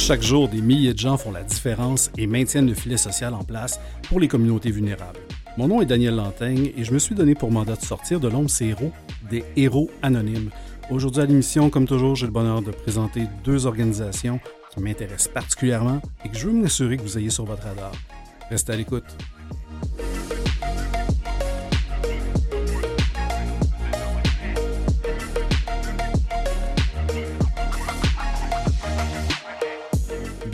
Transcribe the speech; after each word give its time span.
Chaque 0.00 0.22
jour, 0.22 0.48
des 0.48 0.62
milliers 0.62 0.94
de 0.94 0.98
gens 0.98 1.18
font 1.18 1.30
la 1.30 1.42
différence 1.42 2.10
et 2.16 2.26
maintiennent 2.26 2.66
le 2.66 2.74
filet 2.74 2.96
social 2.96 3.34
en 3.34 3.44
place 3.44 3.78
pour 4.08 4.18
les 4.18 4.28
communautés 4.28 4.70
vulnérables. 4.70 5.20
Mon 5.58 5.68
nom 5.68 5.82
est 5.82 5.86
Daniel 5.86 6.16
Lantaigne 6.16 6.72
et 6.74 6.84
je 6.84 6.92
me 6.92 6.98
suis 6.98 7.14
donné 7.14 7.34
pour 7.34 7.52
mandat 7.52 7.76
de 7.76 7.82
sortir 7.82 8.18
de 8.18 8.26
l'ombre 8.26 8.48
ces 8.48 8.68
héros, 8.68 8.92
des 9.30 9.44
héros 9.56 9.90
anonymes. 10.02 10.50
Aujourd'hui 10.90 11.20
à 11.20 11.26
l'émission, 11.26 11.68
comme 11.68 11.86
toujours, 11.86 12.16
j'ai 12.16 12.26
le 12.26 12.32
bonheur 12.32 12.62
de 12.62 12.70
présenter 12.70 13.26
deux 13.44 13.66
organisations 13.66 14.40
qui 14.74 14.80
m'intéressent 14.80 15.28
particulièrement 15.28 16.00
et 16.24 16.30
que 16.30 16.36
je 16.36 16.46
veux 16.46 16.54
m'assurer 16.54 16.96
que 16.96 17.02
vous 17.02 17.18
ayez 17.18 17.30
sur 17.30 17.44
votre 17.44 17.62
radar. 17.62 17.92
Restez 18.48 18.72
à 18.72 18.76
l'écoute. 18.76 19.04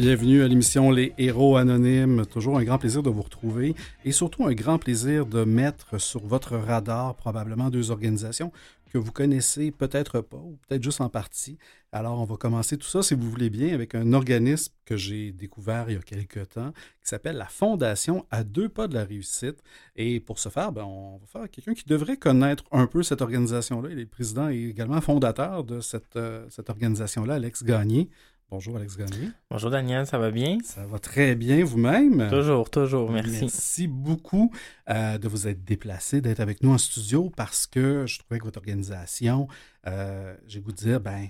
Bienvenue 0.06 0.45
à 0.45 0.46
l'émission 0.46 0.92
Les 0.92 1.15
Héros 1.19 1.56
Anonymes. 1.56 2.27
Toujours 2.27 2.59
un 2.59 2.62
grand 2.62 2.78
plaisir 2.78 3.02
de 3.02 3.10
vous 3.10 3.23
retrouver 3.23 3.74
et 4.05 4.12
surtout 4.12 4.46
un 4.46 4.52
grand 4.52 4.79
plaisir 4.79 5.27
de 5.27 5.42
mettre 5.42 6.01
sur 6.01 6.24
votre 6.24 6.56
radar 6.56 7.16
probablement 7.16 7.70
deux 7.70 7.91
organisations 7.91 8.52
que 8.92 8.98
vous 8.98 9.10
connaissez 9.10 9.73
peut-être 9.73 10.20
pas 10.20 10.37
ou 10.37 10.60
peut-être 10.69 10.84
juste 10.84 11.01
en 11.01 11.09
partie. 11.09 11.59
Alors, 11.91 12.20
on 12.20 12.24
va 12.24 12.37
commencer 12.37 12.79
tout 12.79 12.87
ça, 12.87 13.02
si 13.02 13.15
vous 13.15 13.29
voulez 13.29 13.51
bien, 13.51 13.74
avec 13.74 13.96
un 13.96 14.13
organisme 14.13 14.73
que 14.85 14.96
j'ai 14.96 15.32
découvert 15.32 15.87
il 15.90 15.95
y 15.95 15.98
a 15.98 16.02
quelques 16.02 16.51
temps 16.51 16.70
qui 17.02 17.09
s'appelle 17.09 17.37
la 17.37 17.46
Fondation 17.46 18.26
à 18.30 18.45
deux 18.45 18.68
pas 18.68 18.87
de 18.87 18.95
la 18.95 19.02
réussite. 19.02 19.59
Et 19.96 20.20
pour 20.20 20.38
ce 20.38 20.51
faire, 20.51 20.70
ben, 20.70 20.85
on 20.85 21.18
va 21.18 21.26
faire 21.26 21.51
quelqu'un 21.51 21.74
qui 21.74 21.85
devrait 21.85 22.16
connaître 22.16 22.63
un 22.70 22.87
peu 22.87 23.02
cette 23.02 23.23
organisation-là. 23.23 23.88
Il 23.91 23.98
est 23.98 24.07
président 24.07 24.51
et 24.51 24.66
également 24.66 25.01
fondateur 25.01 25.65
de 25.65 25.80
cette, 25.80 26.15
euh, 26.15 26.46
cette 26.48 26.70
organisation-là, 26.70 27.35
Alex 27.35 27.65
Gagné. 27.65 28.09
Bonjour 28.48 28.76
Alex 28.76 28.96
Gagné. 28.96 29.30
Bonjour 29.50 29.70
Daniel, 29.70 30.06
ça 30.06 30.18
va 30.18 30.30
bien? 30.30 30.58
Ça 30.62 30.86
va 30.86 31.00
très 31.00 31.34
bien 31.34 31.64
vous-même? 31.64 32.30
Toujours, 32.30 32.70
toujours, 32.70 33.10
merci. 33.10 33.40
Merci 33.40 33.88
beaucoup 33.88 34.52
euh, 34.88 35.18
de 35.18 35.26
vous 35.26 35.48
être 35.48 35.64
déplacé, 35.64 36.20
d'être 36.20 36.38
avec 36.38 36.62
nous 36.62 36.72
en 36.72 36.78
studio 36.78 37.28
parce 37.36 37.66
que 37.66 38.06
je 38.06 38.20
trouvais 38.20 38.38
que 38.38 38.44
votre 38.44 38.58
organisation, 38.58 39.48
euh, 39.88 40.36
j'ai 40.46 40.60
goût 40.60 40.70
de 40.70 40.76
dire, 40.76 41.00
ben, 41.00 41.26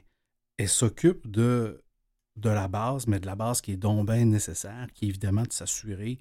elle 0.59 0.69
s'occupe 0.69 1.31
de, 1.31 1.83
de 2.37 2.50
la 2.50 2.69
base, 2.69 3.06
mais 3.06 3.19
de 3.19 3.27
la 3.27 3.34
base 3.34 3.62
qui 3.62 3.72
est 3.72 3.78
donc 3.78 4.06
bien 4.11 4.27
nécessaire, 4.27 4.87
qui 4.92 5.06
est 5.06 5.09
évidemment 5.09 5.44
de 5.44 5.53
s'assurer. 5.53 6.19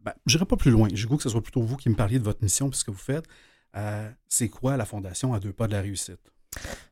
Ben, 0.00 0.12
je 0.26 0.36
n'irai 0.36 0.46
pas 0.46 0.56
plus 0.56 0.70
loin. 0.70 0.86
J'ai 0.92 1.08
goût 1.08 1.16
que 1.16 1.24
ce 1.24 1.28
soit 1.28 1.42
plutôt 1.42 1.62
vous 1.62 1.76
qui 1.76 1.88
me 1.88 1.96
parliez 1.96 2.20
de 2.20 2.24
votre 2.24 2.42
mission, 2.44 2.70
puisque 2.70 2.90
vous 2.90 2.94
faites. 2.94 3.26
Euh, 3.74 4.08
c'est 4.28 4.48
quoi 4.48 4.76
la 4.76 4.84
Fondation 4.84 5.34
à 5.34 5.40
deux 5.40 5.52
pas 5.52 5.66
de 5.66 5.72
la 5.72 5.80
réussite? 5.80 6.20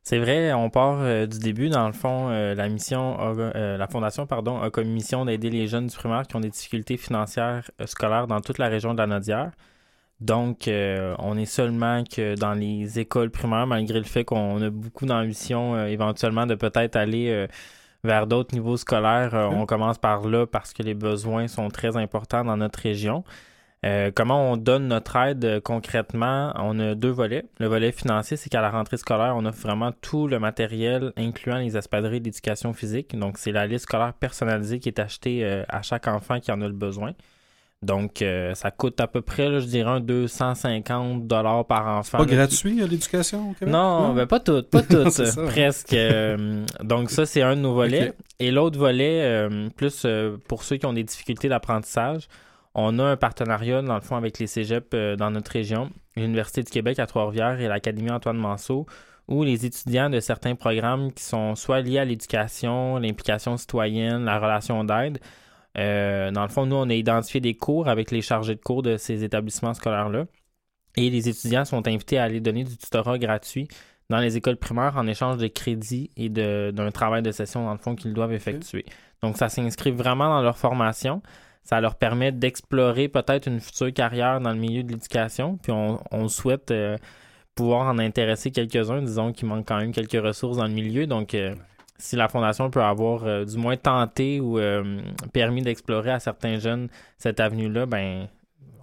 C'est 0.04 0.18
vrai, 0.18 0.52
on 0.52 0.68
part 0.68 0.98
euh, 1.00 1.26
du 1.26 1.38
début. 1.38 1.70
Dans 1.70 1.86
le 1.86 1.94
fond, 1.94 2.28
euh, 2.28 2.54
la 2.54 2.68
mission, 2.68 3.16
euh, 3.38 3.78
la 3.78 3.86
fondation, 3.88 4.26
pardon, 4.26 4.60
a 4.60 4.70
comme 4.70 4.88
mission 4.88 5.24
d'aider 5.24 5.48
les 5.48 5.66
jeunes 5.66 5.86
du 5.86 5.96
primaire 5.96 6.26
qui 6.26 6.36
ont 6.36 6.40
des 6.40 6.50
difficultés 6.50 6.98
financières 6.98 7.70
scolaires 7.86 8.26
dans 8.26 8.40
toute 8.42 8.58
la 8.58 8.68
région 8.68 8.92
de 8.92 8.98
la 8.98 9.06
Nodière. 9.06 9.52
Donc, 10.20 10.68
on 10.68 11.36
est 11.36 11.44
seulement 11.46 12.04
que 12.04 12.34
dans 12.36 12.54
les 12.54 12.98
écoles 12.98 13.30
primaires, 13.30 13.66
malgré 13.66 13.98
le 13.98 14.04
fait 14.04 14.24
qu'on 14.24 14.62
a 14.62 14.70
beaucoup 14.70 15.06
d'ambition 15.06 15.86
éventuellement 15.86 16.46
de 16.46 16.54
peut-être 16.54 16.96
aller 16.96 17.46
vers 18.04 18.26
d'autres 18.26 18.54
niveaux 18.54 18.76
scolaires. 18.76 19.34
On 19.52 19.66
commence 19.66 19.98
par 19.98 20.26
là 20.28 20.46
parce 20.46 20.72
que 20.72 20.82
les 20.82 20.94
besoins 20.94 21.48
sont 21.48 21.68
très 21.68 21.96
importants 21.96 22.44
dans 22.44 22.56
notre 22.56 22.78
région. 22.80 23.24
Euh, 23.84 24.10
comment 24.14 24.50
on 24.52 24.56
donne 24.56 24.88
notre 24.88 25.16
aide 25.16 25.44
euh, 25.44 25.60
concrètement? 25.60 26.52
On 26.56 26.78
a 26.80 26.94
deux 26.94 27.10
volets. 27.10 27.44
Le 27.58 27.66
volet 27.66 27.92
financier, 27.92 28.36
c'est 28.36 28.48
qu'à 28.48 28.62
la 28.62 28.70
rentrée 28.70 28.96
scolaire, 28.96 29.34
on 29.36 29.44
offre 29.44 29.60
vraiment 29.60 29.92
tout 30.00 30.26
le 30.26 30.38
matériel, 30.38 31.12
incluant 31.16 31.58
les 31.58 31.76
espadrilles 31.76 32.22
d'éducation 32.22 32.72
physique. 32.72 33.18
Donc, 33.18 33.36
c'est 33.36 33.52
la 33.52 33.66
liste 33.66 33.84
scolaire 33.84 34.14
personnalisée 34.14 34.78
qui 34.78 34.88
est 34.88 34.98
achetée 34.98 35.44
euh, 35.44 35.64
à 35.68 35.82
chaque 35.82 36.08
enfant 36.08 36.40
qui 36.40 36.50
en 36.50 36.62
a 36.62 36.66
le 36.66 36.72
besoin. 36.72 37.12
Donc, 37.82 38.24
ça 38.54 38.70
coûte 38.70 38.98
à 38.98 39.06
peu 39.06 39.20
près, 39.20 39.60
je 39.60 39.66
dirais, 39.66 40.00
250 40.00 41.26
dollars 41.26 41.66
par 41.66 41.86
enfant. 41.86 42.16
Pas 42.16 42.24
gratuit 42.24 42.76
l'éducation 42.76 43.50
au 43.50 43.52
Québec? 43.52 43.74
Non, 43.74 44.14
Ben, 44.14 44.24
pas 44.24 44.40
tout, 44.40 44.62
pas 44.62 44.80
tout, 44.82 45.04
presque. 45.48 45.94
donc, 46.82 47.10
ça, 47.10 47.26
c'est 47.26 47.42
un 47.42 47.56
de 47.56 47.60
nos 47.60 47.74
volets. 47.74 48.14
Et 48.38 48.50
l'autre 48.50 48.78
volet, 48.78 49.46
plus 49.76 50.06
pour 50.48 50.62
ceux 50.62 50.78
qui 50.78 50.86
ont 50.86 50.94
des 50.94 51.04
difficultés 51.04 51.50
d'apprentissage, 51.50 52.26
on 52.74 52.98
a 52.98 53.04
un 53.04 53.16
partenariat, 53.16 53.82
dans 53.82 53.94
le 53.94 54.00
fond, 54.00 54.16
avec 54.16 54.38
les 54.38 54.46
cégeps 54.46 54.88
euh, 54.94 55.16
dans 55.16 55.30
notre 55.30 55.50
région, 55.52 55.90
l'Université 56.16 56.62
du 56.62 56.70
Québec 56.70 56.98
à 56.98 57.06
Trois-Rivières 57.06 57.60
et 57.60 57.68
l'Académie 57.68 58.10
Antoine 58.10 58.36
Manceau, 58.36 58.86
où 59.28 59.42
les 59.42 59.64
étudiants 59.64 60.10
de 60.10 60.20
certains 60.20 60.54
programmes 60.54 61.12
qui 61.12 61.22
sont 61.22 61.54
soit 61.54 61.80
liés 61.80 61.98
à 61.98 62.04
l'éducation, 62.04 62.98
l'implication 62.98 63.56
citoyenne, 63.56 64.24
la 64.24 64.38
relation 64.38 64.84
d'aide, 64.84 65.18
euh, 65.76 66.30
dans 66.30 66.42
le 66.42 66.48
fond, 66.48 66.66
nous, 66.66 66.76
on 66.76 66.88
a 66.88 66.94
identifié 66.94 67.40
des 67.40 67.56
cours 67.56 67.88
avec 67.88 68.10
les 68.10 68.22
chargés 68.22 68.54
de 68.54 68.60
cours 68.60 68.82
de 68.82 68.96
ces 68.96 69.24
établissements 69.24 69.74
scolaires-là. 69.74 70.26
Et 70.96 71.10
les 71.10 71.28
étudiants 71.28 71.64
sont 71.64 71.86
invités 71.88 72.18
à 72.18 72.24
aller 72.24 72.40
donner 72.40 72.64
du 72.64 72.76
tutorat 72.76 73.18
gratuit 73.18 73.66
dans 74.10 74.18
les 74.18 74.36
écoles 74.36 74.56
primaires 74.56 74.96
en 74.96 75.06
échange 75.06 75.38
de 75.38 75.48
crédits 75.48 76.10
et 76.16 76.28
d'un 76.28 76.90
travail 76.92 77.22
de 77.22 77.32
session, 77.32 77.64
dans 77.64 77.72
le 77.72 77.78
fond, 77.78 77.96
qu'ils 77.96 78.12
doivent 78.12 78.32
effectuer. 78.32 78.84
Donc, 79.22 79.36
ça 79.36 79.48
s'inscrit 79.48 79.90
vraiment 79.90 80.28
dans 80.28 80.42
leur 80.42 80.58
formation 80.58 81.22
ça 81.64 81.80
leur 81.80 81.96
permet 81.96 82.30
d'explorer 82.30 83.08
peut-être 83.08 83.48
une 83.48 83.58
future 83.58 83.92
carrière 83.92 84.40
dans 84.40 84.52
le 84.52 84.58
milieu 84.58 84.82
de 84.82 84.92
l'éducation. 84.92 85.56
Puis 85.56 85.72
on, 85.72 86.28
souhaite 86.28 86.70
euh, 86.70 86.98
pouvoir 87.54 87.86
en 87.86 87.98
intéresser 87.98 88.50
quelques-uns, 88.50 89.00
disons 89.00 89.32
qu'il 89.32 89.48
manque 89.48 89.66
quand 89.66 89.78
même 89.78 89.92
quelques 89.92 90.22
ressources 90.22 90.58
dans 90.58 90.66
le 90.66 90.74
milieu. 90.74 91.06
Donc, 91.06 91.34
euh, 91.34 91.54
si 91.98 92.16
la 92.16 92.28
Fondation 92.28 92.70
peut 92.70 92.82
avoir 92.82 93.24
euh, 93.24 93.44
du 93.46 93.56
moins 93.56 93.78
tenté 93.78 94.40
ou 94.40 94.58
permis 95.32 95.62
d'explorer 95.62 96.10
à 96.10 96.20
certains 96.20 96.58
jeunes 96.58 96.88
cette 97.16 97.40
avenue-là, 97.40 97.86
ben 97.86 98.28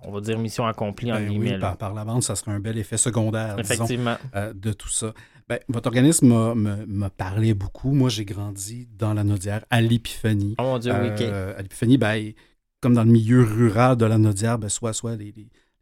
on 0.04 0.12
va 0.12 0.20
dire 0.20 0.40
mission 0.40 0.66
accomplie 0.66 1.12
en 1.12 1.18
ben 1.18 1.30
oui, 1.30 1.60
par, 1.60 1.78
par, 1.78 1.94
la 1.94 2.04
vente, 2.04 2.24
ça 2.24 2.36
serait 2.36 2.52
un 2.52 2.60
bel 2.60 2.80
effet 2.80 2.98
secondaire 2.98 3.60
Effectivement. 3.60 4.16
de 4.56 4.74
tout 4.74 4.90
ça. 4.90 5.14
Ben, 5.48 5.60
votre 5.68 5.88
organisme 5.88 6.56
m'a 6.88 7.10
parlé 7.12 7.54
beaucoup. 7.54 7.92
Moi, 7.92 8.10
j'ai 8.10 8.26
grandi 8.26 8.88
dans 8.98 9.14
la 9.14 9.24
Nodière 9.24 9.66
à 9.70 9.82
l'Épiphanie. 9.82 10.56
Oh 10.58 10.64
mon 10.64 10.80
Dieu, 10.80 10.92
oui. 10.92 11.24
À 11.26 11.62
l'Épiphanie, 11.62 12.00
ben, 12.00 12.34
comme 12.82 12.96
dans 12.96 13.04
le 13.04 13.12
milieu 13.12 13.44
rural 13.44 13.96
de 13.96 14.06
la 14.06 14.18
Nodière, 14.18 14.58
ben, 14.58 14.70
soit, 14.70 14.94
soit 14.94 15.16
les, 15.16 15.34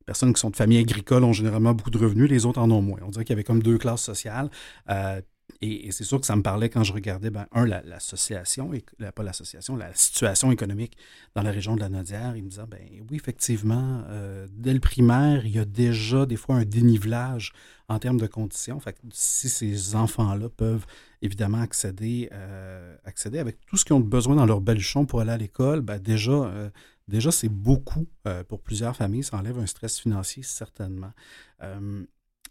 personnes 0.05 0.33
qui 0.33 0.39
sont 0.39 0.49
de 0.49 0.55
famille 0.55 0.79
agricole 0.79 1.23
ont 1.23 1.33
généralement 1.33 1.73
beaucoup 1.73 1.91
de 1.91 1.97
revenus, 1.97 2.29
les 2.29 2.45
autres 2.45 2.59
en 2.59 2.69
ont 2.71 2.81
moins. 2.81 2.99
On 3.03 3.09
dirait 3.09 3.25
qu'il 3.25 3.33
y 3.33 3.37
avait 3.37 3.43
comme 3.43 3.61
deux 3.61 3.77
classes 3.77 4.01
sociales. 4.01 4.49
Euh, 4.89 5.21
et, 5.61 5.91
c'est 5.91 6.03
sûr 6.03 6.19
que 6.19 6.25
ça 6.25 6.35
me 6.35 6.41
parlait 6.41 6.69
quand 6.69 6.83
je 6.83 6.93
regardais, 6.93 7.29
ben, 7.29 7.45
un, 7.51 7.65
l'association, 7.65 8.73
et 8.73 8.83
pas 9.11 9.23
l'association, 9.23 9.75
la 9.75 9.93
situation 9.93 10.51
économique 10.51 10.97
dans 11.35 11.41
la 11.41 11.51
région 11.51 11.75
de 11.75 11.81
la 11.81 11.89
Nodière. 11.89 12.35
Il 12.35 12.43
me 12.43 12.49
disait, 12.49 12.63
ben 12.67 12.79
oui, 13.09 13.17
effectivement, 13.17 14.03
euh, 14.09 14.47
dès 14.51 14.73
le 14.73 14.79
primaire, 14.79 15.45
il 15.45 15.55
y 15.55 15.59
a 15.59 15.65
déjà 15.65 16.25
des 16.25 16.37
fois 16.37 16.55
un 16.55 16.65
dénivelage 16.65 17.53
en 17.87 17.99
termes 17.99 18.19
de 18.19 18.27
conditions. 18.27 18.79
Fait 18.79 18.95
si 19.11 19.49
ces 19.49 19.95
enfants-là 19.95 20.49
peuvent 20.49 20.85
évidemment 21.21 21.61
accéder, 21.61 22.29
euh, 22.31 22.95
accéder 23.03 23.39
avec 23.39 23.65
tout 23.65 23.77
ce 23.77 23.85
qu'ils 23.85 23.95
ont 23.95 23.99
besoin 23.99 24.35
dans 24.35 24.45
leur 24.45 24.61
baluchon 24.61 25.05
pour 25.05 25.21
aller 25.21 25.31
à 25.31 25.37
l'école, 25.37 25.81
ben 25.81 25.99
déjà, 25.99 26.31
euh, 26.31 26.69
déjà 27.07 27.31
c'est 27.31 27.49
beaucoup 27.49 28.07
pour 28.47 28.61
plusieurs 28.61 28.95
familles. 28.95 29.23
Ça 29.23 29.37
enlève 29.37 29.59
un 29.59 29.65
stress 29.65 29.99
financier, 29.99 30.43
certainement. 30.43 31.11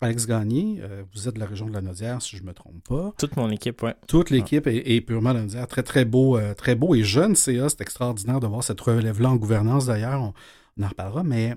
Alex 0.01 0.27
Gagné, 0.27 0.79
euh, 0.81 1.03
vous 1.13 1.29
êtes 1.29 1.35
de 1.35 1.41
la 1.41 1.47
région 1.47 1.67
de 1.67 1.73
la 1.73 1.81
Nodière, 1.81 2.23
si 2.23 2.37
je 2.37 2.43
ne 2.43 2.49
me 2.49 2.55
trompe 2.55 2.83
pas. 2.87 3.13
Toute 3.19 3.37
mon 3.37 3.51
équipe, 3.51 3.83
oui. 3.83 3.91
Toute 4.07 4.31
l'équipe 4.31 4.67
est, 4.69 5.01
purement 5.01 5.31
de 5.31 5.39
la 5.39 5.43
Nodière. 5.43 5.67
Très, 5.67 5.83
très 5.83 6.05
beau, 6.05 6.37
euh, 6.37 6.55
très 6.55 6.77
beau 6.77 6.95
et 6.95 7.03
jeune 7.03 7.35
CA. 7.35 7.69
C'est 7.69 7.81
extraordinaire 7.81 8.39
de 8.39 8.47
voir 8.47 8.63
cette 8.63 8.81
relève-là 8.81 9.31
en 9.31 9.37
gouvernance, 9.37 9.87
d'ailleurs. 9.87 10.23
On, 10.23 10.83
en 10.83 10.89
reparlera, 10.89 11.25
mais 11.25 11.57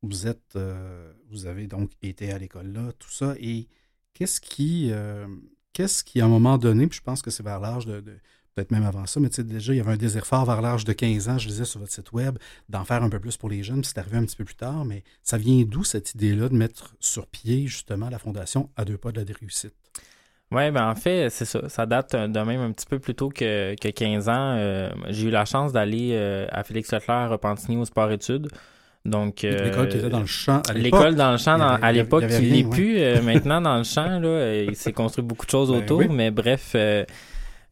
vous 0.00 0.26
êtes, 0.26 0.56
euh, 0.56 1.12
vous 1.28 1.44
avez 1.44 1.66
donc 1.66 1.90
été 2.00 2.32
à 2.32 2.38
l'école 2.38 2.72
là, 2.72 2.92
tout 2.98 3.10
ça. 3.10 3.34
Et 3.38 3.68
qu'est-ce 4.14 4.40
qui, 4.40 4.90
qu'est-ce 5.72 6.04
qui, 6.04 6.20
à 6.20 6.24
un 6.24 6.28
moment 6.28 6.58
donné, 6.58 6.86
puis 6.86 6.98
je 6.98 7.02
pense 7.02 7.22
que 7.22 7.30
c'est 7.30 7.42
vers 7.42 7.60
l'âge 7.60 7.86
de 7.86 8.02
peut-être 8.54 8.70
même 8.70 8.84
avant 8.84 9.06
ça, 9.06 9.20
mais 9.20 9.28
tu 9.28 9.36
sais, 9.36 9.44
déjà, 9.44 9.72
il 9.72 9.76
y 9.76 9.80
avait 9.80 9.92
un 9.92 9.96
désir 9.96 10.26
fort 10.26 10.44
vers 10.44 10.60
l'âge 10.60 10.84
de 10.84 10.92
15 10.92 11.28
ans, 11.28 11.38
je 11.38 11.48
disais 11.48 11.64
sur 11.64 11.80
votre 11.80 11.92
site 11.92 12.12
web, 12.12 12.36
d'en 12.68 12.84
faire 12.84 13.02
un 13.02 13.08
peu 13.08 13.20
plus 13.20 13.36
pour 13.36 13.48
les 13.48 13.62
jeunes, 13.62 13.84
c'est 13.84 13.98
arrivé 13.98 14.16
un 14.16 14.24
petit 14.24 14.36
peu 14.36 14.44
plus 14.44 14.56
tard, 14.56 14.84
mais 14.84 15.04
ça 15.22 15.38
vient 15.38 15.62
d'où 15.64 15.84
cette 15.84 16.14
idée-là 16.14 16.48
de 16.48 16.54
mettre 16.54 16.94
sur 17.00 17.26
pied 17.26 17.66
justement 17.66 18.10
la 18.10 18.18
fondation 18.18 18.70
à 18.76 18.84
deux 18.84 18.98
pas 18.98 19.12
de 19.12 19.20
la 19.20 19.26
réussite? 19.40 19.74
Oui, 20.52 20.68
ben 20.72 20.88
en 20.88 20.96
fait, 20.96 21.30
c'est 21.30 21.44
ça. 21.44 21.68
Ça 21.68 21.86
date 21.86 22.16
de 22.16 22.40
même 22.40 22.60
un 22.60 22.72
petit 22.72 22.86
peu 22.86 22.98
plus 22.98 23.14
tôt 23.14 23.28
que, 23.28 23.76
que 23.76 23.88
15 23.88 24.28
ans. 24.28 24.56
Euh, 24.56 24.90
j'ai 25.08 25.28
eu 25.28 25.30
la 25.30 25.44
chance 25.44 25.72
d'aller 25.72 26.10
euh, 26.14 26.48
à 26.50 26.64
Félix 26.64 26.92
Leclerc 26.92 27.16
à 27.16 27.28
Repentigny 27.28 27.76
au 27.76 27.84
sport-études. 27.84 28.48
Donc, 29.04 29.44
euh, 29.44 29.64
l'école 29.64 29.88
qui 29.88 29.96
était 29.96 30.10
dans 30.10 30.20
le 30.20 30.26
champ 30.26 30.60
à 30.68 30.72
l'époque. 30.74 31.00
L'école 31.00 31.14
dans 31.14 31.32
le 31.32 31.38
champ 31.38 31.58
à 31.58 31.92
l'époque 31.92 32.26
qui 32.26 32.50
n'est 32.50 32.64
plus 32.64 32.98
maintenant 33.24 33.60
dans 33.60 33.78
le 33.78 33.84
champ. 33.84 34.20
Là, 34.20 34.62
il 34.62 34.76
s'est 34.76 34.92
construit 34.92 35.24
beaucoup 35.24 35.46
de 35.46 35.50
choses 35.50 35.70
ben 35.70 35.78
autour, 35.78 36.10
mais 36.10 36.30
bref, 36.30 36.76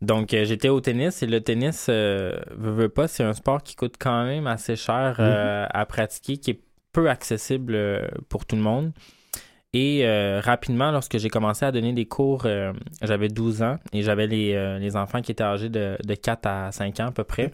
donc, 0.00 0.32
euh, 0.32 0.44
j'étais 0.44 0.68
au 0.68 0.80
tennis 0.80 1.22
et 1.22 1.26
le 1.26 1.40
tennis, 1.40 1.86
euh, 1.88 2.38
veut, 2.56 2.88
pas, 2.88 3.08
c'est 3.08 3.24
un 3.24 3.32
sport 3.32 3.62
qui 3.62 3.74
coûte 3.74 3.96
quand 3.98 4.24
même 4.24 4.46
assez 4.46 4.76
cher 4.76 5.16
euh, 5.18 5.66
à 5.70 5.86
pratiquer, 5.86 6.36
qui 6.36 6.52
est 6.52 6.60
peu 6.92 7.10
accessible 7.10 7.76
pour 8.28 8.46
tout 8.46 8.56
le 8.56 8.62
monde. 8.62 8.92
Et 9.74 10.04
rapidement, 10.42 10.90
lorsque 10.90 11.18
j'ai 11.18 11.28
commencé 11.28 11.64
à 11.64 11.70
donner 11.70 11.92
des 11.92 12.06
cours, 12.06 12.46
j'avais 13.02 13.28
12 13.28 13.62
ans 13.62 13.76
et 13.92 14.02
j'avais 14.02 14.26
les, 14.26 14.78
les, 14.80 14.96
enfants 14.96 15.20
qui 15.20 15.30
étaient 15.30 15.44
âgés 15.44 15.68
de, 15.68 15.96
de 16.02 16.14
4 16.14 16.46
à 16.46 16.72
5 16.72 16.98
ans 17.00 17.06
à 17.08 17.12
peu 17.12 17.24
près 17.24 17.52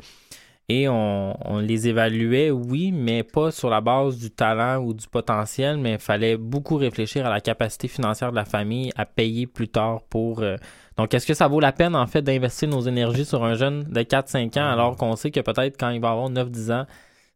et 0.68 0.88
on, 0.88 1.58
les 1.58 1.88
évaluait, 1.88 2.50
oui, 2.50 2.90
mais 2.90 3.22
pas 3.22 3.50
sur 3.50 3.68
la 3.68 3.82
base 3.82 4.16
du 4.16 4.30
talent 4.30 4.82
ou 4.82 4.94
du 4.94 5.06
potentiel, 5.08 5.76
mais 5.76 5.92
il 5.92 5.98
fallait 5.98 6.38
beaucoup 6.38 6.76
réfléchir 6.76 7.26
à 7.26 7.30
la 7.30 7.42
capacité 7.42 7.86
financière 7.86 8.30
de 8.30 8.36
la 8.36 8.46
famille 8.46 8.90
à 8.96 9.04
payer 9.04 9.46
plus 9.46 9.68
tard 9.68 10.00
pour... 10.08 10.40
Euh, 10.40 10.56
donc, 10.96 11.12
est-ce 11.12 11.26
que 11.26 11.34
ça 11.34 11.48
vaut 11.48 11.60
la 11.60 11.72
peine, 11.72 11.94
en 11.94 12.06
fait, 12.06 12.22
d'investir 12.22 12.68
nos 12.68 12.80
énergies 12.80 13.26
sur 13.26 13.44
un 13.44 13.54
jeune 13.54 13.84
de 13.84 14.00
4-5 14.00 14.58
ans 14.58 14.70
alors 14.70 14.96
qu'on 14.96 15.16
sait 15.16 15.30
que 15.30 15.40
peut-être 15.40 15.76
quand 15.78 15.90
il 15.90 16.00
va 16.00 16.10
avoir 16.12 16.30
9-10 16.30 16.72
ans, 16.72 16.86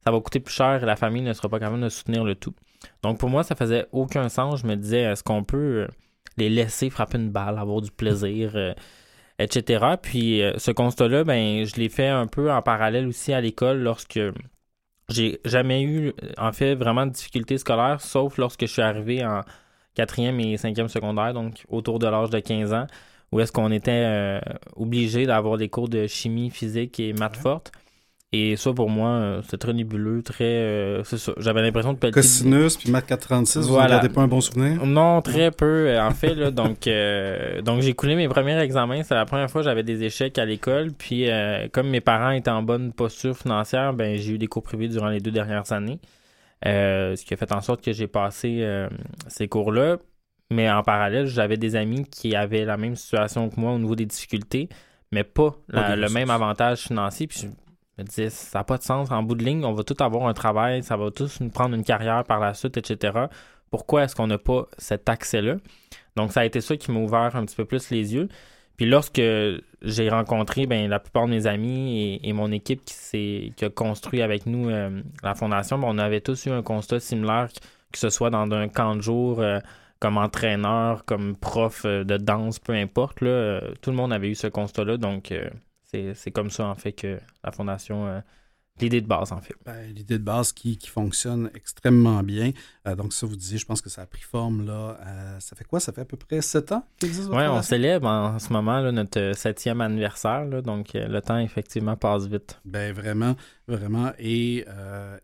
ça 0.04 0.10
va 0.10 0.20
coûter 0.20 0.40
plus 0.40 0.54
cher 0.54 0.82
et 0.82 0.86
la 0.86 0.96
famille 0.96 1.22
ne 1.22 1.32
sera 1.34 1.50
pas 1.50 1.58
capable 1.58 1.82
de 1.82 1.88
soutenir 1.90 2.24
le 2.24 2.34
tout. 2.34 2.54
Donc, 3.02 3.18
pour 3.18 3.28
moi, 3.28 3.42
ça 3.42 3.54
faisait 3.56 3.86
aucun 3.92 4.30
sens. 4.30 4.60
Je 4.60 4.66
me 4.66 4.74
disais, 4.74 5.02
est-ce 5.02 5.22
qu'on 5.22 5.44
peut 5.44 5.56
euh, 5.56 5.88
les 6.38 6.48
laisser 6.48 6.88
frapper 6.88 7.18
une 7.18 7.30
balle, 7.30 7.58
avoir 7.58 7.82
du 7.82 7.90
plaisir 7.90 8.52
euh, 8.54 8.72
etc. 9.38 9.96
Puis 10.00 10.42
euh, 10.42 10.52
ce 10.58 10.70
constat-là, 10.70 11.24
ben, 11.24 11.64
je 11.64 11.76
l'ai 11.76 11.88
fait 11.88 12.08
un 12.08 12.26
peu 12.26 12.50
en 12.52 12.62
parallèle 12.62 13.06
aussi 13.06 13.32
à 13.32 13.40
l'école 13.40 13.78
lorsque 13.78 14.20
j'ai 15.08 15.40
jamais 15.44 15.82
eu, 15.82 16.12
en 16.36 16.52
fait, 16.52 16.74
vraiment 16.74 17.06
de 17.06 17.12
difficultés 17.12 17.58
scolaires, 17.58 18.00
sauf 18.00 18.36
lorsque 18.38 18.62
je 18.62 18.72
suis 18.72 18.82
arrivé 18.82 19.24
en 19.24 19.42
quatrième 19.94 20.38
et 20.40 20.56
cinquième 20.56 20.88
secondaire, 20.88 21.32
donc 21.34 21.64
autour 21.68 21.98
de 21.98 22.06
l'âge 22.06 22.30
de 22.30 22.38
15 22.38 22.72
ans, 22.72 22.86
où 23.32 23.40
est-ce 23.40 23.52
qu'on 23.52 23.72
était 23.72 24.04
euh, 24.04 24.40
obligé 24.76 25.26
d'avoir 25.26 25.56
des 25.58 25.68
cours 25.68 25.88
de 25.88 26.06
chimie, 26.06 26.50
physique 26.50 27.00
et 27.00 27.12
maths 27.12 27.36
fortes. 27.36 27.72
Et 28.32 28.56
ça, 28.56 28.74
pour 28.74 28.90
moi, 28.90 29.08
euh, 29.08 29.42
c'est 29.48 29.56
très 29.56 29.72
nébuleux, 29.72 30.22
très. 30.22 30.44
Euh, 30.44 31.02
c'est 31.02 31.16
ça. 31.16 31.32
J'avais 31.38 31.62
l'impression 31.62 31.94
de 31.94 32.10
Cosinus, 32.10 32.76
puis 32.76 32.90
Math 32.90 33.06
436, 33.06 33.66
vous 33.66 33.78
n'avez 33.78 34.10
pas 34.10 34.20
un 34.20 34.28
bon 34.28 34.42
souvenir? 34.42 34.84
Non, 34.84 35.22
très 35.22 35.50
peu, 35.50 35.88
euh, 35.88 36.02
en 36.02 36.10
fait. 36.10 36.34
Là, 36.34 36.50
donc, 36.50 36.88
donc 37.64 37.80
j'ai 37.80 37.94
coulé 37.94 38.16
mes 38.16 38.28
premiers 38.28 38.58
examens. 38.58 39.02
C'est 39.02 39.14
la 39.14 39.24
première 39.24 39.50
fois 39.50 39.62
que 39.62 39.64
j'avais 39.64 39.82
des 39.82 40.02
échecs 40.02 40.36
à 40.38 40.44
l'école. 40.44 40.92
Puis, 40.92 41.26
comme 41.72 41.88
mes 41.88 42.02
parents 42.02 42.30
étaient 42.30 42.50
en 42.50 42.62
bonne 42.62 42.92
posture 42.92 43.36
financière, 43.36 43.94
ben 43.94 44.18
j'ai 44.18 44.32
eu 44.32 44.38
des 44.38 44.46
cours 44.46 44.62
privés 44.62 44.88
durant 44.88 45.08
les 45.08 45.20
deux 45.20 45.30
dernières 45.30 45.72
années. 45.72 45.98
ce 46.62 47.24
qui 47.24 47.32
a 47.32 47.36
fait 47.38 47.52
en 47.52 47.62
sorte 47.62 47.82
que 47.82 47.92
j'ai 47.92 48.08
passé 48.08 48.62
ces 49.28 49.48
cours-là. 49.48 49.96
Mais 50.50 50.70
en 50.70 50.82
parallèle, 50.82 51.26
j'avais 51.26 51.56
des 51.56 51.76
amis 51.76 52.04
qui 52.04 52.34
avaient 52.34 52.64
la 52.66 52.76
même 52.76 52.96
situation 52.96 53.48
que 53.48 53.58
moi 53.58 53.72
au 53.72 53.78
niveau 53.78 53.94
des 53.94 54.06
difficultés, 54.06 54.68
mais 55.12 55.24
pas, 55.24 55.56
le 55.68 56.08
même 56.08 56.30
avantage 56.30 56.80
financier. 56.80 57.26
Puis 57.26 57.48
me 57.98 58.06
disais, 58.06 58.30
ça 58.30 58.60
n'a 58.60 58.64
pas 58.64 58.78
de 58.78 58.82
sens. 58.82 59.10
En 59.10 59.22
bout 59.22 59.34
de 59.34 59.44
ligne, 59.44 59.64
on 59.64 59.72
va 59.72 59.82
tous 59.82 60.02
avoir 60.02 60.26
un 60.26 60.34
travail, 60.34 60.82
ça 60.82 60.96
va 60.96 61.10
tous 61.10 61.40
nous 61.40 61.50
prendre 61.50 61.74
une 61.74 61.84
carrière 61.84 62.24
par 62.24 62.40
la 62.40 62.54
suite, 62.54 62.76
etc. 62.76 63.26
Pourquoi 63.70 64.04
est-ce 64.04 64.14
qu'on 64.16 64.26
n'a 64.26 64.38
pas 64.38 64.66
cet 64.78 65.08
accès-là? 65.08 65.56
Donc, 66.16 66.32
ça 66.32 66.40
a 66.40 66.44
été 66.44 66.60
ça 66.60 66.76
qui 66.76 66.90
m'a 66.90 67.00
ouvert 67.00 67.36
un 67.36 67.44
petit 67.44 67.56
peu 67.56 67.64
plus 67.64 67.90
les 67.90 68.14
yeux. 68.14 68.28
Puis 68.78 68.86
lorsque 68.86 69.20
j'ai 69.82 70.08
rencontré 70.08 70.66
ben, 70.66 70.88
la 70.88 71.00
plupart 71.00 71.26
de 71.26 71.30
mes 71.30 71.46
amis 71.46 72.20
et, 72.22 72.32
mon 72.32 72.52
équipe 72.52 72.84
qui, 72.84 73.52
qui 73.56 73.64
a 73.64 73.70
construit 73.70 74.22
avec 74.22 74.46
nous 74.46 74.70
euh, 74.70 75.02
la 75.24 75.34
fondation, 75.34 75.78
ben, 75.78 75.88
on 75.90 75.98
avait 75.98 76.20
tous 76.20 76.46
eu 76.46 76.50
un 76.50 76.62
constat 76.62 77.00
similaire, 77.00 77.48
que 77.92 77.98
ce 77.98 78.08
soit 78.08 78.30
dans 78.30 78.48
un 78.52 78.68
camp 78.68 78.94
de 78.94 79.00
jour, 79.02 79.40
euh, 79.40 79.58
comme 79.98 80.16
entraîneur, 80.16 81.04
comme 81.04 81.34
prof 81.36 81.82
euh, 81.84 82.04
de 82.04 82.16
danse, 82.18 82.60
peu 82.60 82.72
importe. 82.72 83.20
Là, 83.20 83.60
tout 83.82 83.90
le 83.90 83.96
monde 83.96 84.12
avait 84.12 84.28
eu 84.30 84.36
ce 84.36 84.46
constat-là. 84.46 84.96
Donc, 84.96 85.32
c'est 85.90 86.30
comme 86.30 86.50
ça, 86.50 86.66
en 86.66 86.74
fait, 86.74 86.92
que 86.92 87.18
la 87.42 87.52
Fondation. 87.52 88.06
Euh, 88.06 88.20
l'idée 88.80 89.00
de 89.00 89.08
base, 89.08 89.32
en 89.32 89.40
fait. 89.40 89.54
Ben, 89.64 89.92
l'idée 89.92 90.18
de 90.18 90.22
base 90.22 90.52
qui, 90.52 90.76
qui, 90.76 90.88
fonctionne 90.88 91.50
extrêmement 91.54 92.22
bien. 92.22 92.52
Euh, 92.86 92.94
donc, 92.94 93.12
ça, 93.12 93.26
vous 93.26 93.34
disiez, 93.34 93.58
je 93.58 93.66
pense 93.66 93.80
que 93.80 93.90
ça 93.90 94.02
a 94.02 94.06
pris 94.06 94.22
forme, 94.22 94.66
là. 94.66 94.96
Euh, 95.04 95.40
ça 95.40 95.56
fait 95.56 95.64
quoi? 95.64 95.80
Ça 95.80 95.92
fait 95.92 96.02
à 96.02 96.04
peu 96.04 96.16
près 96.16 96.40
sept 96.42 96.70
ans? 96.70 96.86
Oui, 97.02 97.42
on 97.48 97.60
célèbre 97.62 98.06
en, 98.06 98.38
ce 98.38 98.52
moment 98.52 98.80
là, 98.80 98.92
notre 98.92 99.32
septième 99.34 99.80
anniversaire. 99.80 100.44
Là, 100.44 100.62
donc, 100.62 100.90
le 100.94 101.20
temps, 101.20 101.38
effectivement, 101.38 101.96
passe 101.96 102.26
vite. 102.26 102.60
Ben 102.64 102.92
vraiment, 102.92 103.34
vraiment. 103.66 104.12
Et, 104.18 104.64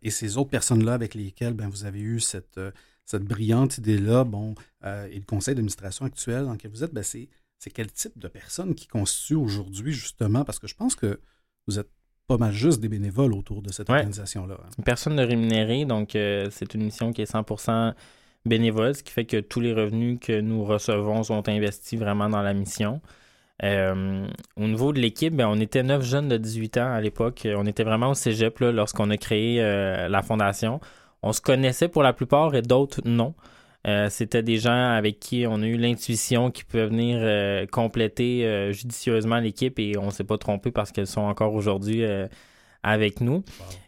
et 0.02 0.10
ces 0.10 0.36
autres 0.36 0.50
personnes-là 0.50 0.94
avec 0.94 1.14
lesquelles 1.14 1.54
ben, 1.54 1.68
vous 1.68 1.84
avez 1.84 2.00
eu 2.00 2.18
cette, 2.18 2.58
cette 3.04 3.24
brillante 3.24 3.78
idée-là, 3.78 4.24
bon, 4.24 4.56
et 4.84 5.16
le 5.16 5.26
conseil 5.26 5.54
d'administration 5.54 6.06
actuel 6.06 6.46
dans 6.46 6.54
lequel 6.54 6.72
vous 6.72 6.82
êtes, 6.82 6.92
ben, 6.92 7.04
c'est 7.04 7.28
c'est 7.64 7.70
quel 7.70 7.90
type 7.90 8.18
de 8.18 8.28
personnes 8.28 8.74
qui 8.74 8.86
constituent 8.86 9.36
aujourd'hui, 9.36 9.94
justement, 9.94 10.44
parce 10.44 10.58
que 10.58 10.66
je 10.66 10.74
pense 10.74 10.94
que 10.94 11.18
vous 11.66 11.78
êtes 11.78 11.88
pas 12.26 12.36
mal 12.36 12.52
juste 12.52 12.78
des 12.80 12.90
bénévoles 12.90 13.32
autour 13.32 13.62
de 13.62 13.72
cette 13.72 13.88
organisation-là. 13.88 14.58
Hein. 14.62 14.82
Personne 14.84 15.14
ne 15.14 15.24
rémunérée, 15.24 15.86
donc 15.86 16.14
euh, 16.14 16.48
c'est 16.50 16.74
une 16.74 16.84
mission 16.84 17.14
qui 17.14 17.22
est 17.22 17.32
100% 17.32 17.94
bénévole, 18.44 18.94
ce 18.94 19.02
qui 19.02 19.12
fait 19.12 19.24
que 19.24 19.40
tous 19.40 19.60
les 19.60 19.72
revenus 19.72 20.18
que 20.20 20.42
nous 20.42 20.62
recevons 20.62 21.22
sont 21.22 21.48
investis 21.48 21.98
vraiment 21.98 22.28
dans 22.28 22.42
la 22.42 22.52
mission. 22.52 23.00
Euh, 23.62 24.26
au 24.56 24.66
niveau 24.66 24.92
de 24.92 25.00
l'équipe, 25.00 25.34
ben, 25.34 25.48
on 25.48 25.58
était 25.58 25.82
neuf 25.82 26.02
jeunes 26.02 26.28
de 26.28 26.36
18 26.36 26.76
ans 26.76 26.92
à 26.92 27.00
l'époque. 27.00 27.48
On 27.56 27.64
était 27.64 27.84
vraiment 27.84 28.10
au 28.10 28.14
cégep 28.14 28.58
lorsqu'on 28.60 29.08
a 29.08 29.16
créé 29.16 29.62
euh, 29.62 30.08
la 30.08 30.20
fondation. 30.20 30.80
On 31.22 31.32
se 31.32 31.40
connaissait 31.40 31.88
pour 31.88 32.02
la 32.02 32.12
plupart 32.12 32.54
et 32.54 32.60
d'autres 32.60 33.00
non. 33.06 33.34
Euh, 33.86 34.08
c'était 34.08 34.42
des 34.42 34.56
gens 34.56 34.92
avec 34.92 35.20
qui 35.20 35.44
on 35.46 35.60
a 35.60 35.66
eu 35.66 35.76
l'intuition 35.76 36.50
qui 36.50 36.64
pouvaient 36.64 36.86
venir 36.86 37.18
euh, 37.20 37.66
compléter 37.66 38.46
euh, 38.46 38.72
judicieusement 38.72 39.38
l'équipe 39.38 39.78
et 39.78 39.98
on 39.98 40.06
ne 40.06 40.10
s'est 40.10 40.24
pas 40.24 40.38
trompé 40.38 40.70
parce 40.70 40.90
qu'elles 40.90 41.06
sont 41.06 41.20
encore 41.20 41.54
aujourd'hui 41.54 42.02
avec 42.82 43.20
nous. 43.20 43.42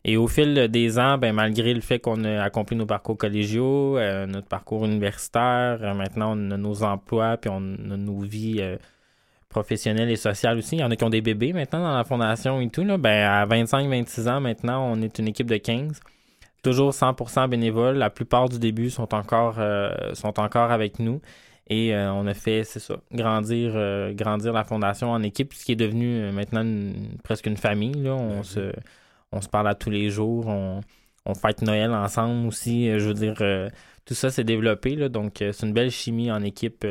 Et 0.04 0.16
au 0.16 0.26
fil 0.26 0.68
des 0.68 0.98
ans, 0.98 1.18
ben, 1.18 1.34
malgré 1.34 1.74
le 1.74 1.80
fait 1.80 1.98
qu'on 1.98 2.24
a 2.24 2.42
accompli 2.42 2.76
nos 2.76 2.86
parcours 2.86 3.16
collégiaux, 3.16 3.98
notre 4.26 4.48
parcours 4.48 4.84
universitaire, 4.84 5.94
maintenant 5.94 6.36
on 6.36 6.50
a 6.50 6.56
nos 6.56 6.82
emplois, 6.82 7.36
puis 7.36 7.50
on 7.52 7.58
a 7.58 7.96
nos 7.96 8.20
vies 8.20 8.62
professionnelles 9.48 10.10
et 10.10 10.16
sociales 10.16 10.58
aussi. 10.58 10.76
Il 10.76 10.80
y 10.80 10.84
en 10.84 10.90
a 10.90 10.96
qui 10.96 11.04
ont 11.04 11.10
des 11.10 11.20
bébés 11.22 11.52
maintenant 11.52 11.80
dans 11.80 11.96
la 11.96 12.04
fondation 12.04 12.60
et 12.60 12.68
tout. 12.68 12.84
Là. 12.84 12.96
Ben, 12.98 13.28
à 13.28 13.46
25-26 13.46 14.28
ans 14.28 14.40
maintenant, 14.40 14.90
on 14.90 15.00
est 15.02 15.18
une 15.18 15.28
équipe 15.28 15.50
de 15.50 15.56
15 15.56 16.00
toujours 16.66 16.90
100% 16.90 17.48
bénévoles. 17.48 17.96
La 17.96 18.10
plupart 18.10 18.48
du 18.48 18.58
début 18.58 18.90
sont 18.90 19.14
encore, 19.14 19.56
euh, 19.58 20.14
sont 20.14 20.40
encore 20.40 20.72
avec 20.72 20.98
nous. 20.98 21.20
Et 21.68 21.94
euh, 21.94 22.12
on 22.12 22.26
a 22.26 22.34
fait, 22.34 22.64
c'est 22.64 22.80
ça, 22.80 22.96
grandir, 23.12 23.72
euh, 23.74 24.12
grandir 24.12 24.52
la 24.52 24.64
fondation 24.64 25.10
en 25.10 25.22
équipe, 25.22 25.54
ce 25.54 25.64
qui 25.64 25.72
est 25.72 25.76
devenu 25.76 26.30
maintenant 26.32 26.92
presque 27.22 27.46
une 27.46 27.56
famille. 27.56 27.94
Là. 27.94 28.14
On, 28.14 28.36
ben 28.36 28.42
se, 28.42 28.72
on 29.30 29.40
se 29.40 29.48
parle 29.48 29.68
à 29.68 29.76
tous 29.76 29.90
les 29.90 30.10
jours, 30.10 30.48
on, 30.48 30.80
on 31.24 31.34
fête 31.34 31.62
Noël 31.62 31.92
ensemble 31.92 32.48
aussi. 32.48 32.90
Je 32.98 33.06
veux 33.06 33.14
dire, 33.14 33.36
tout 34.04 34.14
ça 34.14 34.30
s'est 34.30 34.44
développé. 34.44 34.96
Là, 34.96 35.08
donc, 35.08 35.34
c'est 35.38 35.62
une 35.62 35.72
belle 35.72 35.90
chimie 35.92 36.32
en 36.32 36.42
équipe. 36.42 36.84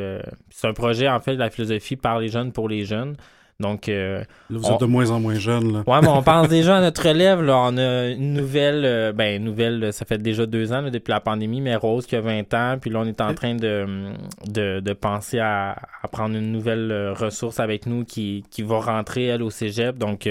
c'est 0.50 0.68
un 0.68 0.74
projet, 0.74 1.08
en 1.08 1.20
fait, 1.20 1.34
de 1.34 1.40
la 1.40 1.50
philosophie 1.50 1.96
par 1.96 2.18
les 2.18 2.28
jeunes 2.28 2.52
pour 2.52 2.68
les 2.68 2.84
jeunes. 2.84 3.16
Donc, 3.58 3.88
euh, 3.88 4.22
vous 4.50 4.66
êtes 4.66 4.80
de 4.80 4.86
moins 4.86 5.10
en 5.10 5.18
moins 5.18 5.38
jeune. 5.38 5.72
Là. 5.72 5.84
Ouais, 5.86 6.00
mais 6.02 6.08
on 6.08 6.22
pense 6.22 6.48
déjà 6.50 6.76
à 6.76 6.80
notre 6.80 7.06
élève. 7.06 7.42
Là. 7.42 7.56
On 7.56 7.76
a 7.78 8.08
une 8.08 8.34
nouvelle, 8.34 8.84
euh, 8.84 9.12
ben, 9.12 9.42
nouvelle, 9.42 9.92
ça 9.92 10.04
fait 10.04 10.18
déjà 10.18 10.44
deux 10.44 10.72
ans 10.72 10.82
depuis 10.82 11.10
la 11.10 11.20
pandémie, 11.20 11.62
mais 11.62 11.74
Rose 11.74 12.06
qui 12.06 12.16
a 12.16 12.20
20 12.20 12.52
ans. 12.52 12.76
Puis 12.78 12.90
là, 12.90 13.00
on 13.00 13.06
est 13.06 13.20
en 13.20 13.34
train 13.34 13.54
de, 13.54 14.12
de, 14.46 14.92
penser 14.92 15.38
à, 15.38 15.76
prendre 16.12 16.36
une 16.36 16.52
nouvelle 16.52 16.90
euh, 16.92 17.12
ressource 17.14 17.58
avec 17.58 17.86
nous 17.86 18.04
qui, 18.04 18.44
qui 18.50 18.62
va 18.62 18.78
rentrer, 18.78 19.24
elle, 19.26 19.42
au 19.42 19.50
cégep. 19.50 19.96
Donc, 19.96 20.28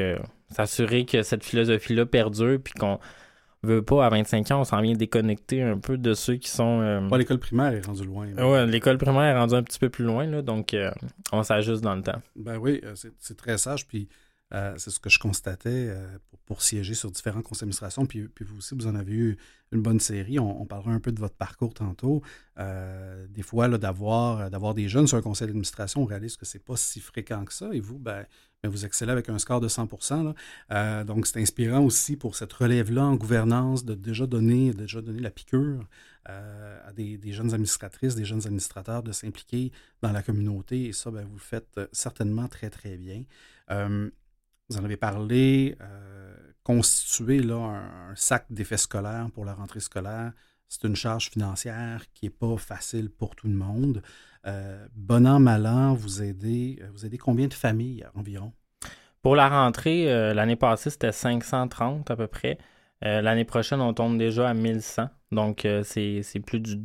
s'assurer 0.51 1.05
que 1.05 1.24
cette 1.24 1.44
philosophie-là 1.44 2.05
perdure, 2.05 2.60
puis 2.63 2.74
qu'on 2.74 3.00
veut 3.66 3.82
pas, 3.82 4.06
à 4.06 4.10
25 4.10 4.52
ans, 4.52 4.62
on 4.62 4.64
s'en 4.64 4.82
vient 4.82 4.94
déconnecter 4.94 5.62
un 5.62 5.78
peu 5.78 5.98
de 5.98 6.14
ceux 6.14 6.36
qui 6.36 6.50
sont. 6.50 6.82
Euh... 6.82 7.18
l'école 7.18 7.40
primaire 7.40 7.74
est 7.74 7.86
rendue 7.86 8.06
loin. 8.06 8.28
Oui, 8.38 8.72
l'école 8.72 8.98
primaire 8.98 9.36
est 9.36 9.38
rendue 9.38 9.56
un 9.56 9.64
petit 9.64 9.80
peu 9.80 9.90
plus 9.90 10.06
loin, 10.06 10.26
là, 10.26 10.42
donc 10.42 10.74
euh, 10.74 10.92
on 11.32 11.44
s'ajuste 11.44 11.82
dans 11.82 11.96
le 11.96 12.02
temps. 12.02 12.22
Ben 12.36 12.58
oui, 12.58 12.80
euh, 12.84 12.96
c'est 13.20 13.38
très 13.38 13.58
sage. 13.58 13.88
Puis 13.88 14.08
c'est 14.78 14.90
ce 14.90 15.00
que 15.00 15.10
je 15.10 15.20
constatais 15.20 15.94
pour, 16.46 16.62
siéger 16.62 16.94
sur 16.94 17.12
différents 17.12 17.42
conseils 17.42 17.62
d'administration. 17.62 18.06
Puis, 18.06 18.30
puis 18.30 18.46
vous 18.46 18.60
aussi, 18.60 18.74
vous 18.74 18.88
en 18.88 18.96
avez 18.96 19.12
eu 19.12 19.38
une 19.74 19.82
bonne 19.82 20.00
série. 20.00 20.40
On, 20.40 20.66
parlera 20.66 20.92
un 20.92 21.02
peu 21.02 21.12
de 21.12 21.20
votre 21.20 21.36
parcours 21.36 21.74
tantôt. 21.74 22.22
des 22.58 23.42
fois, 23.42 23.68
d'avoir 23.68 24.50
d'avoir 24.50 24.74
des 24.74 24.88
jeunes 24.88 25.08
sur 25.08 25.18
un 25.18 25.22
conseil 25.22 25.48
d'administration, 25.48 26.04
on 26.04 26.06
réalise 26.06 26.38
que 26.38 26.46
c'est 26.46 26.64
pas 26.64 26.78
si 26.78 27.02
fréquent 27.02 27.44
que 27.44 27.52
ça. 27.52 27.70
Et 27.74 27.82
vous, 27.82 28.00
ben, 28.00 28.26
vous 28.68 28.86
excellez 28.86 29.12
avec 29.12 29.30
un 29.30 29.40
score 29.40 29.60
de 29.60 29.68
100 29.68 29.88
euh, 30.72 31.04
Donc, 31.04 31.28
c'est 31.28 31.42
inspirant 31.42 31.82
aussi 31.82 32.16
pour 32.16 32.36
cette 32.36 32.54
relève-là 32.54 33.04
en 33.04 33.16
gouvernance 33.16 33.86
de 33.86 33.96
déjà 33.96 34.26
donner, 34.26 34.74
déjà 34.74 35.02
donner 35.02 35.20
la 35.20 35.32
piqûre 35.32 35.86
euh, 36.30 36.80
à 36.88 36.94
des, 36.94 37.20
jeunes 37.32 37.54
administratrices, 37.54 38.16
des 38.16 38.26
jeunes 38.26 38.46
administrateurs 38.46 39.04
de 39.04 39.12
s'impliquer 39.12 39.72
dans 40.02 40.12
la 40.12 40.24
communauté. 40.24 40.86
Et 40.86 40.94
ça, 40.94 41.12
ben, 41.12 41.26
vous 41.26 41.36
le 41.36 41.42
faites 41.42 41.78
euh, 41.78 41.88
certainement 41.92 42.48
très, 42.48 42.70
très 42.70 42.98
bien. 42.98 43.24
vous 43.70 44.78
en 44.78 44.84
avez 44.84 44.98
parlé, 44.98 45.78
constituer 46.64 47.42
là, 47.42 47.56
un, 48.10 48.16
sac 48.16 48.46
d'effets 48.50 48.78
scolaires 48.78 49.30
pour 49.34 49.46
la 49.46 49.54
rentrée 49.54 49.80
scolaire, 49.80 50.34
c'est 50.68 50.88
une 50.88 50.96
charge 50.96 51.30
financière 51.30 52.06
qui 52.14 52.26
n'est 52.26 52.32
pas 52.32 52.58
facile 52.58 53.10
pour 53.10 53.36
tout 53.36 53.48
le 53.48 53.54
monde. 53.54 54.02
Euh, 54.48 54.86
bon 54.96 55.25
an, 55.25 55.40
mal 55.40 55.66
an, 55.66 55.94
vous 55.94 56.22
aidez, 56.22 56.78
euh, 56.82 56.88
vous 56.94 57.06
aidez 57.06 57.18
combien 57.18 57.48
de 57.48 57.54
familles 57.54 58.06
environ? 58.16 58.54
Pour 59.22 59.36
la 59.36 59.50
rentrée, 59.50 60.12
euh, 60.12 60.34
l'année 60.34 60.56
passée, 60.56 60.92
c'était 60.92 61.12
530 61.12 62.12
à 62.12 62.16
peu 62.16 62.28
près. 62.28 62.58
L'année 63.02 63.46
prochaine, 63.46 63.82
on 63.82 63.94
tombe 63.94 64.18
déjà 64.18 64.50
à 64.50 64.56
1100. 64.56 65.10
Donc, 65.32 65.68
c'est 65.84 66.24
plus 66.44 66.60
du 66.60 66.75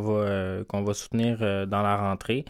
va, 0.00 0.64
qu'on 0.66 0.82
va 0.82 0.94
soutenir 0.94 1.40
dans 1.66 1.82
la 1.82 1.96
rentrée. 1.98 2.46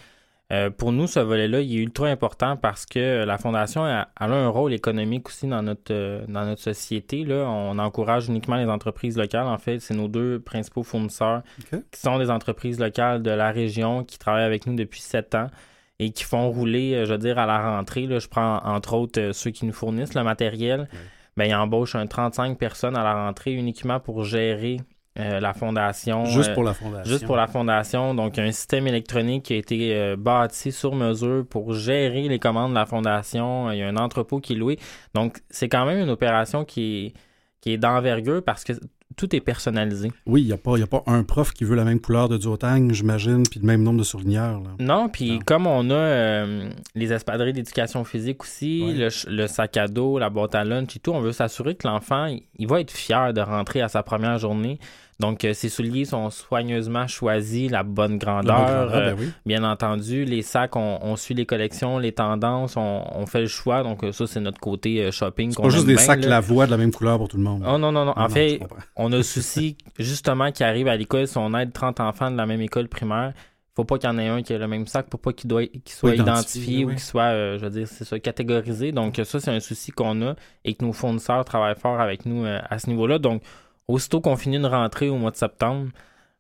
Euh, 0.51 0.71
pour 0.71 0.93
nous, 0.93 1.07
ce 1.07 1.21
volet-là, 1.21 1.61
il 1.61 1.79
est 1.79 1.83
ultra 1.83 2.07
important 2.07 2.57
parce 2.57 2.87
que 2.87 3.25
la 3.25 3.37
Fondation 3.37 3.85
a, 3.85 4.09
un 4.19 4.49
rôle 4.49 4.73
économique 4.73 5.29
aussi 5.29 5.47
dans 5.47 5.63
notre, 5.63 5.93
euh, 5.93 6.25
dans 6.27 6.47
notre 6.47 6.63
société. 6.63 7.25
Là. 7.25 7.47
On 7.47 7.79
encourage 7.79 8.29
uniquement 8.29 8.57
les 8.57 8.65
entreprises 8.65 9.19
locales. 9.19 9.47
En 9.47 9.59
fait, 9.59 9.79
c'est 9.81 9.95
nos 9.95 10.09
deux 10.09 10.41
principaux 10.41 10.83
fournisseurs 10.83 11.43
qui 11.91 12.01
sont 12.01 12.19
des 12.19 12.31
entreprises 12.31 12.81
locales 12.81 13.23
de 13.23 13.31
la 13.31 13.51
région 13.51 14.05
qui 14.05 14.19
travaillent 14.19 14.45
avec 14.45 14.67
nous 14.67 14.75
depuis 14.75 15.01
sept 15.01 15.35
ans 15.35 15.49
et 15.99 16.13
qui 16.13 16.25
font 16.25 16.51
rouler, 16.51 16.95
euh, 16.95 17.05
je 17.05 17.13
veux 17.13 17.19
dire, 17.19 17.39
à 17.39 17.45
la 17.45 17.77
rentrée. 17.77 18.07
Là, 18.07 18.19
je 18.19 18.29
prends 18.29 18.63
entre 18.65 18.95
autres 18.95 19.33
ceux 19.33 19.51
qui 19.51 19.67
nous 19.67 19.73
fournissent 19.75 20.15
le 20.15 20.25
matériel. 20.25 20.89
Ben, 21.37 21.45
ils 21.45 21.55
embauchent 21.55 21.95
un 21.95 22.07
35 22.07 22.57
personnes 22.59 22.97
à 22.97 23.05
la 23.05 23.15
rentrée 23.15 23.53
uniquement 23.53 24.01
pour 24.01 24.25
gérer 24.25 24.79
euh, 25.19 25.41
la 25.41 25.53
fondation. 25.53 26.25
Juste 26.27 26.51
euh, 26.51 26.55
pour 26.55 26.63
la 26.63 26.75
fondation. 26.75 27.11
Juste 27.11 27.27
pour 27.27 27.37
la 27.37 27.49
fondation. 27.49 28.15
Donc, 28.15 28.39
un 28.39 28.53
système 28.53 28.87
électronique 28.87 29.45
qui 29.45 29.55
a 29.55 29.57
été 29.57 29.97
euh, 29.97 30.17
bâti 30.17 30.71
sur 30.71 30.95
mesure 30.95 31.45
pour 31.45 31.75
gérer 31.75 32.29
les 32.29 32.39
commandes 32.39 32.71
de 32.71 32.77
la 32.77 32.87
fondation. 32.87 33.71
Il 33.73 33.79
y 33.79 33.83
a 33.83 33.89
un 33.89 33.97
entrepôt 33.97 34.39
qui 34.39 34.53
est 34.53 34.57
loué. 34.57 34.79
Donc, 35.15 35.39
c'est 35.51 35.69
quand 35.69 35.87
même 35.87 35.99
une 35.99 36.11
opération 36.11 36.65
qui 36.65 37.07
est, 37.07 37.13
qui 37.61 37.73
est 37.73 37.79
d'envergure 37.79 38.45
parce 38.45 38.63
que 38.63 38.75
tout 39.17 39.35
est 39.35 39.41
personnalisé. 39.41 40.13
Oui, 40.27 40.43
il 40.43 40.47
n'y 40.47 40.53
a, 40.53 40.57
pas, 40.57 40.79
a 40.81 40.87
pas 40.87 41.03
un 41.07 41.25
prof 41.25 41.51
qui 41.53 41.65
veut 41.65 41.75
la 41.75 41.83
même 41.83 41.99
couleur 41.99 42.29
de 42.29 42.37
duotang, 42.37 42.93
j'imagine, 42.93 43.43
puis 43.43 43.59
le 43.59 43.67
même 43.67 43.83
nombre 43.83 43.99
de 43.99 44.05
souligneurs. 44.05 44.63
Non, 44.79 45.09
puis 45.09 45.41
comme 45.41 45.67
on 45.67 45.91
a 45.91 46.45
les 46.95 47.13
espadrilles 47.13 47.55
d'éducation 47.55 48.05
physique 48.05 48.45
aussi, 48.45 48.95
le, 48.95 49.47
sac 49.49 49.77
à 49.77 49.89
dos, 49.89 50.21
la 50.21 50.31
boîte 50.31 50.55
à 50.55 50.63
lunch 50.63 50.95
et 50.95 51.01
tout, 51.01 51.11
on 51.11 51.21
veut 51.21 51.33
s'assurer 51.33 51.75
que 51.75 51.89
l'enfant, 51.89 52.33
il 52.59 52.69
va 52.69 52.81
être 52.81 52.93
fier 52.93 53.33
de 53.33 53.41
rentrer 53.41 53.81
à 53.81 53.89
sa 53.89 54.05
première 54.05 54.39
journée. 54.39 54.79
Donc, 55.21 55.45
euh, 55.45 55.53
ces 55.53 55.69
souliers 55.69 56.05
sont 56.05 56.31
soigneusement 56.31 57.09
choisis, 57.09 57.69
la 57.69 57.83
bonne 57.83 58.19
grandeur. 58.19 58.89
Ben 58.89 58.95
euh, 58.95 59.17
bien 59.45 59.65
entendu, 59.65 60.25
les 60.25 60.43
sacs, 60.43 60.77
on, 60.77 61.17
suit 61.17 61.35
les 61.35 61.45
collections, 61.45 61.99
les 61.99 62.13
tendances, 62.13 62.77
on, 62.77 63.27
fait 63.27 63.41
le 63.41 63.49
choix. 63.49 63.83
Donc, 63.83 64.05
euh, 64.05 64.13
ça, 64.13 64.29
c'est 64.29 64.39
notre 64.39 64.61
côté 64.61 65.11
shopping. 65.11 65.51
C'est 65.51 65.63
pas 65.63 65.71
juste 65.71 65.87
des 65.87 65.97
sacs 65.97 66.25
la 66.25 66.39
voix 66.39 66.67
de 66.67 66.71
la 66.71 66.77
même 66.77 66.93
couleur 66.93 67.19
pour 67.19 67.27
tout 67.27 67.37
le 67.37 67.43
monde. 67.43 67.65
Oh, 67.67 67.79
non, 67.79 67.91
non, 67.91 68.05
non. 68.05 68.13
En 68.15 68.29
fait, 68.29 68.61
on 68.95 69.13
a 69.13 69.17
le 69.17 69.23
souci, 69.25 69.77
justement, 69.99 70.53
qui 70.53 70.63
arrive 70.63 70.87
à 70.87 70.97
l'école, 70.97 71.27
si 71.27 71.37
on 71.37 71.53
aide 71.55 71.73
30 71.73 71.99
enfants 71.99 72.31
de 72.31 72.37
la 72.37 72.47
même 72.47 72.61
école 72.61 72.87
primaire, 72.87 73.33
faut 73.75 73.85
pas 73.85 73.99
qu'il 73.99 74.11
y 74.11 74.13
en 74.13 74.19
ait 74.19 74.29
un 74.29 74.43
qui 74.43 74.53
ait 74.53 74.59
le 74.59 74.69
même 74.69 74.87
sac 74.87 75.09
pour 75.09 75.21
pas 75.21 75.33
qu'il 75.33 75.51
soit 75.87 76.15
identifié 76.15 76.85
ou 76.85 76.89
qu'il 76.91 76.99
soit 76.99 77.57
je 77.59 77.65
veux 77.65 77.71
dire 77.71 77.87
c'est 77.87 78.05
ça 78.05 78.19
catégorisé 78.19 78.91
donc 78.91 79.21
ça 79.23 79.39
c'est 79.39 79.53
un 79.53 79.61
souci 79.61 79.93
qu'on 79.93 80.21
a 80.21 80.35
et 80.65 80.75
que 80.75 80.85
nos 80.85 80.93
fournisseurs 80.93 81.45
travaillent 81.45 81.79
fort 81.79 82.01
avec 82.01 82.27
nous 82.27 82.45
à 82.45 82.77
ce 82.81 82.89
niveau-là 82.89 83.21
donc 83.21 83.41
Aussitôt 83.89 84.21
qu'on 84.21 84.37
finit 84.37 84.57
une 84.57 84.67
rentrée 84.67 85.09
au 85.09 85.17
mois 85.17 85.31
de 85.31 85.37
septembre, 85.37 85.91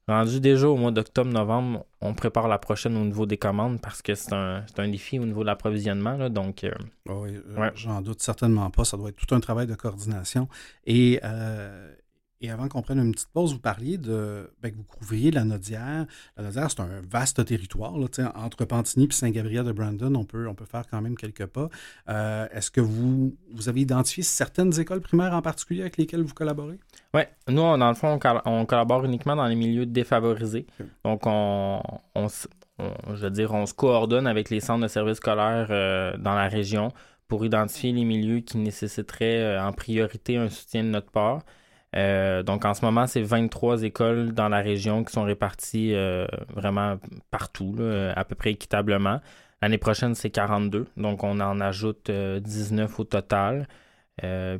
rendu 0.06 0.38
déjà 0.38 0.68
au 0.68 0.76
mois 0.76 0.90
d'octobre-novembre, 0.90 1.86
on 2.02 2.12
prépare 2.12 2.46
la 2.46 2.58
prochaine 2.58 2.96
au 2.96 3.04
niveau 3.04 3.24
des 3.24 3.38
commandes 3.38 3.80
parce 3.80 4.02
que 4.02 4.14
c'est 4.14 4.34
un, 4.34 4.64
défi 4.76 5.18
au 5.18 5.24
niveau 5.24 5.40
de 5.40 5.46
l'approvisionnement. 5.46 6.28
Donc, 6.28 6.64
euh, 6.64 6.72
ah 7.08 7.14
oui, 7.14 7.30
euh, 7.56 7.70
j'en 7.74 8.02
doute 8.02 8.20
certainement 8.20 8.68
pas. 8.70 8.84
Ça 8.84 8.98
doit 8.98 9.08
être 9.08 9.16
tout 9.16 9.34
un 9.34 9.40
travail 9.40 9.66
de 9.66 9.74
coordination. 9.74 10.46
Et 10.84 11.20
euh, 11.24 11.94
et 12.40 12.50
avant 12.50 12.68
qu'on 12.68 12.82
prenne 12.82 13.00
une 13.00 13.12
petite 13.12 13.30
pause, 13.30 13.52
vous 13.52 13.58
parliez 13.58 13.98
de 13.98 14.52
ben, 14.62 14.70
que 14.70 14.76
vous 14.76 14.84
couvriez 14.84 15.32
la 15.32 15.44
Nodière. 15.44 16.06
La 16.36 16.44
Nodière, 16.44 16.70
c'est 16.70 16.80
un 16.80 17.00
vaste 17.10 17.44
territoire. 17.44 17.98
Là, 17.98 18.06
entre 18.36 18.64
Pantigny 18.64 19.06
et 19.06 19.12
Saint-Gabriel 19.12 19.64
de 19.64 19.72
Brandon, 19.72 20.14
on 20.14 20.24
peut, 20.24 20.46
on 20.46 20.54
peut 20.54 20.64
faire 20.64 20.84
quand 20.88 21.00
même 21.00 21.16
quelques 21.16 21.46
pas. 21.46 21.68
Euh, 22.08 22.46
est-ce 22.52 22.70
que 22.70 22.80
vous, 22.80 23.36
vous 23.52 23.68
avez 23.68 23.80
identifié 23.80 24.22
certaines 24.22 24.78
écoles 24.78 25.00
primaires 25.00 25.34
en 25.34 25.42
particulier 25.42 25.80
avec 25.80 25.96
lesquelles 25.96 26.22
vous 26.22 26.34
collaborez? 26.34 26.78
Oui. 27.14 27.22
Nous, 27.48 27.76
dans 27.76 27.88
le 27.88 27.94
fond, 27.94 28.18
on, 28.44 28.66
collabore 28.66 29.04
uniquement 29.04 29.36
dans 29.36 29.46
les 29.46 29.54
milieux 29.54 29.86
défavorisés. 29.86 30.66
Donc, 31.04 31.22
on, 31.24 31.80
je 32.78 33.14
veux 33.14 33.30
dire, 33.30 33.52
on 33.54 33.66
se 33.66 33.74
coordonne 33.74 34.26
avec 34.26 34.50
les 34.50 34.60
centres 34.60 34.82
de 34.82 34.88
services 34.88 35.16
scolaires 35.16 35.68
euh, 35.70 36.16
dans 36.18 36.34
la 36.34 36.48
région 36.48 36.92
pour 37.26 37.44
identifier 37.44 37.92
les 37.92 38.04
milieux 38.04 38.40
qui 38.40 38.58
nécessiteraient 38.58 39.40
euh, 39.40 39.62
en 39.62 39.72
priorité 39.72 40.36
un 40.36 40.48
soutien 40.48 40.84
de 40.84 40.88
notre 40.88 41.10
part. 41.10 41.40
Euh, 41.96 42.42
donc 42.42 42.64
en 42.66 42.74
ce 42.74 42.84
moment, 42.84 43.06
c'est 43.06 43.22
23 43.22 43.82
écoles 43.82 44.32
dans 44.32 44.48
la 44.48 44.60
région 44.60 45.04
qui 45.04 45.12
sont 45.12 45.24
réparties 45.24 45.94
vraiment 46.54 46.98
partout, 47.30 47.74
à 48.14 48.24
peu 48.24 48.34
près 48.34 48.50
équitablement. 48.50 49.20
L'année 49.60 49.78
prochaine, 49.78 50.14
c'est 50.14 50.30
42, 50.30 50.86
donc 50.96 51.24
on 51.24 51.40
en 51.40 51.60
ajoute 51.60 52.10
19 52.10 52.90
euh, 52.90 53.02
au 53.02 53.04
total. 53.04 53.68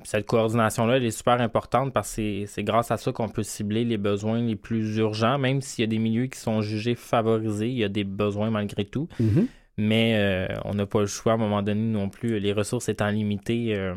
Cette 0.05 0.27
coordination-là, 0.27 0.99
elle 0.99 1.05
est 1.05 1.11
super 1.11 1.41
importante 1.41 1.93
parce 1.93 2.17
que 2.17 2.47
c'est 2.47 2.65
grâce 2.65 2.91
à 2.91 2.97
ça 2.97 3.13
qu'on 3.13 3.29
peut 3.29 3.43
cibler 3.43 3.85
les 3.85 3.99
besoins 3.99 4.41
les 4.41 4.57
plus 4.57 4.97
urgents, 4.99 5.39
même 5.39 5.61
s'il 5.61 5.83
y 5.83 5.85
a 5.85 5.89
des 5.89 5.99
milieux 5.99 6.27
qui 6.27 6.39
sont 6.39 6.61
jugés 6.61 6.95
favorisés, 6.95 7.69
il 7.69 7.79
y 7.79 7.85
a 7.85 7.89
des 7.89 8.05
besoins 8.05 8.51
malgré 8.51 8.85
tout. 8.85 9.09
Mm-hmm 9.21 9.47
mais 9.79 10.17
euh, 10.17 10.49
on 10.65 10.75
n'a 10.75 10.87
pas 10.87 11.01
le 11.01 11.07
choix 11.07 11.33
à 11.33 11.35
un 11.37 11.39
moment 11.39 11.63
donné 11.63 11.81
non 11.81 12.11
plus. 12.11 12.41
Les 12.41 12.53
ressources 12.53 12.89
étant 12.89 13.09
limitées, 13.09 13.77
euh, 13.77 13.95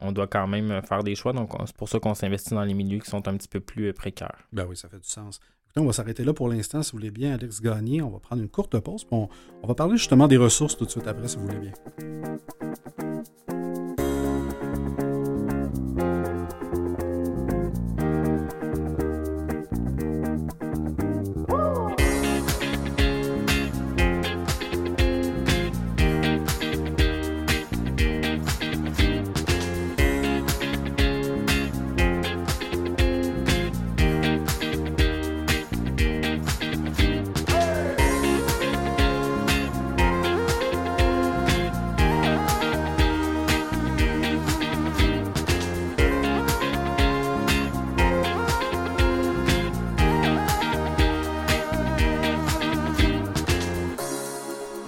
on 0.00 0.12
doit 0.12 0.28
quand 0.28 0.46
même 0.46 0.80
faire 0.88 1.02
des 1.02 1.16
choix. 1.16 1.32
Donc, 1.32 1.50
c'est 1.66 1.76
pour 1.76 1.88
ça 1.88 1.98
qu'on 1.98 2.14
s'investit 2.14 2.54
dans 2.54 2.62
les 2.62 2.72
milieux 2.72 3.00
qui 3.00 3.10
sont 3.10 3.26
un 3.28 3.36
petit 3.36 3.48
peu 3.48 3.58
plus 3.60 3.88
euh, 3.88 3.92
précaires. 3.92 4.48
Ben 4.52 4.64
oui, 4.68 4.76
ça 4.76 4.88
fait 4.88 5.00
du 5.00 5.08
sens. 5.08 5.40
on 5.76 5.84
va 5.84 5.92
s'arrêter 5.92 6.22
là 6.22 6.32
pour 6.32 6.48
l'instant, 6.48 6.84
si 6.84 6.92
vous 6.92 6.98
voulez 6.98 7.10
bien, 7.10 7.34
Alex 7.34 7.60
Gagné. 7.60 8.00
On 8.00 8.10
va 8.10 8.20
prendre 8.20 8.42
une 8.42 8.48
courte 8.48 8.78
pause. 8.78 9.06
On, 9.10 9.28
on 9.62 9.66
va 9.66 9.74
parler 9.74 9.96
justement 9.96 10.28
des 10.28 10.36
ressources 10.36 10.76
tout 10.76 10.84
de 10.84 10.90
suite 10.90 11.08
après, 11.08 11.26
si 11.26 11.36
vous 11.36 11.46
voulez 11.46 11.58
bien. 11.58 11.72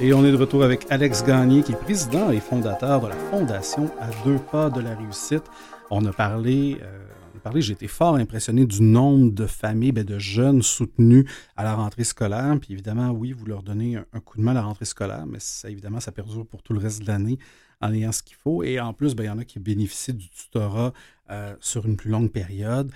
Et 0.07 0.15
on 0.15 0.25
est 0.25 0.31
de 0.31 0.37
retour 0.37 0.63
avec 0.63 0.87
Alex 0.89 1.25
Gagné, 1.25 1.65
qui 1.65 1.73
est 1.73 1.81
président 1.81 2.31
et 2.31 2.39
fondateur 2.39 3.01
de 3.01 3.09
la 3.09 3.17
Fondation 3.17 3.91
à 3.99 4.09
deux 4.25 4.39
pas 4.39 4.71
de 4.71 4.81
la 4.81 4.95
réussite. 4.95 5.43
On 5.91 6.05
a 6.05 6.13
parlé, 6.13 6.79
euh, 6.81 7.09
parlé 7.43 7.61
j'ai 7.61 7.73
été 7.73 7.89
fort 7.89 8.15
impressionné 8.15 8.67
du 8.67 8.83
nombre 8.83 9.33
de 9.33 9.47
familles, 9.47 9.91
ben, 9.91 10.05
de 10.05 10.21
jeunes 10.21 10.63
soutenus 10.63 11.29
à 11.57 11.65
la 11.65 11.75
rentrée 11.75 12.05
scolaire. 12.05 12.57
Puis 12.61 12.73
évidemment, 12.73 13.11
oui, 13.11 13.33
vous 13.33 13.47
leur 13.47 13.65
donnez 13.65 13.97
un, 13.97 14.21
coup 14.21 14.39
de 14.39 14.43
main 14.45 14.53
à 14.53 14.55
la 14.55 14.63
rentrée 14.63 14.85
scolaire, 14.85 15.27
mais 15.27 15.41
ça, 15.41 15.69
évidemment, 15.71 15.99
ça 15.99 16.13
perdure 16.13 16.47
pour 16.47 16.63
tout 16.63 16.73
le 16.73 16.79
reste 16.79 17.03
de 17.03 17.09
l'année 17.09 17.41
en 17.81 17.93
ayant 17.93 18.13
ce 18.13 18.23
qu'il 18.23 18.37
faut. 18.37 18.63
Et 18.63 18.79
en 18.79 18.93
plus, 18.93 19.17
ben, 19.17 19.25
il 19.25 19.27
y 19.27 19.31
en 19.31 19.39
a 19.39 19.45
qui 19.45 19.59
bénéficient 19.59 20.15
du 20.15 20.31
tutorat 20.31 20.93
euh, 21.31 21.57
sur 21.59 21.85
une 21.85 21.97
plus 21.97 22.11
longue 22.11 22.31
période. 22.31 22.93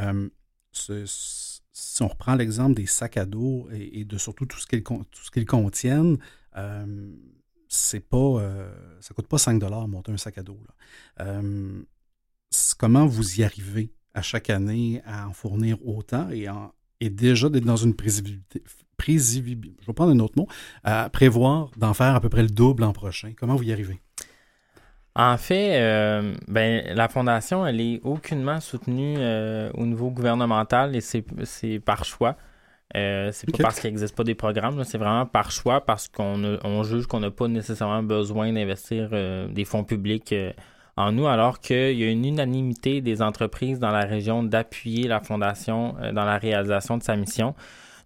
Euh, 0.00 0.30
si 0.72 2.02
on 2.02 2.08
reprend 2.08 2.36
l'exemple 2.36 2.74
des 2.74 2.86
sacs 2.86 3.18
à 3.18 3.26
dos 3.26 3.68
et, 3.72 4.04
de 4.04 4.16
surtout 4.16 4.46
tout 4.46 4.58
ce 4.58 4.66
qu'ils 4.66 5.46
contiennent, 5.46 6.18
euh, 6.56 7.12
c'est 7.68 8.00
pas, 8.00 8.16
euh, 8.16 8.72
ça 9.00 9.14
coûte 9.14 9.26
pas 9.26 9.38
5 9.38 9.58
dollars 9.58 9.88
monter 9.88 10.12
un 10.12 10.16
sac 10.16 10.38
à 10.38 10.42
dos. 10.42 10.58
Euh, 11.20 11.82
comment 12.78 13.06
vous 13.06 13.40
y 13.40 13.44
arrivez 13.44 13.92
à 14.14 14.22
chaque 14.22 14.50
année 14.50 15.02
à 15.04 15.28
en 15.28 15.32
fournir 15.32 15.76
autant 15.86 16.30
et, 16.30 16.46
et 17.00 17.10
déjà 17.10 17.48
d'être 17.48 17.64
dans 17.64 17.76
une 17.76 17.94
prévisibilité, 17.94 18.62
je 19.06 19.86
vais 19.86 19.92
prendre 19.92 20.12
un 20.12 20.20
autre 20.20 20.34
mot, 20.36 20.46
à 20.84 21.10
prévoir 21.10 21.70
d'en 21.76 21.94
faire 21.94 22.14
à 22.14 22.20
peu 22.20 22.28
près 22.28 22.42
le 22.42 22.48
double 22.48 22.82
l'an 22.82 22.92
prochain? 22.92 23.32
Comment 23.36 23.56
vous 23.56 23.64
y 23.64 23.72
arrivez? 23.72 24.00
En 25.16 25.36
fait, 25.36 25.80
ben, 26.46 26.94
la 26.94 27.08
fondation, 27.08 27.66
elle 27.66 27.80
est 27.80 28.00
aucunement 28.04 28.60
soutenue 28.60 29.16
au 29.74 29.84
niveau 29.84 30.10
gouvernemental 30.10 30.94
et 30.94 31.00
c'est 31.00 31.80
par 31.80 32.04
choix. 32.04 32.36
Euh, 32.96 33.30
c'est 33.32 33.50
pas 33.50 33.64
parce 33.64 33.80
qu'il 33.80 33.90
n'existe 33.90 34.14
pas 34.14 34.24
des 34.24 34.34
programmes, 34.34 34.82
c'est 34.84 34.98
vraiment 34.98 35.26
par 35.26 35.50
choix, 35.50 35.80
parce 35.80 36.08
qu'on 36.08 36.82
juge 36.84 37.06
qu'on 37.06 37.20
n'a 37.20 37.30
pas 37.30 37.48
nécessairement 37.48 38.02
besoin 38.02 38.52
d'investir 38.52 39.08
euh, 39.12 39.48
des 39.48 39.64
fonds 39.64 39.84
publics 39.84 40.32
euh, 40.32 40.52
en 40.96 41.10
nous, 41.10 41.26
alors 41.26 41.58
qu'il 41.58 41.98
y 41.98 42.04
a 42.04 42.10
une 42.10 42.24
unanimité 42.24 43.00
des 43.00 43.20
entreprises 43.20 43.80
dans 43.80 43.90
la 43.90 44.04
région 44.04 44.44
d'appuyer 44.44 45.08
la 45.08 45.20
Fondation 45.20 45.96
dans 46.12 46.24
la 46.24 46.38
réalisation 46.38 46.96
de 46.96 47.02
sa 47.02 47.16
mission. 47.16 47.54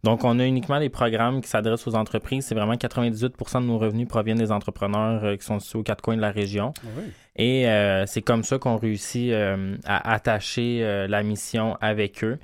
Donc, 0.04 0.24
on 0.24 0.38
a 0.38 0.46
uniquement 0.46 0.78
des 0.78 0.88
programmes 0.88 1.42
qui 1.42 1.48
s'adressent 1.48 1.86
aux 1.86 1.96
entreprises. 1.96 2.46
C'est 2.46 2.54
vraiment 2.54 2.74
98% 2.74 3.60
de 3.60 3.66
nos 3.66 3.78
revenus 3.78 4.08
proviennent 4.08 4.38
des 4.38 4.52
entrepreneurs 4.52 5.36
qui 5.36 5.44
sont 5.44 5.58
situés 5.58 5.80
aux 5.80 5.82
quatre 5.82 6.00
coins 6.00 6.16
de 6.16 6.22
la 6.22 6.30
région. 6.30 6.72
Ah 6.82 7.00
Et 7.36 7.66
c'est 8.06 8.22
comme 8.22 8.42
ça 8.42 8.58
qu'on 8.58 8.78
réussit 8.78 9.34
à 9.34 10.12
attacher 10.12 11.06
la 11.08 11.22
mission 11.22 11.76
avec 11.82 12.24
eux. 12.24 12.38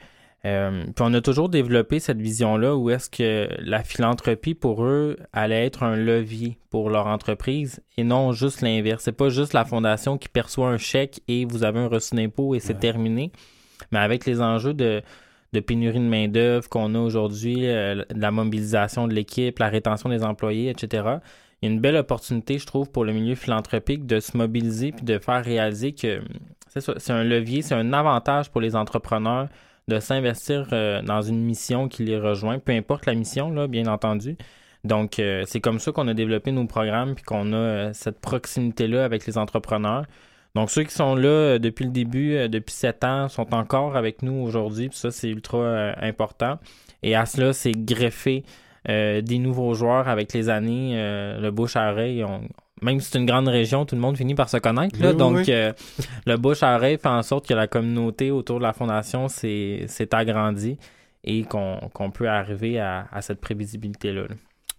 Puis 0.45 1.01
on 1.01 1.15
a 1.15 1.23
toujours 1.23 1.49
développé 1.49 2.01
cette 2.01 2.21
vision-là 2.21 2.77
où 2.77 2.91
est-ce 2.91 3.09
que 3.09 3.49
la 3.61 3.83
philanthropie 3.83 4.53
pour 4.55 4.85
eux 4.85 5.17
allait 5.33 5.65
être 5.65 5.83
un 5.83 5.97
levier 5.97 6.59
pour 6.69 6.91
leur 6.91 7.07
entreprise 7.07 7.83
et 7.97 8.05
non 8.05 8.33
juste 8.33 8.61
l'inverse. 8.61 9.05
C'est 9.05 9.13
pas 9.13 9.31
juste 9.31 9.55
la 9.55 9.65
fondation 9.65 10.19
qui 10.19 10.29
perçoit 10.29 10.69
un 10.69 10.77
chèque 10.77 11.23
et 11.29 11.47
vous 11.47 11.65
avez 11.65 11.81
un 11.81 11.89
reçu 11.89 12.15
d'impôt 12.15 12.55
et 12.55 12.61
c'est 12.61 12.79
terminé. 12.79 13.33
Mais 13.91 14.01
avec 14.01 14.27
les 14.27 14.43
enjeux 14.43 14.75
de, 14.75 15.03
pénurie 15.67 16.01
de 16.01 16.05
main-d'œuvre 16.05 16.69
qu'on 16.69 16.95
a 16.95 16.99
aujourd'hui, 16.99 17.67
euh, 17.67 18.05
la 18.15 18.31
mobilisation 18.31 19.09
de 19.09 19.15
l'équipe, 19.15 19.59
la 19.59 19.69
rétention 19.69 20.11
des 20.11 20.25
employés, 20.25 20.69
etc., 20.69 21.05
il 21.63 21.69
y 21.69 21.71
a 21.71 21.75
une 21.75 21.81
belle 21.81 21.97
opportunité, 21.97 22.59
je 22.59 22.67
trouve, 22.67 22.91
pour 22.91 23.07
le 23.07 23.15
milieu 23.15 23.35
philanthropique 23.35 24.05
de 24.05 24.21
se 24.21 24.37
mobiliser 24.37 24.93
puis 24.93 25.07
de 25.07 25.19
faire 25.19 25.43
réaliser 25.43 25.93
que 25.95 26.21
c'est 26.69 27.13
un 27.13 27.25
levier, 27.25 27.63
c'est 27.63 27.75
un 27.75 27.95
avantage 27.95 28.51
pour 28.51 28.61
les 28.61 28.77
entrepreneurs 28.77 29.49
de 29.89 29.99
s'investir 30.01 30.69
euh, 30.73 31.03
dans 31.03 31.23
une 31.23 31.43
mission 31.43 31.89
qui 31.89 32.05
les 32.05 32.19
rejoint, 32.19 32.59
peu 32.59 32.73
importe 32.73 33.07
la 33.07 33.15
mission, 33.15 33.51
là, 33.51 33.67
bien 33.67 33.87
entendu. 33.87 34.37
Donc, 34.85 35.19
euh, 35.19 35.45
c'est 35.47 35.61
comme 35.61 35.79
ça 35.79 35.93
qu'on 35.93 36.09
a 36.09 36.15
développé 36.15 36.53
nos 36.53 36.67
programmes 36.67 37.15
puis 37.15 37.25
qu'on 37.25 37.53
a 37.53 37.93
cette 37.95 38.21
proximité-là 38.21 39.05
avec 39.05 39.27
les 39.27 39.39
entrepreneurs. 39.39 40.05
Donc, 40.55 40.71
ceux 40.71 40.85
qui 40.85 40.95
sont 40.95 41.17
là 41.17 41.29
euh, 41.29 41.59
depuis 41.59 41.85
le 41.85 41.91
début, 41.91 42.35
euh, 42.37 42.49
depuis 42.49 42.73
sept 42.75 43.03
ans, 43.05 43.29
sont 43.29 43.53
encore 43.55 43.97
avec 43.97 44.23
nous 44.23 44.35
aujourd'hui. 44.35 44.89
Puis 44.89 44.99
ça, 44.99 45.11
c'est 45.11 45.29
ultra 45.29 45.59
euh, 45.59 45.93
important. 46.01 46.59
Et 47.03 47.17
à 47.17 47.27
cela, 47.27 47.53
c'est 47.53 47.73
greffé 47.73 48.45
des 48.87 49.39
nouveaux 49.39 49.73
joueurs 49.73 50.09
avec 50.09 50.35
les 50.35 50.51
années. 50.51 50.95
le 51.41 51.51
Bush 51.51 51.75
à 51.75 51.95
même 52.83 53.01
si 53.01 53.11
c'est 53.11 53.19
une 53.19 53.27
grande 53.27 53.49
région, 53.49 53.85
tout 53.87 53.95
le 53.95 54.01
monde 54.01 54.17
finit 54.17 54.35
par 54.35 54.49
se 54.49 54.57
connaître. 54.57 54.99
donc, 55.13 55.47
le 55.47 56.37
Bush 56.37 56.63
à 56.63 56.79
fait 56.79 57.07
en 57.07 57.23
sorte 57.23 57.47
que 57.47 57.55
la 57.55 57.67
communauté 57.67 58.31
autour 58.31 58.59
de 58.59 58.65
la 58.65 58.73
fondation 58.73 59.29
s'est 59.29 60.09
agrandie 60.13 60.79
et 61.25 61.45
qu'on 61.45 62.11
peut 62.13 62.29
arriver 62.29 62.79
à, 62.79 63.21
cette 63.21 63.41
prévisibilité-là. 63.41 64.23
là 64.23 64.35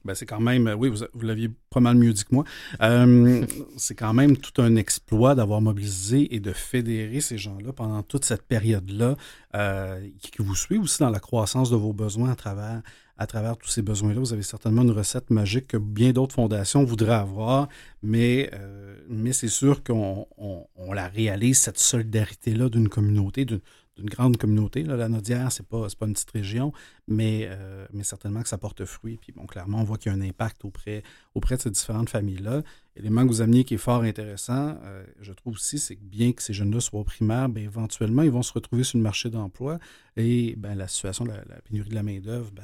ben, 0.06 0.14
c'est 0.14 0.28
quand 0.28 0.40
même, 0.40 0.72
oui, 0.78 0.90
vous, 0.90 1.22
l'aviez 1.26 1.50
pas 1.72 1.80
mal 1.80 1.96
mieux 1.96 2.14
dit 2.14 2.24
que 2.24 2.36
moi. 2.36 2.44
Euh, 2.82 3.44
c'est 3.78 3.96
quand 3.96 4.14
même 4.14 4.38
tout 4.38 4.62
un 4.62 4.76
exploit 4.76 5.34
d'avoir 5.34 5.62
mobilisé 5.62 6.36
et 6.36 6.40
de 6.40 6.54
fédérer 6.54 7.22
ces 7.22 7.40
gens-là 7.40 7.74
pendant 7.74 8.04
toute 8.04 8.24
cette 8.24 8.44
période-là, 8.44 9.16
euh, 9.56 10.08
qui 10.22 10.44
vous 10.44 10.56
suit 10.56 10.78
aussi 10.78 11.00
dans 11.00 11.10
la 11.10 11.20
croissance 11.20 11.72
de 11.72 11.76
vos 11.76 11.92
besoins 11.92 12.30
à 12.30 12.36
travers, 12.36 12.84
à 13.18 13.28
travers 13.28 13.58
tous 13.58 13.70
ces 13.70 13.82
besoins-là. 13.82 14.20
Vous 14.20 14.34
avez 14.34 14.44
certainement 14.44 14.82
une 14.82 14.92
recette 14.92 15.30
magique 15.30 15.68
que 15.68 15.78
bien 15.78 16.12
d'autres 16.12 16.36
fondations 16.36 16.84
voudraient 16.84 17.14
avoir, 17.14 17.70
mais, 18.02 18.50
euh, 18.54 19.32
c'est 19.32 19.48
sûr 19.48 19.84
qu'on 19.84 20.28
on, 20.38 20.94
la 20.94 21.08
réalise, 21.08 21.60
cette 21.60 21.78
solidarité-là 21.78 22.70
d'une 22.70 22.90
communauté, 22.90 23.46
d'une 23.46 23.62
grande 24.00 24.38
communauté. 24.38 24.84
La 24.84 25.10
Nodière, 25.10 25.52
ce 25.52 25.62
n'est 25.62 25.68
pas, 25.68 25.88
une 26.06 26.14
petite 26.14 26.32
région, 26.32 26.74
mais, 27.08 27.48
euh, 27.50 27.86
mais 27.94 28.04
certainement 28.04 28.42
que 28.42 28.50
ça 28.50 28.58
porte 28.58 28.86
fruit. 28.86 29.18
Puis 29.18 29.32
bon, 29.34 29.46
clairement, 29.46 29.80
on 29.80 29.84
voit 29.84 29.98
qu'il 29.98 30.12
y 30.12 30.16
a 30.16 30.18
un 30.18 30.22
impact 30.22 30.66
auprès, 30.66 31.04
auprès 31.34 31.58
de 31.58 31.62
ces 31.62 31.72
différentes 31.72 32.10
familles-là. 32.10 32.64
L'élément 32.96 33.24
que 33.24 33.28
vous 33.28 33.42
ameniez 33.42 33.66
qui 33.66 33.74
est 33.74 33.78
fort 33.78 34.04
intéressant, 34.04 34.78
euh, 34.84 35.06
je 35.20 35.34
trouve 35.34 35.56
aussi, 35.56 35.80
c'est 35.80 35.96
que 35.96 36.04
bien 36.04 36.32
que 36.32 36.42
ces 36.42 36.54
jeunes-là 36.54 36.80
soient 36.80 37.02
au 37.02 37.04
primaire, 37.04 37.50
bien, 37.50 37.64
éventuellement, 37.64 38.22
ils 38.22 38.32
vont 38.32 38.42
se 38.42 38.54
retrouver 38.54 38.84
sur 38.84 38.98
le 38.98 39.04
marché 39.04 39.30
d'emploi 39.30 39.80
et 40.16 40.56
ben, 40.58 40.76
la 40.76 40.88
situation 40.88 41.26
de 41.26 41.32
la, 41.32 41.44
pénurie 41.70 41.90
de 41.90 41.96
la 41.96 42.04
main-d'œuvre, 42.04 42.52
ben, 42.52 42.64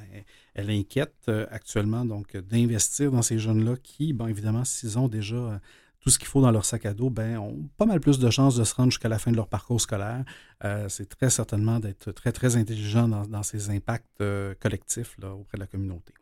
elle 0.53 0.69
inquiète 0.69 1.25
euh, 1.27 1.45
actuellement. 1.51 2.05
Donc, 2.05 2.37
d'investir 2.37 3.11
dans 3.11 3.21
ces 3.21 3.39
jeunes-là 3.39 3.75
qui, 3.83 4.13
bon, 4.13 4.27
évidemment, 4.27 4.63
s'ils 4.63 4.97
ont 4.97 5.09
déjà 5.09 5.59
tout 6.01 6.09
ce 6.09 6.17
qu'il 6.17 6.27
faut 6.27 6.41
dans 6.41 6.51
leur 6.51 6.65
sac 6.65 6.85
à 6.85 6.93
dos, 6.93 7.09
ben, 7.09 7.37
ont 7.37 7.69
pas 7.77 7.85
mal 7.85 7.99
plus 7.99 8.19
de 8.19 8.29
chances 8.29 8.55
de 8.55 8.63
se 8.63 8.73
rendre 8.73 8.91
jusqu'à 8.91 9.09
la 9.09 9.19
fin 9.19 9.31
de 9.31 9.35
leur 9.35 9.47
parcours 9.47 9.79
scolaire. 9.79 10.25
Euh, 10.63 10.89
c'est 10.89 11.07
très 11.07 11.29
certainement 11.29 11.79
d'être 11.79 12.11
très, 12.11 12.31
très 12.31 12.55
intelligent 12.55 13.07
dans, 13.07 13.43
ces 13.43 13.69
impacts 13.69 14.21
euh, 14.21 14.55
collectifs 14.59 15.15
là, 15.19 15.33
auprès 15.33 15.57
de 15.57 15.61
la 15.61 15.67
communauté. 15.67 16.13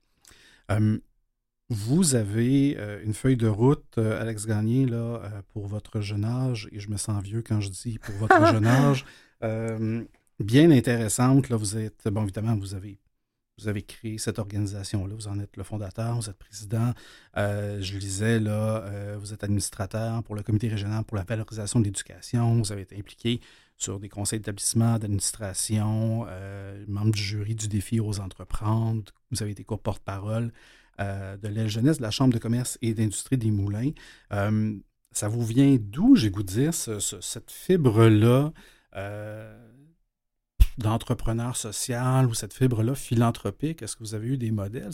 Euh, 0.71 0.99
vous 1.69 2.15
avez 2.15 2.77
une 3.03 3.13
feuille 3.13 3.37
de 3.37 3.47
route, 3.47 3.97
Alex 3.97 4.45
Gagné, 4.45 4.85
là, 4.85 5.21
pour 5.53 5.67
votre 5.67 6.01
jeune 6.01 6.25
âge, 6.25 6.67
et 6.71 6.79
je 6.79 6.89
me 6.89 6.97
sens 6.97 7.21
vieux 7.23 7.41
quand 7.41 7.61
je 7.61 7.69
dis 7.69 7.99
pour 7.99 8.15
votre 8.15 8.45
jeune 8.51 8.65
âge, 8.65 9.05
bien 10.39 10.71
intéressante. 10.71 11.49
Là, 11.49 11.57
vous 11.57 11.77
êtes, 11.77 12.07
bon, 12.07 12.23
évidemment, 12.23 12.55
vous 12.55 12.73
avez 12.73 12.99
vous 13.59 13.67
avez 13.67 13.81
créé 13.81 14.17
cette 14.17 14.39
organisation-là, 14.39 15.13
vous 15.13 15.27
en 15.27 15.37
êtes 15.39 15.57
le 15.57 15.63
fondateur, 15.63 16.15
vous 16.15 16.29
êtes 16.29 16.37
président. 16.37 16.93
Euh, 17.37 17.81
je 17.81 17.97
lisais, 17.97 18.39
là, 18.39 18.83
euh, 18.83 19.17
vous 19.19 19.33
êtes 19.33 19.43
administrateur 19.43 20.23
pour 20.23 20.35
le 20.35 20.43
comité 20.43 20.69
régional 20.69 21.03
pour 21.03 21.17
la 21.17 21.23
valorisation 21.23 21.79
de 21.81 21.85
l'éducation. 21.85 22.57
Vous 22.57 22.71
avez 22.71 22.83
été 22.83 22.97
impliqué 22.97 23.41
sur 23.77 23.99
des 23.99 24.07
conseils 24.07 24.39
d'établissement, 24.39 24.97
d'administration, 24.97 26.25
euh, 26.29 26.85
membre 26.87 27.11
du 27.11 27.21
jury 27.21 27.55
du 27.55 27.67
défi 27.67 27.99
aux 27.99 28.19
entreprendre. 28.21 29.11
Vous 29.31 29.41
avez 29.43 29.51
été 29.51 29.65
co-porte-parole 29.65 30.51
de 30.99 31.47
l'aile 31.47 31.69
jeunesse 31.69 31.97
de 31.97 32.03
la 32.03 32.11
Chambre 32.11 32.33
de 32.33 32.39
commerce 32.39 32.77
et 32.81 32.93
d'industrie 32.93 33.37
des 33.37 33.51
moulins. 33.51 33.91
ça 34.29 35.27
vous 35.27 35.45
vient 35.45 35.77
d'où, 35.79 36.15
j'ai 36.15 36.29
goût 36.29 36.43
de 36.43 36.47
dire, 36.47 36.73
cette 36.73 37.51
fibre-là 37.51 38.51
d'entrepreneur 40.79 41.55
social 41.55 42.25
ou 42.25 42.33
cette 42.33 42.53
fibre-là 42.53 42.95
philanthropique? 42.95 43.81
Est-ce 43.81 43.95
que 43.95 44.03
vous 44.03 44.15
avez 44.15 44.29
eu 44.29 44.37
des 44.37 44.51
modèles? 44.51 44.91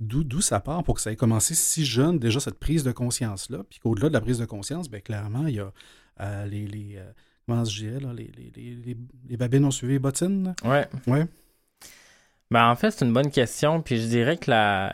D'où 0.00 0.40
ça 0.40 0.60
part 0.60 0.82
pour 0.82 0.96
que 0.96 1.00
ça 1.00 1.12
ait 1.12 1.16
commencé 1.16 1.54
si 1.54 1.84
jeune, 1.84 2.18
déjà 2.18 2.40
cette 2.40 2.58
prise 2.58 2.84
de 2.84 2.92
conscience-là? 2.92 3.64
Puis 3.68 3.78
qu'au-delà 3.78 4.08
de 4.08 4.14
la 4.14 4.20
prise 4.20 4.38
de 4.38 4.44
conscience, 4.44 4.90
bien, 4.90 5.00
clairement, 5.00 5.46
il 5.46 5.54
y 5.54 5.60
a 5.60 5.72
euh, 6.20 6.46
les, 6.46 6.66
les 6.66 6.96
euh, 6.96 7.10
comment 7.46 7.64
je 7.64 7.78
dirais, 7.84 8.00
là, 8.00 8.12
les, 8.12 8.30
les, 8.36 8.96
les, 9.28 9.36
babines 9.36 9.64
ont 9.64 9.70
suivi 9.70 9.94
les 9.94 9.98
bottines? 9.98 10.54
Ouais. 10.64 10.88
Ouais. 11.06 11.26
Ben, 12.50 12.68
en 12.68 12.76
fait, 12.76 12.90
c'est 12.90 13.04
une 13.04 13.12
bonne 13.12 13.30
question. 13.30 13.80
Puis 13.80 14.00
je 14.00 14.08
dirais 14.08 14.36
que 14.36 14.50
la, 14.50 14.92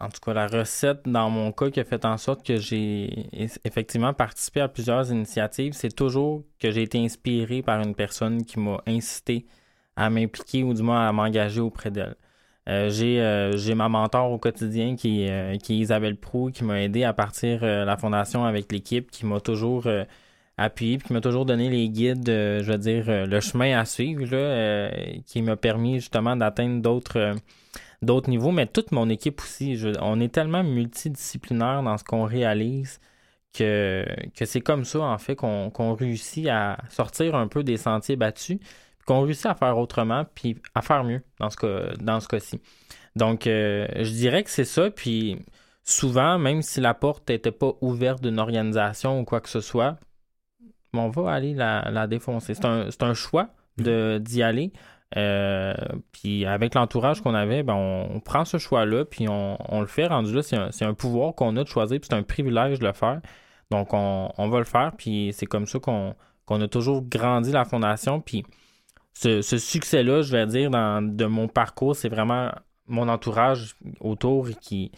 en 0.00 0.08
tout 0.08 0.20
cas, 0.20 0.34
la 0.34 0.46
recette, 0.46 1.02
dans 1.06 1.30
mon 1.30 1.52
cas, 1.52 1.70
qui 1.70 1.80
a 1.80 1.84
fait 1.84 2.04
en 2.04 2.16
sorte 2.18 2.44
que 2.44 2.56
j'ai 2.56 3.28
effectivement 3.64 4.12
participé 4.12 4.60
à 4.60 4.68
plusieurs 4.68 5.10
initiatives, 5.10 5.72
c'est 5.72 5.94
toujours 5.94 6.44
que 6.58 6.70
j'ai 6.70 6.82
été 6.82 6.98
inspiré 6.98 7.62
par 7.62 7.80
une 7.80 7.94
personne 7.94 8.44
qui 8.44 8.58
m'a 8.58 8.78
incité 8.86 9.46
à 9.96 10.10
m'impliquer 10.10 10.64
ou 10.64 10.74
du 10.74 10.82
moins 10.82 11.08
à 11.08 11.12
m'engager 11.12 11.60
auprès 11.60 11.90
d'elle. 11.90 12.16
Euh, 12.68 12.90
euh, 13.02 13.56
j'ai, 13.56 13.74
ma 13.74 13.88
mentor 13.88 14.30
au 14.32 14.38
quotidien 14.38 14.96
qui, 14.96 15.28
euh, 15.28 15.56
qui 15.58 15.74
est 15.74 15.78
Isabelle 15.78 16.16
Prou, 16.16 16.50
qui 16.50 16.64
m'a 16.64 16.82
aidé 16.82 17.04
à 17.04 17.12
partir 17.12 17.62
la 17.62 17.96
fondation 17.96 18.44
avec 18.44 18.72
l'équipe, 18.72 19.10
qui 19.10 19.26
m'a 19.26 19.40
toujours 19.40 19.86
appuyé, 20.56 20.98
qui 20.98 21.12
m'a 21.12 21.20
toujours 21.20 21.46
donné 21.46 21.68
les 21.70 21.88
guides, 21.88 22.26
je 22.26 22.70
veux 22.70 22.78
dire, 22.78 23.04
le 23.26 23.40
chemin 23.40 23.78
à 23.78 23.84
suivre, 23.84 24.24
là, 24.34 24.90
qui 25.26 25.42
m'a 25.42 25.56
permis 25.56 25.96
justement 25.96 26.36
d'atteindre 26.36 26.80
d'autres 26.82 27.34
d'autres 28.02 28.30
niveaux, 28.30 28.50
mais 28.50 28.66
toute 28.66 28.92
mon 28.92 29.08
équipe 29.08 29.40
aussi. 29.40 29.80
on 30.00 30.20
est 30.20 30.32
tellement 30.32 30.62
multidisciplinaire 30.62 31.82
dans 31.82 31.96
ce 31.96 32.04
qu'on 32.04 32.24
réalise 32.24 33.00
que, 33.52 34.04
que 34.36 34.44
c'est 34.44 34.60
comme 34.60 34.84
ça, 34.84 35.00
en 35.00 35.18
fait, 35.18 35.36
qu'on, 35.36 35.94
réussit 35.94 36.48
à 36.48 36.78
sortir 36.90 37.34
un 37.34 37.48
peu 37.48 37.62
des 37.62 37.76
sentiers 37.76 38.16
battus 38.16 38.58
qu'on 39.06 39.22
réussit 39.22 39.46
à 39.46 39.54
faire 39.54 39.76
autrement, 39.78 40.24
puis 40.34 40.56
à 40.74 40.80
faire 40.80 41.04
mieux 41.04 41.22
dans 41.38 41.50
ce, 41.50 42.26
cas-ci. 42.26 42.60
Donc, 43.16 43.46
euh, 43.46 43.86
je 43.96 44.10
dirais 44.10 44.42
que 44.42 44.50
c'est 44.50 44.64
ça, 44.64 44.90
puis 44.90 45.38
souvent, 45.82 46.38
même 46.38 46.62
si 46.62 46.80
la 46.80 46.94
porte 46.94 47.28
n'était 47.28 47.52
pas 47.52 47.74
ouverte 47.82 48.22
d'une 48.22 48.38
organisation 48.38 49.20
ou 49.20 49.24
quoi 49.24 49.40
que 49.40 49.50
ce 49.50 49.60
soit, 49.60 49.98
on 50.94 51.08
va 51.08 51.32
aller 51.32 51.54
la, 51.54 52.06
défoncer. 52.06 52.54
C'est 52.54 52.64
un, 52.64 53.14
choix 53.14 53.48
d'y 53.76 54.42
aller. 54.42 54.72
Euh, 55.16 55.74
puis 56.12 56.44
avec 56.44 56.74
l'entourage 56.74 57.20
qu'on 57.20 57.34
avait, 57.34 57.62
ben 57.62 57.74
on, 57.74 58.20
prend 58.20 58.44
ce 58.44 58.58
choix-là, 58.58 59.04
puis 59.04 59.26
on, 59.28 59.80
le 59.80 59.86
fait. 59.86 60.06
Rendu 60.06 60.34
là, 60.34 60.42
c'est 60.42 60.84
un, 60.84 60.94
pouvoir 60.94 61.34
qu'on 61.34 61.56
a 61.56 61.62
de 61.62 61.68
choisir, 61.68 62.00
puis 62.00 62.08
c'est 62.10 62.16
un 62.16 62.22
privilège 62.22 62.78
de 62.80 62.86
le 62.86 62.92
faire. 62.92 63.20
Donc, 63.70 63.88
on, 63.92 64.48
va 64.48 64.58
le 64.58 64.64
faire, 64.64 64.92
puis 64.96 65.32
c'est 65.32 65.46
comme 65.46 65.66
ça 65.66 65.78
qu'on 65.78 66.60
a 66.60 66.68
toujours 66.68 67.02
grandi 67.02 67.52
la 67.52 67.64
fondation. 67.64 68.20
Puis 68.20 68.44
ce, 69.12 69.40
succès-là, 69.42 70.22
je 70.22 70.32
vais 70.32 70.46
dire, 70.46 70.70
dans, 70.70 71.02
de 71.02 71.26
mon 71.26 71.48
parcours, 71.48 71.94
c'est 71.94 72.08
vraiment 72.08 72.50
mon 72.86 73.08
entourage 73.08 73.76
autour 74.00 74.48
qui. 74.60 74.92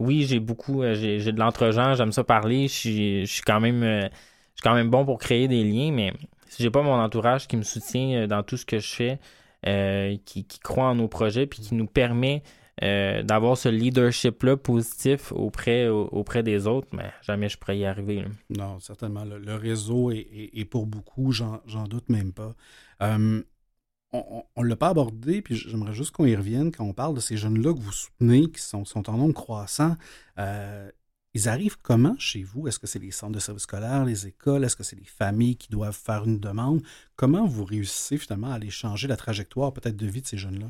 Oui, 0.00 0.24
j'ai 0.24 0.40
beaucoup, 0.40 0.82
euh, 0.82 0.94
j'ai, 0.94 1.30
de 1.30 1.38
l'entre-gens, 1.38 1.94
j'aime 1.94 2.12
ça 2.12 2.24
parler, 2.24 2.68
je 2.68 2.72
suis, 2.72 3.26
je 3.26 3.32
suis 3.32 3.42
quand 3.42 3.60
même 3.60 3.82
euh, 3.82 4.08
je 4.54 4.62
suis 4.62 4.62
quand 4.62 4.74
même 4.74 4.88
bon 4.88 5.04
pour 5.04 5.18
créer 5.18 5.46
des 5.46 5.62
liens, 5.62 5.92
mais 5.92 6.14
si 6.48 6.62
j'ai 6.62 6.70
pas 6.70 6.80
mon 6.80 6.94
entourage 6.94 7.46
qui 7.46 7.58
me 7.58 7.62
soutient 7.62 8.26
dans 8.26 8.42
tout 8.42 8.56
ce 8.56 8.64
que 8.64 8.78
je 8.78 8.94
fais, 8.94 9.18
qui, 9.64 10.46
croit 10.62 10.90
en 10.90 10.94
nos 10.94 11.08
projets, 11.08 11.46
puis 11.46 11.60
qui 11.60 11.74
nous 11.74 11.86
permet 11.86 12.42
d'avoir 12.80 13.58
ce 13.58 13.68
leadership-là 13.68 14.56
positif 14.56 15.32
auprès, 15.32 15.88
auprès 15.88 16.42
des 16.42 16.66
autres, 16.66 16.88
mais 16.92 17.12
jamais 17.22 17.48
je 17.50 17.58
pourrais 17.58 17.78
y 17.78 17.84
arriver. 17.84 18.24
Non, 18.48 18.80
certainement. 18.80 19.24
Le, 19.24 19.54
réseau 19.56 20.10
est, 20.10 20.64
pour 20.64 20.86
beaucoup, 20.86 21.32
j'en, 21.32 21.60
doute 21.88 22.08
même 22.08 22.32
pas. 22.32 22.54
on 23.00 23.42
ne 24.12 24.66
l'a 24.66 24.76
pas 24.76 24.88
abordé, 24.88 25.42
puis 25.42 25.56
j'aimerais 25.56 25.92
juste 25.92 26.12
qu'on 26.12 26.24
y 26.24 26.34
revienne 26.34 26.72
quand 26.72 26.84
on 26.84 26.94
parle 26.94 27.14
de 27.14 27.20
ces 27.20 27.36
jeunes-là 27.36 27.74
que 27.74 27.80
vous 27.80 27.92
soutenez, 27.92 28.50
qui 28.50 28.62
sont, 28.62 28.84
sont 28.86 29.10
en 29.10 29.18
nombre 29.18 29.34
croissant. 29.34 29.96
Euh, 30.38 30.90
ils 31.34 31.48
arrivent 31.48 31.76
comment 31.80 32.16
chez 32.18 32.42
vous? 32.42 32.66
Est-ce 32.66 32.78
que 32.78 32.86
c'est 32.86 32.98
les 32.98 33.10
centres 33.10 33.32
de 33.32 33.38
services 33.38 33.62
scolaires, 33.62 34.04
les 34.04 34.26
écoles? 34.26 34.64
Est-ce 34.64 34.76
que 34.76 34.82
c'est 34.82 34.96
les 34.96 35.04
familles 35.04 35.56
qui 35.56 35.68
doivent 35.68 35.96
faire 35.96 36.24
une 36.24 36.40
demande? 36.40 36.82
Comment 37.16 37.46
vous 37.46 37.64
réussissez 37.64 38.16
finalement 38.16 38.50
à 38.50 38.54
aller 38.54 38.70
changer 38.70 39.06
la 39.06 39.16
trajectoire 39.16 39.72
peut-être 39.72 39.96
de 39.96 40.06
vie 40.06 40.22
de 40.22 40.26
ces 40.26 40.38
jeunes-là? 40.38 40.66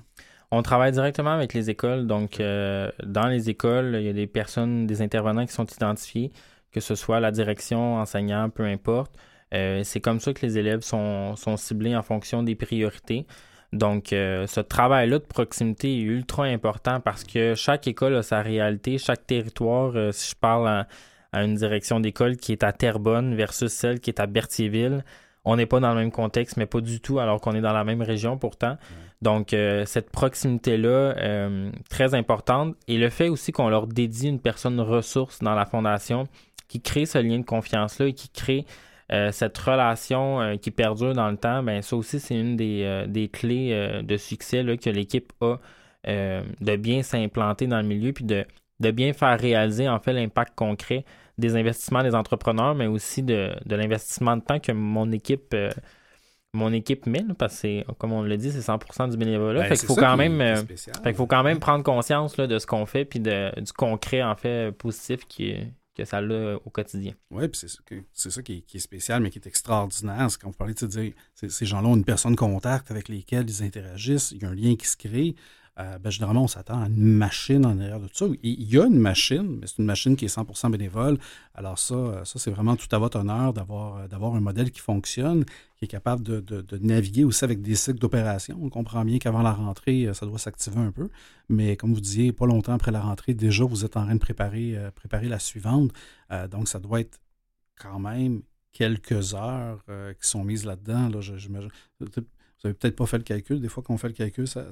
On 0.51 0.62
travaille 0.62 0.92
directement 0.92 1.31
avec 1.31 1.55
les 1.55 1.70
écoles. 1.70 2.07
Donc, 2.07 2.40
euh, 2.40 2.90
dans 3.05 3.29
les 3.29 3.49
écoles, 3.49 3.96
il 4.01 4.05
y 4.05 4.09
a 4.09 4.12
des 4.12 4.27
personnes, 4.27 4.87
des 4.87 5.01
intervenants 5.01 5.46
qui 5.46 5.53
sont 5.53 5.66
identifiés, 5.66 6.33
que 6.73 6.81
ce 6.81 6.94
soit 6.94 7.20
la 7.20 7.31
direction, 7.31 7.96
enseignant, 7.96 8.51
peu 8.51 8.64
importe. 8.64 9.12
Euh, 9.55 9.83
c'est 9.85 10.01
comme 10.01 10.20
ça 10.20 10.33
que 10.33 10.44
les 10.44 10.59
élèves 10.59 10.83
sont, 10.83 11.37
sont, 11.37 11.57
ciblés 11.57 11.96
en 11.96 12.03
fonction 12.03 12.42
des 12.42 12.55
priorités. 12.55 13.27
Donc, 13.72 14.12
euh, 14.12 14.46
ce 14.46 14.61
travail-là 14.61 15.18
de 15.18 15.24
proximité 15.24 15.96
est 15.98 16.02
ultra 16.02 16.44
important 16.44 17.00
parce 17.00 17.22
que 17.22 17.54
chaque 17.54 17.87
école 17.87 18.16
a 18.16 18.22
sa 18.22 18.42
réalité, 18.42 18.98
chaque 18.98 19.26
territoire, 19.26 19.92
euh, 19.94 20.11
si 20.12 20.30
je 20.30 20.37
parle 20.37 20.68
à, 20.68 20.87
une 21.33 21.54
direction 21.54 22.00
d'école 22.00 22.37
qui 22.37 22.50
est 22.50 22.64
à 22.64 22.72
Terrebonne 22.72 23.37
versus 23.37 23.72
celle 23.72 24.00
qui 24.00 24.11
est 24.11 24.18
à 24.18 24.26
Berthierville, 24.26 25.04
on 25.44 25.56
n'est 25.56 25.66
pas 25.66 25.78
dans 25.78 25.90
le 25.90 26.00
même 26.00 26.11
contexte, 26.11 26.56
mais 26.56 26.66
pas 26.66 26.80
du 26.80 27.00
tout, 27.00 27.20
alors 27.20 27.40
qu'on 27.40 27.52
est 27.52 27.61
dans 27.61 27.72
la 27.72 27.85
même 27.85 28.02
région 28.02 28.37
pourtant. 28.37 28.76
Donc, 29.22 29.54
cette 29.87 30.11
proximité-là, 30.11 31.14
très 31.88 32.14
importante. 32.14 32.74
Et 32.88 32.98
le 32.98 33.09
fait 33.11 33.28
aussi 33.28 33.52
qu'on 33.52 33.68
leur 33.68 33.87
dédie 33.87 34.28
une 34.28 34.40
personne 34.40 34.80
ressource 34.80 35.38
dans 35.38 35.54
la 35.54 35.66
fondation 35.66 36.26
qui 36.68 36.80
crée 36.80 37.06
ce 37.06 37.18
lien 37.18 37.38
de 37.38 37.44
confiance-là 37.44 38.06
et 38.06 38.12
qui 38.12 38.28
crée 38.28 38.66
euh, 39.12 39.33
cette 39.33 39.59
relation 39.59 40.40
euh, 40.40 40.57
qui 40.57 40.70
perdure 40.70 41.14
dans 41.14 41.31
le 41.31 41.37
temps, 41.37 41.64
ben 41.64 41.83
ça 41.83 41.96
aussi, 41.96 42.20
c'est 42.20 42.38
une 42.38 42.57
des, 42.57 42.83
euh, 42.85 43.27
clés 43.33 44.03
de 44.03 44.16
succès 44.16 44.62
là, 44.62 44.77
que 44.77 44.90
l'équipe 44.90 45.33
a 45.40 45.57
de 46.07 46.77
bien 46.77 47.03
s'implanter 47.03 47.66
dans 47.66 47.81
le 47.81 47.87
milieu 47.87 48.12
puis 48.12 48.25
de, 48.25 48.46
bien 48.92 49.12
faire 49.12 49.38
réaliser 49.38 49.88
en 49.88 49.99
fait 49.99 50.12
l'impact 50.12 50.55
concret 50.55 51.05
des 51.38 51.57
investissements 51.57 52.03
des 52.03 52.14
entrepreneurs, 52.14 52.75
mais 52.75 52.87
aussi 52.87 53.23
de, 53.23 53.53
l'investissement 53.66 54.37
de 54.37 54.42
temps 54.42 54.61
que 54.61 54.73
mon 54.73 55.11
équipe 55.11 55.57
mon 56.53 56.73
équipe 56.73 57.07
met, 57.07 57.25
parce 57.38 57.62
que 57.62 57.85
comme 57.92 58.12
on 58.12 58.25
l'a 58.25 58.37
dit, 58.37 58.51
c'est 58.51 58.59
100% 58.59 59.11
du 59.11 59.16
bénévolat. 59.16 59.61
Ben, 59.61 59.68
fait 59.68 59.77
qu'il 59.77 59.87
faut 59.87 59.94
quand 59.94 60.16
même 60.16 60.66
faut 61.14 61.27
quand 61.27 61.42
même 61.42 61.61
prendre 61.61 61.85
conscience 61.85 62.37
de 62.37 62.59
ce 62.59 62.66
qu'on 62.66 62.87
fait 62.87 63.05
puis 63.05 63.20
de, 63.20 63.53
du 63.61 63.73
concret 63.73 64.23
en 64.23 64.35
fait 64.37 64.73
positif 64.73 65.27
qui 65.27 65.51
est 65.51 65.73
que 66.05 66.09
ça 66.09 66.21
au 66.65 66.71
quotidien. 66.71 67.13
Oui, 67.31 67.49
puis 67.49 67.61
c'est 67.61 68.31
ça 68.31 68.43
qui 68.43 68.65
est, 68.73 68.79
spécial, 68.79 69.23
mais 69.23 69.31
qui 69.31 69.39
est 69.39 69.47
extraordinaire. 69.47 70.31
C'est 70.31 70.41
quand 70.41 70.49
vous 70.49 70.57
parlez 70.57 70.75
de 70.75 70.87
dire 70.87 71.13
ces 71.35 71.67
gens-là 71.67 71.89
ont 71.89 71.97
une 71.97 72.05
personne 72.05 72.37
contact 72.37 72.91
avec 72.91 73.09
lesquels 73.09 73.49
ils 73.49 73.63
interagissent, 73.63 74.33
il 74.33 74.43
y 74.43 74.45
a 74.45 74.49
un 74.49 74.55
lien 74.55 74.77
qui 74.77 74.87
se 74.87 74.97
crée. 74.97 75.35
Euh, 75.79 75.99
ben, 75.99 76.11
généralement, 76.11 76.43
on 76.43 76.49
s'attend 76.49 76.83
à 76.83 76.87
une 76.89 76.97
machine 76.97 77.65
en 77.65 77.79
arrière 77.79 78.01
de 78.01 78.09
tout 78.09 78.17
ça. 78.17 78.27
Il 78.43 78.71
y 78.71 78.79
a 78.79 78.85
une 78.85 78.99
machine, 78.99 79.59
mais 79.61 79.67
c'est 79.67 79.79
une 79.79 79.87
machine 79.87 80.17
qui 80.17 80.25
est 80.27 80.35
100% 80.37 80.71
bénévole. 80.71 81.19
Alors 81.55 81.79
ça, 81.79 81.95
euh, 81.95 82.25
ça 82.25 82.39
c'est 82.39 82.51
vraiment 82.51 82.77
tout 82.77 82.89
à 82.91 82.99
votre 82.99 83.19
honneur 83.19 83.53
d'avoir, 83.53 83.97
euh, 83.97 84.09
d'avoir 84.09 84.35
un 84.35 84.41
modèle 84.41 84.71
qui 84.73 84.81
fonctionne, 84.81 85.45
qui 85.81 85.87
est 85.87 85.88
capable 85.88 86.23
de, 86.23 86.79
naviguer 86.79 87.25
aussi 87.25 87.43
avec 87.43 87.62
des 87.62 87.75
cycles 87.75 87.99
d'opération. 87.99 88.59
On 88.61 88.69
comprend 88.69 89.03
bien 89.03 89.19
qu'avant 89.19 89.40
la 89.40 89.53
rentrée, 89.53 90.11
ça 90.12 90.27
doit 90.27 90.38
s'activer 90.38 90.79
un 90.79 90.93
peu. 90.93 91.09
Mais 91.49 91.77
comme 91.77 91.95
vous 91.95 92.01
disiez, 92.01 92.33
pas 92.33 92.47
longtemps 92.47 92.75
après 92.75 92.93
la 92.93 93.01
rentrée, 93.01 93.33
déjà, 93.33 93.64
vous 93.64 93.87
êtes 93.87 93.97
en 93.97 94.05
train 94.05 94.14
de 94.14 94.21
préparer, 94.21 94.77
préparer 94.95 95.29
la 95.29 95.38
suivante. 95.38 95.90
donc, 96.51 96.69
ça 96.69 96.81
doit 96.81 97.01
être 97.01 97.19
quand 97.81 97.99
même 97.99 98.43
quelques 98.73 99.35
heures 99.35 99.83
qui 100.21 100.29
sont 100.29 100.45
mises 100.45 100.66
là-dedans. 100.66 101.09
Là, 101.09 101.21
vous 102.62 102.68
n'avez 102.68 102.79
peut-être 102.79 102.96
pas 102.96 103.07
fait 103.07 103.16
le 103.16 103.25
calcul. 103.25 103.59
Des 103.59 103.68
fois, 103.68 103.83
quand 103.83 103.94
on 103.94 103.96
fait 103.96 104.09
le 104.09 104.14
calcul, 104.14 104.46
ça, 104.46 104.62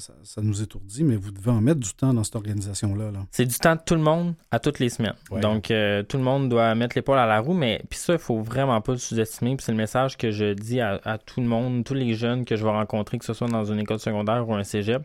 nous 0.43 0.63
étourdit, 0.63 1.05
mais 1.05 1.17
vous 1.17 1.31
devez 1.31 1.51
en 1.51 1.63
mettre 1.63 1.81
du 1.81 1.95
temps 1.95 2.13
dans 2.13 2.23
cette 2.23 2.37
organisation-là. 2.37 3.13
c'est 3.31 3.47
du 3.47 3.57
temps 3.57 3.77
de 3.77 3.81
tout 3.85 3.95
le 3.95 4.03
monde 4.03 4.35
à 4.51 4.59
toutes 4.59 4.79
les 4.79 4.91
semaines. 4.91 5.15
Donc, 5.41 5.71
euh, 5.71 6.03
tout 6.03 6.19
le 6.19 6.23
monde 6.23 6.51
doit 6.51 6.75
mettre 6.75 6.97
l'épaule 6.97 7.19
à 7.19 7.27
la 7.27 7.41
roue, 7.41 7.55
mais 7.55 7.83
puis 7.89 7.99
ça, 7.99 8.13
il 8.13 8.19
faut 8.19 8.43
vraiment 8.43 8.79
pas 8.83 8.93
le 8.93 8.99
sous-estimer. 8.99 9.57
Puis 9.57 9.65
c'est 9.65 9.73
le 9.73 9.79
message 9.79 10.19
que 10.19 10.31
je 10.31 10.53
dis 10.53 10.81
à, 10.83 11.19
tout 11.25 11.41
le 11.41 11.47
monde, 11.47 11.83
tous 11.83 11.95
les 11.95 12.15
jeunes 12.15 12.45
que 12.45 12.57
je 12.57 12.63
vais 12.63 12.71
rencontrer, 12.71 13.19
que 13.19 13.25
ce 13.25 13.33
soit 13.33 13.49
dans 13.49 13.65
une 13.65 13.81
école 13.81 14.01
secondaire 14.01 14.47
ou 14.47 14.55
un 14.55 14.65
cégep. 14.65 15.03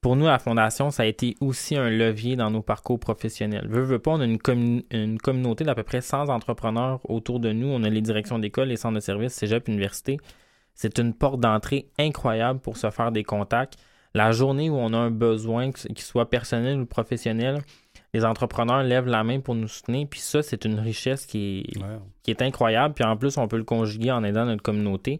Pour 0.00 0.16
nous, 0.16 0.26
la 0.26 0.40
Fondation, 0.40 0.90
ça 0.90 1.04
a 1.04 1.06
été 1.06 1.36
aussi 1.40 1.76
un 1.76 1.88
levier 1.88 2.34
dans 2.34 2.50
nos 2.50 2.62
parcours 2.62 2.98
professionnels. 2.98 3.66
Veux, 3.68 3.82
veux 3.82 3.98
pas, 4.00 4.12
on 4.12 4.20
a 4.20 4.24
une, 4.24 4.82
une 4.90 5.18
communauté 5.18 5.64
d'à 5.64 5.76
peu 5.76 5.84
près 5.84 6.00
100 6.00 6.28
entrepreneurs 6.28 7.00
autour 7.08 7.38
de 7.38 7.52
nous. 7.52 7.68
On 7.68 7.82
a 7.84 7.88
les 7.88 8.02
directions 8.02 8.38
d'école, 8.38 8.68
les 8.68 8.76
centres 8.76 8.96
de 8.96 9.00
services, 9.00 9.32
cégep, 9.32 9.68
université. 9.68 10.18
C'est 10.76 10.98
une 10.98 11.14
porte 11.14 11.40
d'entrée 11.40 11.88
incroyable 11.98 12.60
pour 12.60 12.76
se 12.76 12.90
faire 12.90 13.10
des 13.10 13.24
contacts. 13.24 13.76
La 14.14 14.30
journée 14.30 14.70
où 14.70 14.76
on 14.76 14.92
a 14.92 14.98
un 14.98 15.10
besoin, 15.10 15.72
qu'il 15.72 15.98
soit 15.98 16.30
personnel 16.30 16.80
ou 16.80 16.86
professionnel, 16.86 17.62
les 18.14 18.24
entrepreneurs 18.24 18.82
lèvent 18.82 19.06
la 19.08 19.24
main 19.24 19.40
pour 19.40 19.54
nous 19.54 19.68
soutenir. 19.68 20.06
Puis 20.08 20.20
ça, 20.20 20.42
c'est 20.42 20.64
une 20.64 20.78
richesse 20.78 21.26
qui 21.26 21.58
est, 21.58 21.78
qui 22.22 22.30
est 22.30 22.42
incroyable. 22.42 22.94
Puis 22.94 23.04
en 23.04 23.16
plus, 23.16 23.36
on 23.36 23.48
peut 23.48 23.56
le 23.56 23.64
conjuguer 23.64 24.12
en 24.12 24.22
aidant 24.22 24.44
notre 24.44 24.62
communauté. 24.62 25.18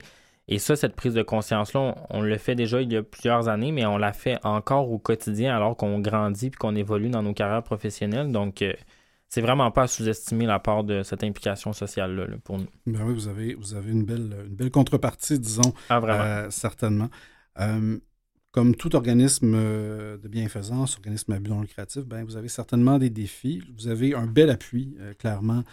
Et 0.49 0.59
ça, 0.59 0.77
cette 0.77 0.95
prise 0.95 1.14
de 1.14 1.23
conscience-là, 1.23 1.97
on, 2.11 2.21
le 2.21 2.38
fait 2.38 2.55
déjà 2.55 2.81
il 2.81 2.92
y 2.92 2.97
a 2.97 3.03
plusieurs 3.03 3.49
années, 3.49 3.73
mais 3.73 3.85
on 3.85 3.99
la 3.99 4.12
fait 4.12 4.38
encore 4.45 4.90
au 4.90 4.99
quotidien 4.99 5.57
alors 5.57 5.77
qu'on 5.77 5.99
grandit 5.99 6.51
puis 6.51 6.59
qu'on 6.59 6.77
évolue 6.77 7.09
dans 7.09 7.23
nos 7.23 7.35
carrières 7.35 7.64
professionnelles. 7.64 8.31
Donc, 8.31 8.62
euh, 8.62 8.73
c'est 9.29 9.41
vraiment 9.41 9.71
pas 9.71 9.83
à 9.83 9.87
sous-estimer 9.87 10.47
la 10.47 10.59
part 10.59 10.85
de 10.85 11.03
cette 11.03 11.25
implication 11.25 11.73
sociale-là 11.73 12.27
pour 12.45 12.59
nous. 12.59 12.67
Ben 12.87 13.05
oui, 13.05 13.15
vous 13.15 13.29
avez, 13.29 13.55
vous 13.55 13.75
avez 13.75 13.91
une, 13.91 14.05
belle, 14.05 14.35
une 14.47 14.55
belle 14.55 14.71
contrepartie, 14.71 15.39
disons. 15.39 15.75
Ah, 15.89 16.01
vraiment? 16.01 16.25
Euh, 16.25 16.51
certainement. 16.51 17.11
Euh, 17.59 17.99
comme 18.53 18.75
tout 18.75 18.95
organisme 18.97 19.53
euh, 19.55 20.17
de 20.17 20.29
bienfaisance, 20.29 20.97
organisme 20.97 21.33
à 21.33 21.39
but 21.39 21.51
non 21.51 21.61
lucratif, 21.61 22.05
ben, 22.05 22.25
vous 22.25 22.37
avez 22.37 22.49
certainement 22.49 22.99
des 22.99 23.11
défis. 23.11 23.62
Vous 23.77 23.89
avez 23.89 24.15
un 24.15 24.27
bel 24.27 24.49
appui, 24.49 24.97
clairement, 25.19 25.65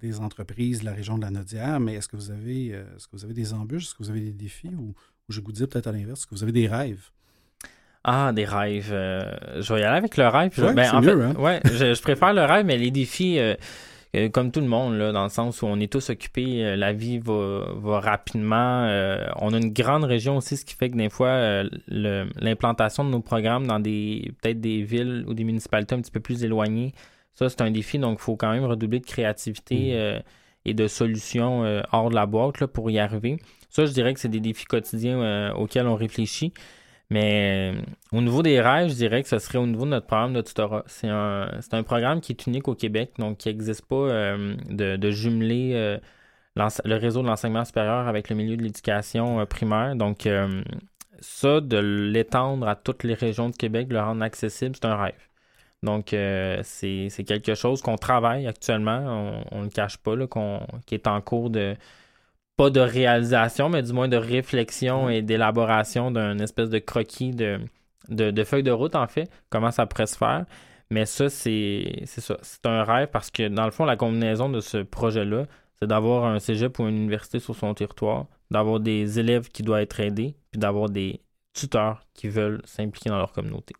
des 0.00 0.20
entreprises 0.20 0.80
de 0.80 0.84
la 0.84 0.92
région 0.92 1.16
de 1.16 1.22
la 1.22 1.30
Nodière, 1.30 1.80
mais 1.80 1.94
est-ce 1.94 2.08
que 2.08 2.16
vous 2.16 2.30
avez, 2.30 2.66
est-ce 2.68 3.06
que 3.06 3.16
vous 3.16 3.24
avez 3.24 3.34
des 3.34 3.54
embûches? 3.54 3.84
Est-ce 3.84 3.94
que 3.94 4.02
vous 4.02 4.10
avez 4.10 4.20
des 4.20 4.32
défis? 4.32 4.74
Ou, 4.76 4.94
ou 5.28 5.32
je 5.32 5.40
vous 5.40 5.52
dis 5.52 5.66
peut-être 5.66 5.86
à 5.86 5.92
l'inverse, 5.92 6.20
est-ce 6.20 6.26
que 6.26 6.34
vous 6.34 6.42
avez 6.42 6.52
des 6.52 6.66
rêves? 6.68 7.10
Ah, 8.10 8.32
des 8.32 8.46
rêves. 8.46 8.88
Euh, 8.90 9.30
je 9.60 9.74
vais 9.74 9.80
y 9.80 9.84
aller 9.84 9.98
avec 9.98 10.16
le 10.16 10.26
rêve. 10.28 10.50
Ouais, 10.56 10.72
ben, 10.72 10.90
en 10.94 11.02
mieux, 11.02 11.22
hein? 11.22 11.34
ouais, 11.38 11.60
je, 11.64 12.00
préfère 12.00 12.32
le 12.32 12.42
rêve, 12.42 12.64
mais 12.64 12.78
les 12.78 12.90
défis, 12.90 13.38
euh, 13.38 13.54
euh, 14.16 14.30
comme 14.30 14.50
tout 14.50 14.60
le 14.60 14.66
monde, 14.66 14.94
là, 14.94 15.12
dans 15.12 15.24
le 15.24 15.28
sens 15.28 15.60
où 15.60 15.66
on 15.66 15.78
est 15.78 15.92
tous 15.92 16.08
occupés, 16.08 16.74
la 16.74 16.94
vie 16.94 17.18
va, 17.18 17.66
va 17.76 18.00
rapidement. 18.00 18.84
on 19.36 19.52
a 19.52 19.58
une 19.58 19.74
grande 19.74 20.04
région 20.04 20.38
aussi, 20.38 20.56
ce 20.56 20.64
qui 20.64 20.74
fait 20.74 20.88
que 20.88 20.96
des 20.96 21.10
fois, 21.10 21.64
l'implantation 21.86 23.04
de 23.04 23.10
nos 23.10 23.20
programmes 23.20 23.66
dans 23.66 23.78
des 23.78 24.32
peut-être 24.40 24.60
des 24.60 24.80
villes 24.80 25.26
ou 25.28 25.34
des 25.34 25.44
municipalités 25.44 25.94
un 25.94 26.00
petit 26.00 26.10
peu 26.10 26.20
plus 26.20 26.44
éloignées, 26.44 26.94
ça, 27.34 27.50
c'est 27.50 27.60
un 27.60 27.70
défi. 27.70 27.98
Donc, 27.98 28.20
il 28.20 28.22
faut 28.22 28.36
quand 28.36 28.50
même 28.50 28.64
redoubler 28.64 29.00
de 29.00 29.06
créativité 29.06 29.92
mm. 29.92 30.22
et 30.64 30.72
de 30.72 30.86
solutions 30.86 31.82
hors 31.92 32.08
de 32.08 32.14
la 32.14 32.24
boîte 32.24 32.60
là, 32.60 32.68
pour 32.68 32.90
y 32.90 32.98
arriver. 32.98 33.36
Ça, 33.68 33.84
je 33.84 33.92
dirais 33.92 34.14
que 34.14 34.20
c'est 34.20 34.30
des 34.30 34.40
défis 34.40 34.64
quotidiens 34.64 35.52
auxquels 35.52 35.86
on 35.86 35.94
réfléchit. 35.94 36.54
Mais 37.10 37.72
euh, 37.74 37.80
au 38.12 38.20
niveau 38.20 38.42
des 38.42 38.60
rêves, 38.60 38.90
je 38.90 38.94
dirais 38.94 39.22
que 39.22 39.28
ce 39.28 39.38
serait 39.38 39.58
au 39.58 39.66
niveau 39.66 39.84
de 39.86 39.90
notre 39.90 40.06
programme 40.06 40.34
de 40.34 40.42
tutorat. 40.42 40.84
C'est 40.86 41.08
un, 41.08 41.48
un 41.72 41.82
programme 41.82 42.20
qui 42.20 42.32
est 42.32 42.46
unique 42.46 42.68
au 42.68 42.74
Québec, 42.74 43.12
donc 43.18 43.38
qui 43.38 43.48
n'existe 43.48 43.86
pas 43.86 43.96
euh, 43.96 44.56
de, 44.68 45.10
jumeler 45.10 45.72
euh, 45.74 45.98
le 46.56 46.96
réseau 46.96 47.22
de 47.22 47.26
l'enseignement 47.26 47.64
supérieur 47.64 48.08
avec 48.08 48.28
le 48.28 48.36
milieu 48.36 48.56
de 48.56 48.62
l'éducation 48.62 49.44
primaire. 49.46 49.96
Donc, 49.96 50.28
ça, 51.20 51.60
de 51.60 51.78
l'étendre 51.78 52.68
à 52.68 52.76
toutes 52.76 53.04
les 53.04 53.14
régions 53.14 53.48
de 53.48 53.56
Québec, 53.56 53.88
de 53.88 53.94
le 53.94 54.00
rendre 54.00 54.22
accessible, 54.22 54.74
c'est 54.76 54.86
un 54.86 54.96
rêve. 54.96 55.28
Donc, 55.82 56.08
c'est 56.10 57.24
quelque 57.26 57.54
chose 57.54 57.80
qu'on 57.80 57.96
travaille 57.96 58.46
actuellement, 58.48 59.44
on 59.52 59.60
ne 59.60 59.64
le 59.64 59.70
cache 59.70 59.98
pas, 59.98 60.16
là, 60.16 60.26
qui 60.86 60.94
est 60.94 61.06
en 61.06 61.20
cours 61.20 61.50
de, 61.50 61.76
pas 62.58 62.70
de 62.70 62.80
réalisation, 62.80 63.68
mais 63.68 63.84
du 63.84 63.92
moins 63.92 64.08
de 64.08 64.16
réflexion 64.16 65.08
et 65.08 65.22
d'élaboration 65.22 66.10
d'un 66.10 66.40
espèce 66.40 66.68
de 66.68 66.80
croquis 66.80 67.30
de, 67.30 67.60
de, 68.08 68.44
feuille 68.44 68.64
de 68.64 68.72
route, 68.72 68.96
en 68.96 69.06
fait, 69.06 69.30
comment 69.48 69.70
ça 69.70 69.86
pourrait 69.86 70.08
se 70.08 70.16
faire. 70.16 70.44
Mais 70.90 71.06
ça, 71.06 71.30
c'est 71.30 72.02
ça. 72.06 72.36
C'est 72.42 72.66
un 72.66 72.82
rêve 72.82 73.10
parce 73.12 73.30
que, 73.30 73.46
dans 73.46 73.64
le 73.64 73.70
fond, 73.70 73.84
la 73.84 73.96
combinaison 73.96 74.48
de 74.48 74.60
ce 74.60 74.78
projet-là, 74.78 75.46
c'est 75.78 75.86
d'avoir 75.86 76.24
un 76.24 76.40
cégep 76.40 76.76
ou 76.80 76.88
une 76.88 76.96
université 76.96 77.38
sur 77.38 77.54
son 77.54 77.72
territoire, 77.74 78.26
d'avoir 78.50 78.80
des 78.80 79.20
élèves 79.20 79.50
qui 79.50 79.62
doivent 79.62 79.82
être 79.82 80.00
aidés, 80.00 80.34
puis 80.50 80.58
d'avoir 80.58 80.88
des 80.88 81.20
tuteurs 81.52 82.02
qui 82.12 82.28
veulent 82.28 82.60
s'impliquer 82.64 83.10
dans 83.10 83.18
leur 83.18 83.30
communauté. 83.30 83.76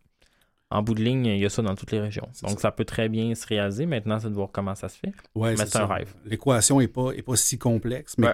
En 0.69 0.83
bout 0.83 0.93
de 0.93 1.03
ligne, 1.03 1.25
il 1.25 1.39
y 1.39 1.45
a 1.45 1.49
ça 1.49 1.61
dans 1.61 1.75
toutes 1.75 1.91
les 1.91 1.99
régions. 1.99 2.29
Donc, 2.43 2.61
ça. 2.61 2.71
peut 2.71 2.85
très 2.85 3.09
bien 3.09 3.35
se 3.35 3.45
réaliser. 3.45 3.85
Maintenant, 3.85 4.19
c'est 4.19 4.29
de 4.29 4.35
voir 4.35 4.49
comment 4.53 4.75
ça 4.75 4.87
se 4.87 4.97
fait. 4.99 5.11
mais 5.35 5.57
c'est 5.57 5.79
un 5.79 5.85
rêve. 5.85 6.13
L'équation 6.23 6.79
n'est 6.79 6.87
pas, 6.87 7.11
est 7.11 7.23
pas 7.23 7.35
si 7.35 7.57
complexe, 7.57 8.15
mais 8.17 8.29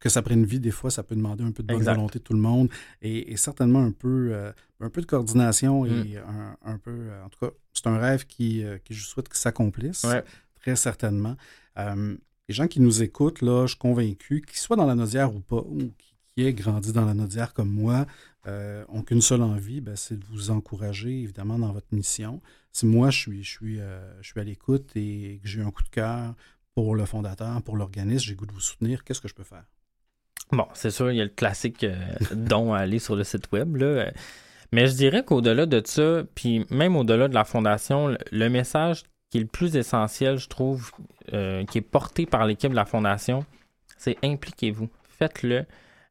que 0.00 0.08
ça 0.08 0.22
prenne 0.22 0.44
vie, 0.44 0.58
des 0.58 0.70
fois, 0.70 0.90
ça 0.90 1.02
peut 1.02 1.14
demander 1.14 1.44
un 1.44 1.52
peu 1.52 1.62
de 1.62 1.72
bonne 1.72 1.84
volonté 1.84 2.18
de 2.18 2.24
tout 2.24 2.32
le 2.32 2.40
monde 2.40 2.68
et, 3.02 3.36
certainement 3.36 3.80
un 3.80 3.92
peu, 3.92 4.30
euh, 4.32 4.50
un 4.80 4.88
peu 4.88 5.02
de 5.02 5.06
coordination 5.06 5.84
et 5.84 5.90
mm. 5.90 6.56
un, 6.64 6.78
peu. 6.78 6.90
Euh, 6.90 7.24
en 7.24 7.28
tout 7.28 7.38
cas, 7.38 7.52
c'est 7.74 7.86
un 7.86 7.98
rêve 7.98 8.26
qui, 8.26 8.64
euh, 8.64 8.78
qui 8.78 8.94
je 8.94 9.06
souhaite 9.06 9.28
que 9.28 9.36
s'accomplisse, 9.36 10.06
très 10.58 10.74
certainement. 10.76 11.36
les 11.76 12.54
gens 12.54 12.66
qui 12.66 12.80
nous 12.80 13.02
écoutent, 13.02 13.42
là, 13.42 13.66
je 13.66 13.72
suis 13.72 13.78
convaincu, 13.78 14.42
qu'ils 14.42 14.58
soient 14.58 14.76
dans 14.76 14.86
la 14.86 14.94
Nodière 14.94 15.34
ou 15.34 15.40
pas, 15.40 15.60
ou 15.60 15.92
qui 16.34 16.44
aient 16.44 16.54
grandi 16.54 16.92
dans 16.92 17.04
la 17.04 17.14
Nodière 17.14 17.52
comme 17.52 17.70
moi, 17.70 18.06
euh, 18.46 18.84
ont 18.88 19.02
qu'une 19.02 19.20
seule 19.20 19.42
envie, 19.42 19.82
ben, 19.82 19.96
c'est 19.96 20.18
de 20.18 20.24
vous 20.30 20.50
encourager, 20.50 21.22
évidemment, 21.22 21.58
dans 21.58 21.72
votre 21.72 21.94
mission. 21.94 22.40
Si 22.72 22.86
moi, 22.86 23.10
je 23.10 23.18
suis, 23.18 23.44
je 23.44 23.50
suis, 23.50 23.78
je 24.22 24.26
suis 24.26 24.40
à 24.40 24.44
l'écoute 24.44 24.92
et 24.96 25.40
que 25.42 25.48
j'ai 25.48 25.60
un 25.60 25.70
coup 25.70 25.82
de 25.82 25.88
cœur 25.90 26.34
pour 26.74 26.94
le 26.94 27.04
fondateur, 27.04 27.60
pour 27.62 27.76
l'organisme, 27.76 28.24
j'ai 28.24 28.34
goût 28.34 28.46
de 28.46 28.52
vous 28.52 28.60
soutenir, 28.60 29.04
qu'est-ce 29.04 29.20
que 29.20 29.28
je 29.28 29.34
peux 29.34 29.44
faire? 29.44 29.64
Bon, 30.52 30.66
c'est 30.74 30.90
sûr, 30.90 31.10
il 31.10 31.18
y 31.18 31.20
a 31.20 31.24
le 31.24 31.30
classique 31.30 31.86
don 32.34 32.72
à 32.72 32.78
aller 32.78 32.98
sur 32.98 33.16
le 33.16 33.24
site 33.24 33.50
web. 33.52 33.76
Là. 33.76 34.10
Mais 34.72 34.86
je 34.86 34.94
dirais 34.94 35.24
qu'au-delà 35.24 35.66
de 35.66 35.82
ça, 35.84 36.22
puis 36.34 36.66
même 36.70 36.96
au-delà 36.96 37.28
de 37.28 37.34
la 37.34 37.44
fondation, 37.44 38.16
le 38.30 38.48
message 38.48 39.04
qui 39.30 39.38
est 39.38 39.42
le 39.42 39.46
plus 39.46 39.76
essentiel, 39.76 40.38
je 40.38 40.48
trouve, 40.48 40.90
euh, 41.32 41.64
qui 41.64 41.78
est 41.78 41.82
porté 41.82 42.26
par 42.26 42.46
l'équipe 42.46 42.70
de 42.70 42.76
la 42.76 42.84
fondation, 42.84 43.44
c'est 43.96 44.16
impliquez-vous. 44.24 44.88
Faites-le. 45.08 45.66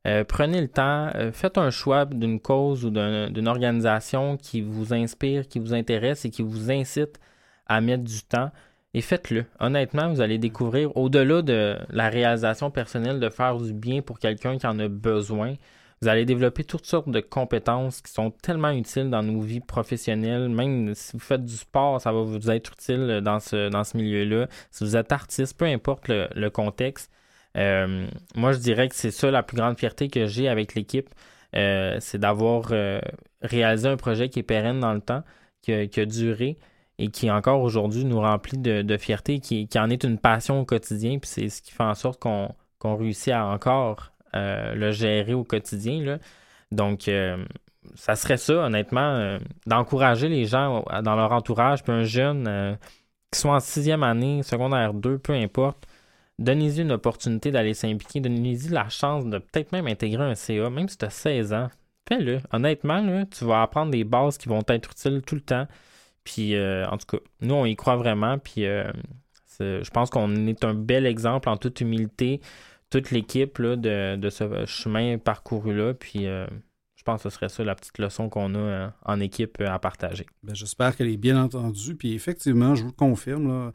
Euh, 0.08 0.24
prenez 0.24 0.62
le 0.62 0.70
temps, 0.70 1.12
euh, 1.16 1.32
faites 1.34 1.58
un 1.58 1.72
choix 1.72 2.06
d'une 2.06 2.40
cause 2.40 2.86
ou 2.86 2.90
d'une 2.90 3.48
organisation 3.48 4.38
qui 4.38 4.62
vous 4.62 4.94
inspire, 4.94 5.48
qui 5.48 5.60
vous 5.60 5.74
intéresse 5.74 6.24
et 6.24 6.30
qui 6.30 6.42
vous 6.42 6.72
incite 6.72 7.20
à 7.68 7.82
mettre 7.82 8.04
du 8.04 8.22
temps 8.24 8.52
et 8.94 9.02
faites-le. 9.02 9.46
Honnêtement, 9.60 10.10
vous 10.10 10.22
allez 10.22 10.38
découvrir, 10.38 10.96
au-delà 10.98 11.42
de 11.42 11.78
la 11.90 12.10
réalisation 12.10 12.72
personnelle, 12.72 13.20
de 13.20 13.30
faire 13.30 13.58
du 13.58 13.74
bien 13.74 14.02
pour 14.02 14.20
quelqu'un 14.20 14.58
qui 14.58 14.68
en 14.68 14.80
a 14.80 14.88
besoin, 14.88 15.56
vous 16.02 16.08
allez 16.08 16.26
développer 16.26 16.64
toutes 16.64 16.86
sortes 16.86 17.10
de 17.10 17.20
compétences 17.20 18.02
qui 18.02 18.12
sont 18.12 18.32
tellement 18.32 18.72
utiles 18.72 19.10
dans 19.10 19.22
nos 19.22 19.42
vies 19.42 19.60
professionnelles. 19.60 20.48
Même 20.48 20.96
si 20.96 21.12
vous 21.14 21.20
faites 21.20 21.44
du 21.44 21.56
sport, 21.58 22.00
ça 22.00 22.14
va 22.14 22.22
vous 22.22 22.50
être 22.50 22.72
utile 22.72 23.20
dans 23.22 23.40
ce, 23.40 23.70
dans 23.70 23.84
ce 23.84 23.98
milieu-là. 23.98 24.48
Si 24.72 24.86
vous 24.86 24.96
êtes 24.96 25.12
artiste, 25.12 25.58
peu 25.58 25.66
importe 25.66 26.08
le, 26.08 26.50
contexte. 26.50 27.12
Euh, 27.58 28.08
moi, 28.36 28.54
je 28.54 28.60
dirais 28.60 28.88
que 28.88 28.96
c'est 28.96 29.12
ça 29.12 29.30
la 29.30 29.44
plus 29.44 29.58
grande 29.58 29.78
fierté 29.78 30.08
que 30.08 30.26
j'ai 30.26 30.48
avec 30.48 30.74
l'équipe. 30.74 31.10
Euh, 31.56 31.98
c'est 32.00 32.20
d'avoir 32.20 32.70
euh, 32.72 33.02
réalisé 33.42 33.90
un 33.90 33.98
projet 33.98 34.30
qui 34.30 34.40
est 34.40 34.44
pérenne 34.44 34.80
dans 34.80 34.94
le 34.94 35.02
temps, 35.02 35.24
qui 35.62 35.74
a, 35.74 36.06
duré 36.06 36.58
et 37.00 37.08
qui 37.10 37.32
encore 37.32 37.62
aujourd'hui 37.62 38.04
nous 38.04 38.20
remplit 38.20 38.58
de, 38.58 38.98
fierté, 38.98 39.40
qui, 39.40 39.68
qui, 39.68 39.80
en 39.80 39.90
est 39.90 40.04
une 40.04 40.20
passion 40.20 40.60
au 40.60 40.66
quotidien. 40.66 41.18
Puis 41.18 41.30
c'est 41.30 41.50
ce 41.50 41.62
qui 41.62 41.72
fait 41.72 41.84
en 41.84 41.96
sorte 41.96 42.20
qu'on 42.20 42.96
réussit 42.96 43.34
à 43.34 43.46
encore 43.46 44.12
euh, 44.36 44.76
le 44.76 44.92
gérer 44.92 45.34
au 45.34 45.46
quotidien. 45.46 46.04
Là. 46.04 46.18
Donc, 46.72 47.08
euh, 47.08 47.44
ça 47.96 48.16
serait 48.16 48.38
ça, 48.38 48.66
honnêtement, 48.66 49.00
euh, 49.00 49.40
d'encourager 49.66 50.28
les 50.28 50.46
gens 50.46 50.84
dans 51.04 51.16
leur 51.16 51.32
entourage, 51.32 51.84
puis 51.84 51.94
un 51.94 52.04
jeune 52.04 52.78
qui 53.32 53.40
soit 53.40 53.56
en 53.56 53.60
sixième 53.60 54.04
année, 54.04 54.44
secondaire 54.44 54.94
2, 54.94 55.20
peu 55.20 55.34
importe, 55.34 55.88
donnez-y 56.38 56.82
une 56.82 56.92
opportunité 56.92 57.52
d'aller 57.52 57.74
s'impliquer, 57.74 58.20
donnez-y 58.20 58.70
la 58.70 58.90
chance 58.90 59.26
de 59.26 59.38
peut-être 59.38 59.72
même 59.72 59.88
intégrer 59.88 60.24
un 60.24 60.36
CA, 60.36 60.70
même 60.70 60.90
si 60.90 60.98
tu 60.98 61.06
as 61.06 61.10
16 61.10 61.54
ans. 61.54 61.70
Fais-le. 62.08 62.40
Honnêtement, 62.52 63.02
là, 63.02 63.26
tu 63.26 63.46
vas 63.46 63.62
apprendre 63.62 63.92
des 63.92 64.04
bases 64.04 64.38
qui 64.38 64.50
vont 64.50 64.64
être 64.68 64.92
utiles 64.92 65.22
tout 65.26 65.36
le 65.36 65.42
temps. 65.42 65.68
Puis, 66.32 66.56
en 66.60 66.98
tout 66.98 67.18
cas, 67.18 67.24
nous, 67.42 67.56
on 67.56 67.66
y 67.66 67.76
croit 67.76 67.96
vraiment. 67.96 68.38
Puis, 68.38 68.66
je 69.60 69.90
pense 69.90 70.12
qu'on 70.12 70.48
est 70.48 70.64
un 70.64 70.76
bel 70.76 71.08
exemple 71.08 71.50
en 71.50 71.58
toute 71.58 71.82
humilité 71.82 72.40
toute 72.90 73.12
l'équipe 73.12 73.62
de, 73.62 74.16
de, 74.16 74.30
ce 74.30 74.66
chemin 74.66 75.18
parcouru-là. 75.18 75.94
Puis 75.94 76.28
euh, 76.28 76.48
je 76.96 77.04
pense 77.04 77.24
que 77.24 77.30
ce 77.30 77.36
serait 77.36 77.50
ça 77.50 77.64
la 77.64 77.76
petite 77.76 77.98
leçon 78.00 78.30
qu'on 78.30 78.56
a 78.56 78.58
euh, 78.58 78.90
en 79.06 79.20
équipe 79.20 79.58
euh, 79.62 79.70
à 79.70 79.80
partager. 79.80 80.26
Ben, 80.44 80.56
j'espère 80.56 80.96
qu'elle 80.96 81.10
est 81.10 81.18
bien 81.18 81.42
entendue. 81.42 81.96
Puis 81.96 82.14
effectivement, 82.14 82.76
je 82.76 82.82
vous 82.84 82.90
le 82.90 82.94
confirme, 82.94 83.72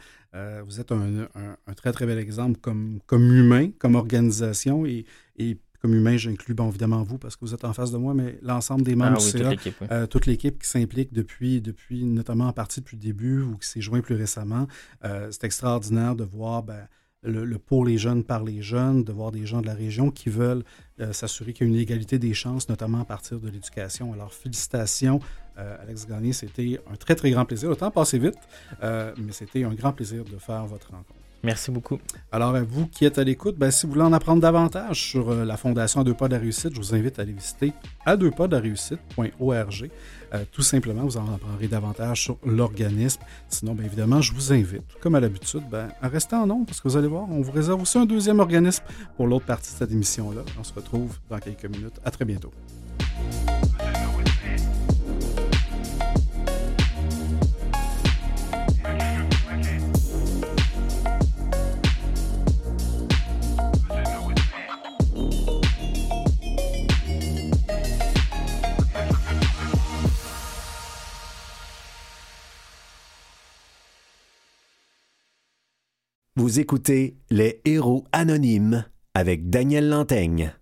vous 0.66 0.80
êtes 0.80 0.90
un, 0.90 1.28
très, 1.76 1.92
très 1.92 2.06
bel 2.06 2.18
exemple 2.18 2.58
comme, 2.60 2.98
comme 3.06 3.32
humain, 3.32 3.70
comme 3.78 3.94
organisation. 3.94 4.84
Et, 4.84 5.04
et 5.36 5.58
comme 5.84 5.94
humain, 5.94 6.16
j'inclus 6.16 6.54
bon, 6.54 6.70
évidemment 6.70 7.02
vous 7.02 7.18
parce 7.18 7.36
que 7.36 7.44
vous 7.44 7.52
êtes 7.52 7.62
en 7.62 7.74
face 7.74 7.90
de 7.90 7.98
moi, 7.98 8.14
mais 8.14 8.38
l'ensemble 8.40 8.84
des 8.84 8.96
membres 8.96 9.18
ah 9.20 9.54
du 9.54 10.08
toute 10.08 10.24
l'équipe 10.24 10.62
qui 10.62 10.66
s'implique 10.66 11.12
depuis, 11.12 11.60
depuis, 11.60 12.06
notamment 12.06 12.48
en 12.48 12.54
partie 12.54 12.80
depuis 12.80 12.96
le 12.96 13.02
début 13.02 13.42
ou 13.42 13.58
qui 13.58 13.68
s'est 13.68 13.82
joint 13.82 14.00
plus 14.00 14.14
récemment. 14.14 14.66
c'est 15.02 15.44
extraordinaire 15.44 16.16
de 16.16 16.24
voir. 16.24 16.62
Ben, 16.62 16.88
le, 17.24 17.58
pour 17.58 17.84
les 17.84 17.98
jeunes 17.98 18.24
par 18.24 18.44
les 18.44 18.62
jeunes, 18.62 19.04
de 19.04 19.12
voir 19.12 19.32
des 19.32 19.46
gens 19.46 19.60
de 19.60 19.66
la 19.66 19.74
région 19.74 20.10
qui 20.10 20.28
veulent 20.28 20.64
euh, 21.00 21.12
s'assurer 21.12 21.52
qu'il 21.52 21.66
y 21.66 21.70
a 21.70 21.72
une 21.72 21.80
égalité 21.80 22.18
des 22.18 22.34
chances, 22.34 22.68
notamment 22.68 23.00
à 23.00 23.04
partir 23.04 23.40
de 23.40 23.48
l'éducation. 23.48 24.12
Alors, 24.12 24.32
félicitations, 24.32 25.20
euh, 25.58 25.76
Alex 25.82 26.06
Gagné. 26.06 26.32
C'était 26.32 26.80
un 26.90 26.96
très, 26.96 27.14
très 27.14 27.30
grand 27.30 27.44
plaisir. 27.44 27.68
Le 27.70 27.76
temps 27.76 27.90
passé 27.90 28.18
vite, 28.18 28.38
euh, 28.82 29.12
mais 29.18 29.32
c'était 29.32 29.64
un 29.64 29.74
grand 29.74 29.92
plaisir 29.92 30.24
de 30.24 30.38
faire 30.38 30.66
votre 30.66 30.90
rencontre. 30.90 31.23
Merci 31.44 31.70
beaucoup. 31.70 31.98
Alors, 32.32 32.56
vous 32.66 32.86
qui 32.86 33.04
êtes 33.04 33.18
à 33.18 33.24
l'écoute, 33.24 33.56
ben, 33.58 33.70
si 33.70 33.84
vous 33.86 33.92
voulez 33.92 34.04
en 34.04 34.14
apprendre 34.14 34.40
davantage 34.40 35.00
sur 35.00 35.30
la 35.32 35.56
Fondation 35.58 36.00
À 36.00 36.04
deux 36.04 36.14
pas 36.14 36.26
de 36.26 36.32
la 36.32 36.40
réussite, 36.40 36.74
je 36.74 36.78
vous 36.78 36.94
invite 36.94 37.18
à 37.18 37.22
aller 37.22 37.32
visiter 37.32 37.72
à 38.06 38.16
deux 38.16 38.30
pas 38.30 38.48
de 38.48 38.52
la. 38.56 39.90
Euh, 40.32 40.44
tout 40.50 40.62
simplement, 40.62 41.02
vous 41.02 41.18
en 41.18 41.32
apprendrez 41.34 41.68
davantage 41.68 42.22
sur 42.22 42.38
l'organisme. 42.44 43.20
Sinon, 43.48 43.74
bien 43.74 43.84
évidemment, 43.84 44.22
je 44.22 44.32
vous 44.32 44.52
invite, 44.52 44.82
comme 45.00 45.14
à 45.14 45.20
l'habitude, 45.20 45.62
ben, 45.70 45.88
à 46.00 46.08
rester 46.08 46.34
en 46.34 46.46
nombre 46.46 46.66
parce 46.66 46.80
que 46.80 46.88
vous 46.88 46.96
allez 46.96 47.08
voir, 47.08 47.26
on 47.30 47.42
vous 47.42 47.52
réserve 47.52 47.82
aussi 47.82 47.98
un 47.98 48.06
deuxième 48.06 48.40
organisme 48.40 48.82
pour 49.16 49.26
l'autre 49.26 49.44
partie 49.44 49.70
de 49.70 49.76
cette 49.76 49.92
émission-là. 49.92 50.40
On 50.58 50.64
se 50.64 50.72
retrouve 50.72 51.18
dans 51.28 51.38
quelques 51.38 51.66
minutes. 51.66 52.00
À 52.04 52.10
très 52.10 52.24
bientôt. 52.24 52.52
Vous 76.36 76.58
écoutez 76.58 77.16
Les 77.30 77.60
Héros 77.64 78.02
Anonymes 78.10 78.84
avec 79.14 79.50
Daniel 79.50 79.88
Lantaigne. 79.88 80.52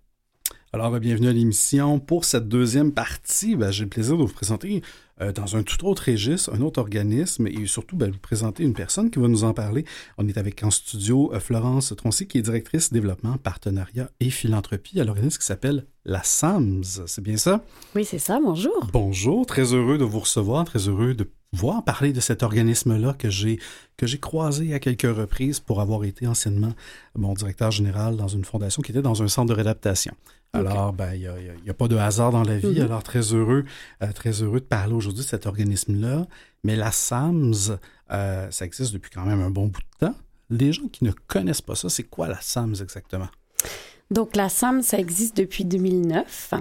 Alors, 0.71 0.91
ben, 0.91 0.99
bienvenue 0.99 1.29
à 1.29 1.31
l'émission. 1.31 1.99
Pour 1.99 2.25
cette 2.25 2.47
deuxième 2.47 2.91
partie, 2.91 3.55
ben, 3.55 3.71
j'ai 3.71 3.85
le 3.85 3.89
plaisir 3.89 4.15
de 4.15 4.21
vous 4.21 4.31
présenter 4.31 4.83
euh, 5.19 5.31
dans 5.31 5.55
un 5.55 5.63
tout 5.63 5.83
autre 5.87 6.11
registre, 6.11 6.53
un 6.53 6.61
autre 6.61 6.79
organisme 6.79 7.47
et 7.47 7.65
surtout 7.65 7.95
ben, 7.95 8.11
vous 8.11 8.19
présenter 8.19 8.61
une 8.61 8.75
personne 8.75 9.09
qui 9.09 9.17
va 9.17 9.27
nous 9.27 9.45
en 9.45 9.55
parler. 9.55 9.83
On 10.19 10.27
est 10.27 10.37
avec 10.37 10.63
en 10.63 10.69
studio 10.69 11.33
euh, 11.33 11.39
Florence 11.39 11.91
Troncy, 11.97 12.27
qui 12.27 12.37
est 12.37 12.43
directrice 12.43 12.93
développement, 12.93 13.37
partenariat 13.37 14.11
et 14.19 14.29
philanthropie 14.29 14.99
à 15.01 15.03
l'organisme 15.03 15.39
qui 15.39 15.47
s'appelle 15.47 15.87
la 16.05 16.21
SAMS. 16.21 17.07
C'est 17.07 17.23
bien 17.23 17.37
ça? 17.37 17.65
Oui, 17.95 18.05
c'est 18.05 18.19
ça. 18.19 18.39
Bonjour. 18.39 18.89
Bonjour. 18.93 19.47
Très 19.47 19.73
heureux 19.73 19.97
de 19.97 20.03
vous 20.03 20.19
recevoir, 20.19 20.65
très 20.65 20.87
heureux 20.87 21.15
de 21.15 21.27
voir 21.53 21.83
parler 21.83 22.11
de 22.11 22.19
cet 22.19 22.43
organisme-là 22.43 23.13
que 23.13 23.29
j'ai 23.29 23.59
que 23.95 24.07
j'ai 24.07 24.19
croisé 24.19 24.73
à 24.73 24.79
quelques 24.79 25.03
reprises 25.03 25.59
pour 25.59 25.79
avoir 25.79 26.03
été 26.03 26.27
anciennement 26.27 26.73
mon 27.15 27.33
directeur 27.33 27.71
général 27.71 28.17
dans 28.17 28.27
une 28.27 28.43
fondation 28.43 28.81
qui 28.81 28.91
était 28.91 29.03
dans 29.03 29.21
un 29.21 29.27
centre 29.27 29.49
de 29.49 29.53
réadaptation. 29.53 30.15
Alors, 30.53 30.93
ben, 30.93 31.13
il 31.13 31.29
n'y 31.63 31.69
a, 31.69 31.73
pas 31.73 31.87
de 31.87 31.95
hasard 31.95 32.31
dans 32.31 32.43
la 32.43 32.57
vie. 32.57 32.67
Mm-hmm. 32.67 32.85
Alors, 32.85 33.01
très 33.01 33.21
heureux, 33.33 33.65
euh, 34.03 34.11
très 34.13 34.43
heureux 34.43 34.59
de 34.59 34.65
parler 34.65 34.93
aujourd'hui 34.93 35.23
de 35.23 35.27
cet 35.27 35.47
organisme-là. 35.47 36.27
Mais 36.63 36.75
la 36.75 36.91
SAMS, 36.91 37.77
euh, 38.11 38.51
ça 38.51 38.65
existe 38.65 38.93
depuis 38.93 39.09
quand 39.09 39.25
même 39.25 39.41
un 39.41 39.49
bon 39.49 39.67
bout 39.67 39.81
de 39.81 40.07
temps. 40.07 40.15
Les 40.51 40.71
gens 40.71 40.87
qui 40.91 41.05
ne 41.05 41.11
connaissent 41.11 41.61
pas 41.61 41.73
ça, 41.73 41.89
c'est 41.89 42.03
quoi 42.03 42.27
la 42.27 42.39
SAMS 42.39 42.75
exactement? 42.81 43.29
Donc, 44.11 44.35
la 44.35 44.47
SAMS, 44.47 44.83
ça 44.83 44.99
existe 44.99 45.35
depuis 45.37 45.65
2009. 45.65 46.53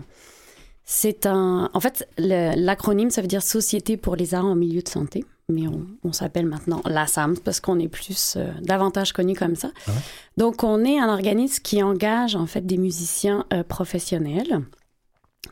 C'est 0.95 1.25
un. 1.25 1.71
En 1.73 1.81
fait, 1.81 2.07
l'acronyme, 2.19 3.09
ça 3.09 3.23
veut 3.23 3.27
dire 3.27 3.43
Société 3.43 3.97
pour 3.97 4.15
les 4.15 4.35
arts 4.35 4.45
en 4.45 4.55
milieu 4.55 4.83
de 4.83 4.89
santé. 4.89 5.25
Mais 5.49 5.63
on, 6.05 6.13
s'appelle 6.13 6.45
maintenant 6.45 6.83
la 6.85 7.07
SAMS 7.07 7.37
parce 7.43 7.61
qu'on 7.61 7.79
est 7.79 7.89
plus 7.89 8.35
euh, 8.37 8.53
davantage 8.61 9.15
connu 9.15 9.35
comme 9.35 9.57
ça. 9.57 9.71
Ah 9.89 9.93
Donc, 10.37 10.65
on 10.65 10.85
est 10.85 10.99
un 10.99 11.09
organisme 11.09 11.63
qui 11.63 11.83
engage 11.83 12.37
en 12.37 12.45
fait 12.45 12.67
des 12.67 12.77
musiciens 12.77 13.47
euh, 13.55 13.65
professionnels. 13.65 14.61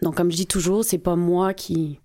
Donc, 0.03 0.15
comme 0.15 0.31
je 0.31 0.37
dis 0.37 0.47
toujours, 0.47 0.85
c'est 0.85 0.99
pas 0.99 1.17
moi 1.17 1.55
qui 1.55 2.01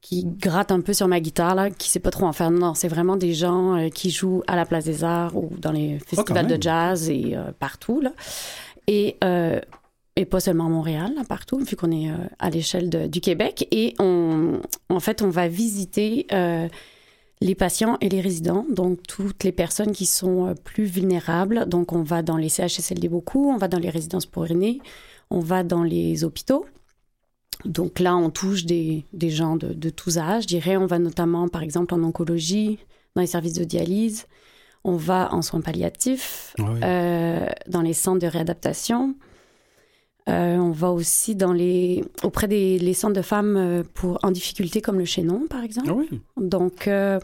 qui 0.00 0.24
gratte 0.24 0.72
un 0.72 0.80
peu 0.80 0.92
sur 0.92 1.06
ma 1.06 1.20
guitare, 1.20 1.54
là, 1.54 1.70
qui 1.70 1.88
sait 1.88 2.00
pas 2.00 2.10
trop 2.10 2.26
en 2.26 2.32
faire. 2.32 2.50
Non, 2.50 2.74
c'est 2.74 2.88
vraiment 2.88 3.16
des 3.16 3.34
gens 3.34 3.76
euh, 3.76 3.88
qui 3.88 4.10
jouent 4.10 4.42
à 4.48 4.56
la 4.56 4.66
Place 4.66 4.84
des 4.84 5.04
Arts 5.04 5.36
ou 5.36 5.48
dans 5.58 5.72
les 5.72 5.98
ah, 6.00 6.04
festivals 6.04 6.48
de 6.48 6.60
jazz 6.60 7.08
et 7.08 7.36
partout. 7.60 8.00
Là. 8.00 8.10
Et 8.88 9.16
et 10.16 10.24
pas 10.24 10.40
seulement 10.40 10.66
à 10.66 10.68
Montréal, 10.68 11.12
partout, 11.28 11.58
vu 11.58 11.76
qu'on 11.76 11.90
est 11.90 12.10
euh, 12.10 12.16
à 12.38 12.50
l'échelle 12.50 13.10
du 13.10 13.20
Québec. 13.20 13.66
Et 13.70 13.94
on, 13.98 14.60
en 14.88 15.00
fait, 15.00 15.22
on 15.22 15.30
va 15.30 15.48
visiter 15.48 16.26
euh, 16.32 16.68
les 17.40 17.54
patients 17.56 17.98
et 18.00 18.08
les 18.08 18.20
résidents, 18.20 18.64
donc 18.70 19.02
toutes 19.08 19.42
les 19.42 19.50
personnes 19.50 19.92
qui 19.92 20.06
sont 20.06 20.46
euh, 20.46 20.54
plus 20.54 20.84
vulnérables. 20.84 21.68
Donc, 21.68 21.92
on 21.92 22.02
va 22.02 22.22
dans 22.22 22.36
les 22.36 22.48
CHSLD 22.48 23.08
beaucoup, 23.08 23.50
on 23.50 23.56
va 23.56 23.66
dans 23.66 23.80
les 23.80 23.90
résidences 23.90 24.26
pour 24.26 24.46
aînés, 24.46 24.80
on 25.30 25.40
va 25.40 25.64
dans 25.64 25.82
les 25.82 26.22
hôpitaux. 26.22 26.64
Donc 27.64 27.98
là, 27.98 28.14
on 28.16 28.30
touche 28.30 28.66
des, 28.66 29.04
des 29.12 29.30
gens 29.30 29.56
de, 29.56 29.72
de, 29.72 29.90
tous 29.90 30.18
âges. 30.18 30.44
Je 30.44 30.48
dirais, 30.48 30.76
on 30.76 30.86
va 30.86 31.00
notamment, 31.00 31.48
par 31.48 31.62
exemple, 31.62 31.94
en 31.94 32.02
oncologie, 32.02 32.78
dans 33.16 33.20
les 33.20 33.26
services 33.26 33.54
de 33.54 33.64
dialyse. 33.64 34.26
On 34.84 34.96
va 34.96 35.32
en 35.32 35.40
soins 35.40 35.62
palliatifs, 35.62 36.54
ah 36.58 37.46
dans 37.66 37.80
les 37.80 37.94
centres 37.94 38.18
de 38.18 38.26
réadaptation. 38.26 39.14
Euh, 40.28 40.56
on 40.56 40.70
va 40.70 40.90
aussi 40.90 41.34
dans 41.34 41.52
les, 41.52 42.02
auprès 42.22 42.48
des 42.48 42.78
les 42.78 42.94
centres 42.94 43.14
de 43.14 43.22
femmes 43.22 43.56
euh, 43.56 43.82
pour, 43.92 44.18
en 44.22 44.30
difficulté, 44.30 44.80
comme 44.80 44.98
le 44.98 45.04
Chénon, 45.04 45.46
par 45.48 45.62
exemple. 45.62 45.88
Ah 45.90 45.94
oui. 45.94 46.20
Donc, 46.38 46.88
euh, 46.88 47.20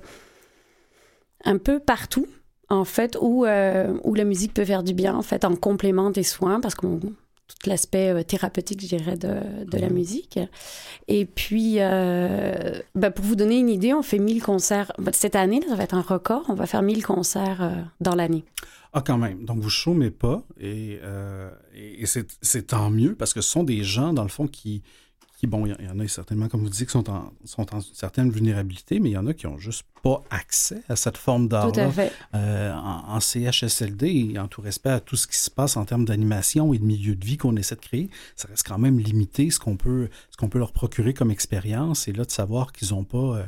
un 1.44 1.56
peu 1.56 1.78
partout, 1.78 2.26
en 2.68 2.84
fait, 2.84 3.16
où, 3.20 3.46
où 3.46 4.14
la 4.14 4.24
musique 4.24 4.54
peut 4.54 4.64
faire 4.64 4.82
du 4.82 4.92
bien, 4.92 5.14
en 5.14 5.22
fait, 5.22 5.44
en 5.44 5.56
complément 5.56 6.10
des 6.10 6.22
soins, 6.22 6.60
parce 6.60 6.74
qu'on 6.74 7.00
tout 7.00 7.68
l'aspect 7.68 8.22
thérapeutique, 8.22 8.80
je 8.80 8.96
dirais, 8.96 9.16
de, 9.16 9.64
de 9.64 9.78
la 9.78 9.88
musique. 9.88 10.38
Et 11.08 11.24
puis, 11.24 11.78
ben, 11.78 13.10
pour 13.12 13.24
vous 13.24 13.34
donner 13.34 13.58
une 13.58 13.70
idée, 13.70 13.92
on 13.92 14.02
fait 14.02 14.20
1000 14.20 14.40
concerts. 14.40 14.92
Cette 15.12 15.34
année, 15.34 15.60
ça 15.68 15.74
va 15.74 15.82
être 15.82 15.96
un 15.96 16.02
record. 16.02 16.44
On 16.48 16.54
va 16.54 16.66
faire 16.66 16.82
1000 16.82 17.04
concerts 17.04 17.88
dans 18.00 18.14
l'année. 18.14 18.44
Ah, 18.92 19.02
quand 19.02 19.18
même. 19.18 19.44
Donc, 19.44 19.60
vous 19.60 19.70
chômez 19.70 20.10
pas 20.10 20.42
et, 20.58 20.98
euh, 21.02 21.50
et, 21.74 22.02
et 22.02 22.06
c'est 22.06 22.66
tant 22.66 22.90
mieux 22.90 23.14
parce 23.14 23.32
que 23.32 23.40
ce 23.40 23.50
sont 23.50 23.64
des 23.64 23.84
gens, 23.84 24.12
dans 24.12 24.24
le 24.24 24.28
fond, 24.28 24.48
qui, 24.48 24.82
qui 25.40 25.46
bon, 25.46 25.64
il 25.64 25.74
y, 25.82 25.88
en 25.88 25.98
a 25.98 26.06
certainement, 26.06 26.48
comme 26.48 26.60
vous 26.60 26.68
dites, 26.68 26.84
qui 26.86 26.92
sont 26.92 27.08
en, 27.08 27.32
sont 27.46 27.74
en 27.74 27.78
une 27.78 27.94
certaine 27.94 28.30
vulnérabilité, 28.30 29.00
mais 29.00 29.08
il 29.08 29.12
y 29.14 29.16
en 29.16 29.26
a 29.26 29.32
qui 29.32 29.46
n'ont 29.46 29.58
juste 29.58 29.84
pas 30.02 30.22
accès 30.28 30.82
à 30.90 30.96
cette 30.96 31.16
forme 31.16 31.48
fait. 31.92 32.12
Euh, 32.34 32.74
en, 32.74 33.16
en 33.16 33.20
CHSLD, 33.20 34.32
et 34.34 34.38
en 34.38 34.48
tout 34.48 34.60
respect 34.60 34.90
à 34.90 35.00
tout 35.00 35.16
ce 35.16 35.26
qui 35.26 35.38
se 35.38 35.50
passe 35.50 35.78
en 35.78 35.86
termes 35.86 36.04
d'animation 36.04 36.74
et 36.74 36.78
de 36.78 36.84
milieu 36.84 37.14
de 37.14 37.24
vie 37.24 37.38
qu'on 37.38 37.56
essaie 37.56 37.76
de 37.76 37.80
créer, 37.80 38.10
ça 38.36 38.48
reste 38.48 38.68
quand 38.68 38.76
même 38.76 38.98
limité 38.98 39.50
ce 39.50 39.58
qu'on 39.58 39.78
peut, 39.78 40.10
ce 40.30 40.36
qu'on 40.36 40.50
peut 40.50 40.58
leur 40.58 40.72
procurer 40.72 41.14
comme 41.14 41.30
expérience. 41.30 42.06
Et 42.06 42.12
là, 42.12 42.24
de 42.26 42.30
savoir 42.30 42.72
qu'ils 42.72 42.90
n'ont 42.90 43.04
pas, 43.04 43.38
euh, 43.38 43.44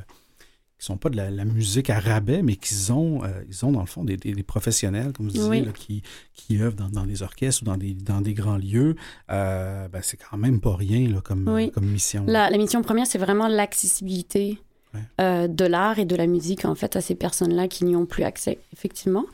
qu'ils 0.82 0.86
sont 0.88 0.96
pas 0.96 1.10
de 1.10 1.16
la, 1.16 1.30
la 1.30 1.44
musique 1.44 1.90
à 1.90 2.00
rabais, 2.00 2.42
mais 2.42 2.56
qu'ils 2.56 2.92
ont, 2.92 3.22
euh, 3.22 3.28
ils 3.48 3.64
ont 3.64 3.70
dans 3.70 3.80
le 3.82 3.86
fond 3.86 4.02
des, 4.02 4.16
des- 4.16 4.32
des 4.32 4.42
professionnels, 4.42 5.12
comme 5.12 5.26
vous 5.26 5.32
disiez, 5.32 5.48
Oui. 5.48 5.64
là, 5.64 5.70
qui, 5.70 6.02
qui 6.34 6.60
œuvrent 6.60 6.74
dans, 6.74 6.88
dans 6.88 7.06
des 7.06 7.22
orchestres 7.22 7.62
ou 7.62 7.66
dans 7.66 7.76
des, 7.76 7.94
dans 7.94 8.20
des 8.20 8.34
grands 8.34 8.56
lieux. 8.56 8.96
Euh, 9.30 9.86
ben, 9.86 10.00
c'est 10.02 10.16
quand 10.16 10.36
même 10.36 10.60
pas 10.60 10.74
rien 10.74 11.08
là, 11.08 11.20
comme, 11.20 11.46
Oui. 11.48 11.70
comme 11.70 11.86
mission. 11.86 12.24
La, 12.26 12.50
la 12.50 12.58
mission 12.58 12.82
première, 12.82 13.06
c'est 13.06 13.18
vraiment 13.18 13.46
l'accessibilité 13.46 14.58
Ouais. 14.94 15.00
euh, 15.22 15.46
de 15.48 15.64
l'art 15.64 15.98
et 16.00 16.04
de 16.04 16.16
la 16.16 16.26
musique, 16.26 16.64
en 16.66 16.74
fait, 16.74 16.96
à 16.96 17.00
ces 17.00 17.14
personnes-là 17.14 17.66
qui 17.68 17.84
n'y 17.86 17.94
ont 17.96 18.04
plus 18.04 18.24
accès, 18.24 18.58
effectivement. 18.74 19.24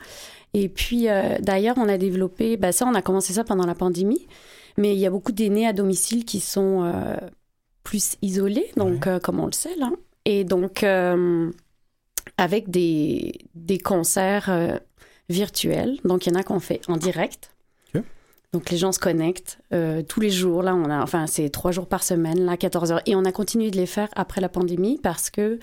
Et 0.53 0.69
puis, 0.69 1.07
d'ailleurs, 1.41 1.77
on 1.77 1.89
a 1.89 1.97
développé, 1.97 2.55
ben 2.57 2.71
ça, 2.71 2.85
on 2.87 2.93
a 2.95 3.01
commencé 3.01 3.33
ça 3.33 3.43
pendant 3.43 3.65
la 3.65 3.75
pandémie, 3.75 4.25
mais 4.77 4.93
il 4.93 4.99
y 4.99 5.05
a 5.05 5.09
beaucoup 5.09 5.31
d'aînés 5.33 5.67
à 5.67 5.73
domicile 5.73 6.23
qui 6.25 6.39
sont 6.39 6.89
plus 7.83 8.15
isolés, 8.21 8.71
donc, 8.77 9.07
comme 9.21 9.39
on 9.41 9.47
le 9.47 9.51
sait, 9.51 9.75
là. 9.77 9.91
Et 10.29 10.43
donc, 10.43 10.83
euh, 10.83 11.51
avec 12.37 12.69
des, 12.69 13.33
des 13.55 13.79
concerts 13.79 14.49
euh, 14.49 14.77
virtuels, 15.27 15.97
donc 16.05 16.27
il 16.27 16.33
y 16.33 16.35
en 16.35 16.39
a 16.39 16.43
qu'on 16.43 16.59
fait 16.59 16.81
en 16.87 16.97
direct. 16.97 17.51
Donc 18.51 18.71
les 18.71 18.77
gens 18.77 18.91
se 18.91 18.99
connectent 18.99 19.59
euh, 19.73 20.01
tous 20.01 20.19
les 20.19 20.31
jours. 20.31 20.63
Là, 20.63 20.73
on 20.75 20.89
a, 20.89 21.03
enfin, 21.03 21.27
c'est 21.27 21.49
trois 21.49 21.71
jours 21.71 21.87
par 21.87 22.03
semaine, 22.03 22.45
là, 22.45 22.57
14 22.57 22.91
heures. 22.91 23.01
Et 23.05 23.15
on 23.15 23.23
a 23.25 23.31
continué 23.31 23.69
de 23.69 23.77
les 23.77 23.85
faire 23.85 24.09
après 24.15 24.41
la 24.41 24.49
pandémie 24.49 24.99
parce 25.01 25.29
que 25.29 25.59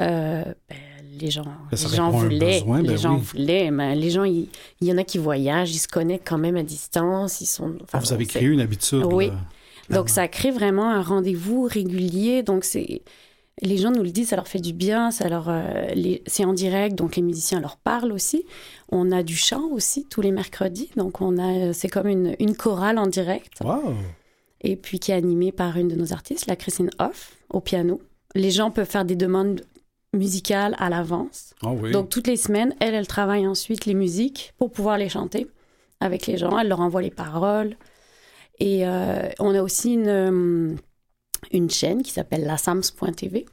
euh, 0.00 0.44
ben, 0.70 0.76
les 1.20 1.30
gens, 1.30 1.44
les 1.70 1.76
gens 1.76 2.10
voulaient. 2.10 2.60
besoin, 2.60 2.82
ben 2.82 2.90
les 2.90 2.96
gens 2.96 3.16
voulaient. 3.16 3.70
mais 3.70 3.94
les 3.94 4.10
gens, 4.10 4.24
il 4.24 4.48
y 4.80 4.90
en 4.90 4.96
a 4.96 5.04
qui 5.04 5.18
voyagent, 5.18 5.74
ils 5.74 5.80
se 5.80 5.88
connectent 5.88 6.26
quand 6.26 6.38
même 6.38 6.56
à 6.56 6.62
distance. 6.62 7.42
Ils 7.42 7.46
sont. 7.46 7.74
enfin, 7.82 7.86
Ah, 7.92 7.98
vous 7.98 8.12
avez 8.14 8.24
créé 8.24 8.46
une 8.46 8.60
habitude. 8.60 9.04
Oui. 9.04 9.28
là, 9.28 9.96
donc 9.96 10.08
ça 10.08 10.28
crée 10.28 10.50
vraiment 10.50 10.90
un 10.90 11.02
rendez-vous 11.02 11.64
régulier. 11.64 12.42
Donc 12.42 12.64
c'est 12.64 13.02
les 13.60 13.76
gens 13.76 13.90
nous 13.90 14.02
le 14.02 14.10
disent, 14.10 14.28
ça 14.28 14.36
leur 14.36 14.48
fait 14.48 14.60
du 14.60 14.72
bien, 14.72 15.10
ça 15.10 15.28
leur 15.28 15.48
euh, 15.48 15.86
c'est 16.26 16.44
en 16.44 16.52
direct, 16.52 16.94
donc 16.96 17.16
les 17.16 17.22
musiciens 17.22 17.60
leur 17.60 17.76
parlent 17.76 18.12
aussi. 18.12 18.44
On 18.90 19.10
a 19.12 19.22
du 19.22 19.36
chant 19.36 19.68
aussi 19.70 20.06
tous 20.08 20.20
les 20.20 20.32
mercredis, 20.32 20.90
donc 20.96 21.20
on 21.20 21.38
a 21.38 21.72
c'est 21.72 21.88
comme 21.88 22.08
une, 22.08 22.34
une 22.38 22.56
chorale 22.56 22.98
en 22.98 23.06
direct 23.06 23.54
Wow! 23.62 23.94
et 24.60 24.76
puis 24.76 24.98
qui 24.98 25.12
est 25.12 25.14
animée 25.14 25.52
par 25.52 25.76
une 25.76 25.88
de 25.88 25.94
nos 25.94 26.12
artistes, 26.12 26.46
la 26.46 26.56
Christine 26.56 26.90
Hoff, 26.98 27.36
au 27.50 27.60
piano. 27.60 28.00
Les 28.34 28.50
gens 28.50 28.70
peuvent 28.70 28.88
faire 28.88 29.04
des 29.04 29.16
demandes 29.16 29.62
musicales 30.12 30.74
à 30.78 30.88
l'avance. 30.88 31.54
Ah 31.62 31.70
oui. 31.70 31.92
Donc 31.92 32.08
toutes 32.08 32.26
les 32.26 32.36
semaines, 32.36 32.74
elle, 32.80 32.94
elle 32.94 33.06
travaille 33.06 33.46
ensuite 33.46 33.86
les 33.86 33.94
musiques 33.94 34.54
pour 34.58 34.70
pouvoir 34.70 34.98
les 34.98 35.08
chanter 35.08 35.46
avec 36.00 36.26
les 36.26 36.36
gens. 36.36 36.58
Elle 36.58 36.68
leur 36.68 36.80
envoie 36.80 37.02
les 37.02 37.10
paroles. 37.10 37.76
Et 38.58 38.86
euh, 38.86 39.28
on 39.38 39.54
a 39.54 39.62
aussi 39.62 39.94
une, 39.94 40.08
euh, 40.08 40.74
une 41.52 41.70
chaîne 41.70 42.02
qui 42.02 42.12
s'appelle 42.12 42.44
lassams.tv. 42.44 43.46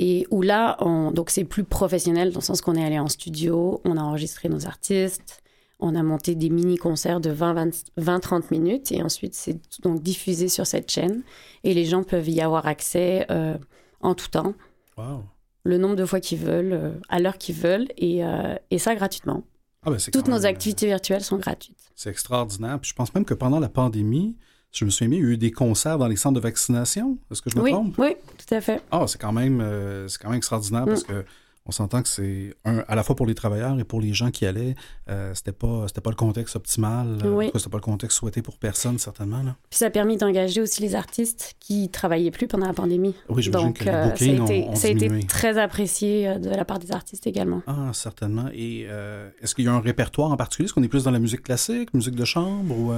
Et 0.00 0.26
où 0.30 0.42
là, 0.42 0.76
on, 0.80 1.10
donc 1.10 1.30
c'est 1.30 1.44
plus 1.44 1.64
professionnel 1.64 2.30
dans 2.30 2.38
le 2.38 2.44
sens 2.44 2.60
qu'on 2.60 2.76
est 2.76 2.84
allé 2.84 2.98
en 2.98 3.08
studio, 3.08 3.80
on 3.84 3.96
a 3.96 4.00
enregistré 4.00 4.48
nos 4.48 4.66
artistes, 4.66 5.42
on 5.80 5.94
a 5.94 6.02
monté 6.02 6.34
des 6.34 6.50
mini-concerts 6.50 7.20
de 7.20 7.32
20-30 7.32 8.42
minutes 8.50 8.92
et 8.92 9.02
ensuite 9.02 9.34
c'est 9.34 9.58
donc 9.82 10.02
diffusé 10.02 10.48
sur 10.48 10.66
cette 10.66 10.90
chaîne 10.90 11.22
et 11.64 11.74
les 11.74 11.84
gens 11.84 12.02
peuvent 12.04 12.28
y 12.28 12.40
avoir 12.40 12.66
accès 12.66 13.26
euh, 13.30 13.56
en 14.00 14.14
tout 14.14 14.28
temps 14.28 14.54
Wow. 14.96 15.24
le 15.62 15.78
nombre 15.78 15.94
de 15.94 16.04
fois 16.04 16.18
qu'ils 16.18 16.38
veulent, 16.38 16.72
euh, 16.72 16.90
à 17.08 17.20
l'heure 17.20 17.38
qu'ils 17.38 17.54
veulent, 17.54 17.86
et, 17.96 18.24
euh, 18.24 18.56
et 18.72 18.78
ça 18.78 18.96
gratuitement. 18.96 19.44
Ah, 19.84 19.90
ben, 19.90 19.98
Toutes 20.12 20.26
nos 20.26 20.38
même, 20.40 20.46
activités 20.46 20.86
virtuelles 20.86 21.22
sont 21.22 21.36
gratuites. 21.36 21.92
C'est 21.94 22.10
extraordinaire. 22.10 22.80
Puis 22.80 22.90
je 22.90 22.94
pense 22.94 23.14
même 23.14 23.24
que 23.24 23.34
pendant 23.34 23.60
la 23.60 23.68
pandémie, 23.68 24.36
je 24.72 24.84
me 24.84 24.90
souviens 24.90 25.08
bien, 25.08 25.18
il 25.18 25.24
y 25.24 25.28
a 25.28 25.30
eu 25.32 25.36
des 25.38 25.50
concerts 25.50 25.98
dans 25.98 26.06
les 26.08 26.16
centres 26.16 26.36
de 26.36 26.40
vaccination. 26.40 27.18
Est-ce 27.30 27.42
que 27.42 27.50
je 27.50 27.56
me 27.56 27.62
Oui, 27.62 27.72
trompe? 27.72 27.94
oui, 27.98 28.14
tout 28.46 28.54
à 28.54 28.60
fait. 28.60 28.80
Ah, 28.90 29.04
c'est 29.06 29.20
quand 29.20 29.32
même, 29.32 29.60
euh, 29.60 30.06
c'est 30.08 30.18
quand 30.20 30.28
même 30.28 30.36
extraordinaire 30.38 30.82
Mm. 30.82 30.88
parce 30.88 31.04
que 31.04 31.24
on 31.66 31.70
s'entend 31.70 32.00
que 32.00 32.08
c'est 32.08 32.54
un, 32.64 32.82
à 32.88 32.94
la 32.94 33.02
fois 33.02 33.14
pour 33.14 33.26
les 33.26 33.34
travailleurs 33.34 33.78
et 33.78 33.84
pour 33.84 34.00
les 34.00 34.14
gens 34.14 34.30
qui 34.30 34.46
allaient, 34.46 34.74
euh, 35.10 35.34
c'était 35.34 35.52
pas, 35.52 35.84
c'était 35.86 36.00
pas 36.00 36.08
le 36.08 36.16
contexte 36.16 36.56
optimal. 36.56 37.18
euh, 37.22 37.30
Oui. 37.36 37.50
c'était 37.54 37.68
pas 37.68 37.76
le 37.76 37.82
contexte 37.82 38.16
souhaité 38.16 38.40
pour 38.40 38.56
personne 38.56 38.98
certainement. 38.98 39.42
Là. 39.42 39.54
Puis 39.68 39.76
ça 39.78 39.86
a 39.86 39.90
permis 39.90 40.16
d'engager 40.16 40.62
aussi 40.62 40.80
les 40.80 40.94
artistes 40.94 41.56
qui 41.60 41.90
travaillaient 41.90 42.30
plus 42.30 42.46
pendant 42.48 42.66
la 42.68 42.72
pandémie. 42.72 43.14
Oui, 43.28 43.42
j'imagine 43.42 43.66
Donc, 43.68 43.78
que 43.80 43.84
les 43.84 43.90
euh, 43.90 44.16
ça 44.16 44.24
a 44.24 44.28
été, 44.28 44.40
ont, 44.64 44.70
ont 44.70 44.74
ça 44.76 44.88
a 44.88 44.90
été 44.92 45.26
très 45.26 45.58
apprécié 45.58 46.28
euh, 46.28 46.38
de 46.38 46.48
la 46.48 46.64
part 46.64 46.78
des 46.78 46.90
artistes 46.90 47.26
également. 47.26 47.60
Ah, 47.66 47.90
certainement. 47.92 48.48
Et 48.54 48.86
euh, 48.88 49.28
est-ce 49.42 49.54
qu'il 49.54 49.66
y 49.66 49.68
a 49.68 49.72
un 49.74 49.80
répertoire 49.80 50.30
en 50.32 50.38
particulier? 50.38 50.64
Est-ce 50.68 50.72
qu'on 50.72 50.82
est 50.82 50.88
plus 50.88 51.04
dans 51.04 51.10
la 51.10 51.18
musique 51.18 51.42
classique, 51.42 51.92
musique 51.92 52.14
de 52.16 52.24
chambre 52.24 52.74
ou 52.74 52.92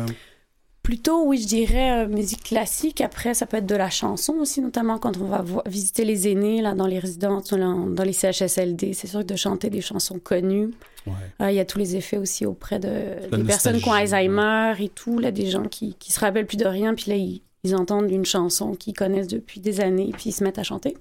Plutôt, 0.91 1.25
oui, 1.25 1.41
je 1.41 1.47
dirais 1.47 2.05
euh, 2.05 2.09
musique 2.09 2.43
classique. 2.43 3.01
Après, 3.01 3.33
ça 3.33 3.47
peut 3.47 3.59
être 3.59 3.67
de 3.67 3.77
la 3.77 3.91
chanson 3.91 4.33
aussi, 4.41 4.61
notamment 4.61 4.99
quand 4.99 5.17
on 5.19 5.25
va 5.25 5.45
visiter 5.67 6.05
les 6.05 6.27
aînés 6.27 6.63
là, 6.63 6.75
dans 6.75 6.89
les 6.89 6.99
résidences, 6.99 7.51
dans, 7.51 7.87
dans 7.87 8.03
les 8.03 8.13
CHSLD. 8.13 8.93
C'est 8.93 9.07
sûr 9.07 9.21
que 9.21 9.27
de 9.27 9.37
chanter 9.37 9.71
des 9.71 9.83
chansons 9.83 10.19
connues. 10.19 10.71
ouais. 11.07 11.13
Ah, 11.39 11.53
Il 11.53 11.55
y 11.55 11.61
a 11.61 11.65
tous 11.65 11.79
les 11.79 11.95
effets 11.95 12.17
aussi 12.17 12.45
auprès 12.45 12.81
de, 12.81 12.89
La 13.31 13.39
des 13.39 13.45
personnes 13.45 13.79
qui 13.79 13.89
ont 13.89 13.93
Alzheimer 13.93 14.75
et 14.81 14.89
tout, 14.89 15.21
là, 15.21 15.31
des 15.31 15.47
gens 15.47 15.63
qui, 15.63 15.95
qui 15.95 16.11
se 16.11 16.19
rappellent 16.19 16.49
plus 16.49 16.57
de 16.57 16.67
rien, 16.67 16.93
puis 16.97 17.05
là, 17.13 17.17
ils, 17.17 17.41
ils 17.63 17.77
entendent 17.77 18.11
une 18.11 18.27
chanson 18.27 18.75
qu'ils 18.75 18.95
connaissent 18.95 19.29
depuis 19.29 19.61
des 19.61 19.81
années, 19.81 20.11
puis 20.13 20.31
ils 20.31 20.33
se 20.33 20.43
mettent 20.43 20.59
à 20.59 20.65
chanter. 20.65 20.97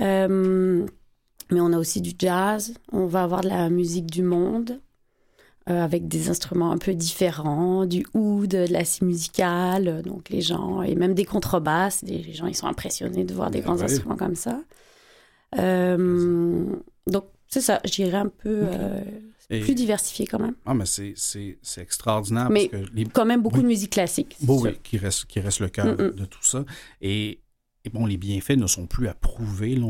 Euh, 0.00 0.86
mais 1.50 1.60
on 1.60 1.74
a 1.74 1.78
aussi 1.78 2.00
du 2.00 2.12
jazz, 2.18 2.72
on 2.92 3.04
va 3.04 3.24
avoir 3.24 3.42
de 3.42 3.48
la 3.50 3.68
musique 3.68 4.06
du 4.06 4.22
monde, 4.22 4.80
euh, 5.70 5.82
avec 5.84 6.08
des 6.08 6.28
instruments 6.28 6.72
un 6.72 6.78
peu 6.78 6.92
différents, 6.94 7.86
du 7.86 8.04
oud, 8.12 8.48
de 8.50 8.66
la 8.70 8.84
scie 8.84 9.04
musicale, 9.04 10.02
donc 10.04 10.28
les 10.28 10.40
gens, 10.40 10.82
et 10.82 10.94
même 10.96 11.14
des 11.14 11.24
contrebasses, 11.24 12.02
des, 12.04 12.18
les 12.18 12.34
gens, 12.34 12.46
ils 12.46 12.54
sont 12.56 12.66
impressionnés 12.66 13.24
de 13.24 13.32
voir 13.32 13.50
des 13.50 13.60
Ah 13.60 13.62
grands 13.62 13.80
instruments 13.80 14.16
comme 14.16 14.34
ça. 14.34 14.60
Euh, 15.58 16.66
donc, 17.06 17.24
c'est 17.48 17.60
ça, 17.60 17.80
je 17.84 17.90
dirais 17.92 18.18
un 18.18 18.28
peu 18.28 18.62
euh, 18.64 19.00
plus 19.48 19.74
diversifié 19.74 20.26
quand 20.26 20.38
même. 20.38 20.54
Ah, 20.66 20.74
mais 20.74 20.86
c'est, 20.86 21.12
c'est, 21.16 21.58
c'est 21.62 21.80
extraordinaire 21.82 22.48
Mais- 22.50 22.68
parce 22.68 22.82
que 22.84 22.90
les, 22.94 23.04
Quand 23.06 23.24
même 23.24 23.42
beaucoup 23.42 23.56
Oui. 23.56 23.62
de 23.62 23.68
musique 23.68 23.90
classique. 23.92 24.36
Bon, 24.42 24.60
oui, 24.60 24.70
qui 24.82 24.98
reste, 24.98 25.24
qui 25.26 25.40
reste 25.40 25.60
le 25.60 25.68
cœur 25.68 25.96
de 25.96 26.24
tout 26.24 26.42
ça. 26.44 26.64
Et, 27.00 27.40
et 27.84 27.90
bon, 27.90 28.04
les 28.06 28.16
bienfaits 28.16 28.56
ne 28.56 28.66
sont 28.66 28.86
plus 28.86 29.08
à 29.08 29.14
prouver. 29.14 29.80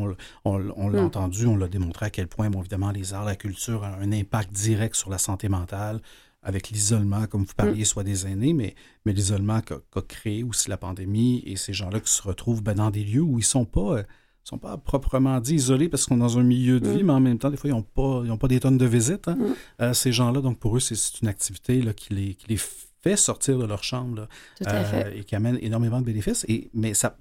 On 0.44 0.58
l'a 0.58 1.00
Mm. 1.00 1.04
entendu, 1.04 1.46
on 1.46 1.56
l'a 1.56 1.68
démontré 1.68 2.06
à 2.06 2.10
quel 2.10 2.28
point, 2.28 2.50
bon, 2.50 2.60
évidemment, 2.60 2.90
les 2.92 3.14
arts, 3.14 3.24
la 3.24 3.36
culture 3.36 3.82
ont 3.82 4.02
un 4.02 4.12
impact 4.12 4.52
direct 4.52 4.94
sur 4.94 5.10
la 5.10 5.18
santé 5.18 5.48
mentale 5.48 6.00
avec 6.42 6.70
l'isolement, 6.70 7.26
comme 7.26 7.42
vous 7.42 7.52
Mm. 7.52 7.56
parliez, 7.56 7.84
soit 7.84 8.04
des 8.04 8.26
aînés, 8.26 8.52
mais, 8.54 8.74
mais 9.04 9.12
l'isolement 9.12 9.60
qu'a, 9.60 9.76
créé 10.08 10.42
aussi 10.42 10.70
la 10.70 10.76
pandémie 10.76 11.42
et 11.44 11.56
ces 11.56 11.72
gens-là 11.72 12.00
qui 12.00 12.10
se 12.10 12.22
retrouvent 12.22 12.62
ben, 12.62 12.74
dans 12.74 12.90
des 12.90 13.04
lieux 13.04 13.20
où 13.22 13.38
ils 13.38 13.44
sont 13.44 13.64
pas... 13.66 13.98
euh, 13.98 14.02
sont 14.42 14.56
pas 14.58 14.78
proprement 14.78 15.38
dit 15.38 15.54
isolés 15.56 15.88
parce 15.90 16.06
qu'on 16.06 16.16
est 16.16 16.20
dans 16.20 16.38
un 16.38 16.42
milieu 16.42 16.80
de 16.80 16.88
Mm. 16.88 16.96
vie, 16.96 17.02
mais 17.04 17.12
en 17.12 17.20
même 17.20 17.38
temps, 17.38 17.50
des 17.50 17.58
fois, 17.58 17.68
ils 17.68 17.74
n'ont 17.74 17.82
pas, 17.82 18.22
ils 18.24 18.30
ont 18.32 18.38
pas 18.38 18.48
des 18.48 18.58
tonnes 18.58 18.78
de 18.78 18.86
visites, 18.86 19.28
hein, 19.28 19.36
euh, 19.82 19.92
ces 19.92 20.12
gens-là. 20.12 20.40
Donc, 20.40 20.58
pour 20.58 20.74
eux, 20.76 20.80
c'est, 20.80 20.96
une 21.20 21.28
activité 21.28 21.82
là, 21.82 21.92
qui, 21.92 22.14
les, 22.14 22.34
qui 22.34 22.46
les 22.48 22.56
fait 23.02 23.16
sortir 23.16 23.58
de 23.58 23.66
leur 23.66 23.84
chambre. 23.84 24.16
là, 24.16 24.28
euh, 24.66 25.12
et 25.14 25.24
qui 25.24 25.36
amène 25.36 25.58
énormément 25.60 26.00
de 26.00 26.06
bénéfices. 26.06 26.46
Et, 26.48 26.70
mais 26.72 26.94
ça, 26.94 27.16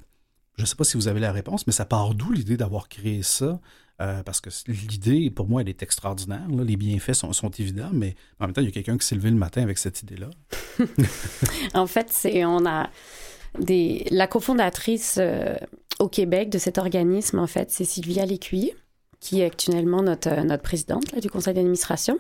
je 0.60 0.64
ne 0.64 0.68
sais 0.68 0.76
pas 0.76 0.84
si 0.84 0.98
vous 0.98 1.08
avez 1.08 1.22
la 1.22 1.32
réponse, 1.32 1.66
mais 1.68 1.72
ça 1.72 1.86
part 1.86 2.14
d'où 2.14 2.34
l'idée 2.34 2.58
d'avoir 2.58 2.90
créé 2.90 3.24
ça? 3.24 3.62
Euh, 4.02 4.24
parce 4.24 4.42
que 4.42 4.50
l'idée, 4.68 5.30
pour 5.30 5.48
moi, 5.48 5.62
elle 5.62 5.70
est 5.70 5.84
extraordinaire. 5.84 6.48
là. 6.50 6.64
Les 6.66 6.76
bienfaits 6.76 7.14
sont, 7.14 7.32
sont 7.32 7.50
évidents, 7.52 7.92
mais 7.94 8.16
en 8.40 8.46
même 8.46 8.54
temps, 8.54 8.62
il 8.62 8.66
y 8.66 8.68
a 8.68 8.72
quelqu'un 8.72 8.98
qui 8.98 9.08
s'est 9.08 9.16
levé 9.16 9.30
le 9.30 9.38
matin 9.38 9.62
avec 9.62 9.78
cette 9.78 10.02
idée-là. 10.04 10.30
En 11.74 11.88
fait, 11.88 12.08
c'est 12.10 12.44
on 12.44 12.66
a 12.66 12.90
des 13.58 14.06
la 14.12 14.28
cofondatrice 14.28 15.18
euh, 15.20 15.56
au 16.00 16.08
Québec 16.08 16.50
de 16.50 16.58
cet 16.58 16.78
organisme 16.78 17.40
en 17.40 17.48
fait, 17.48 17.72
c'est 17.72 17.84
Sylvia 17.84 18.26
Lécuyer 18.26 18.76
qui 19.20 19.42
est 19.42 19.46
actuellement 19.46 20.02
notre 20.02 20.30
euh, 20.30 20.44
notre 20.44 20.64
présidente 20.64 21.12
là, 21.14 21.20
du 21.20 21.30
conseil 21.30 21.54
d'administration. 21.54 22.18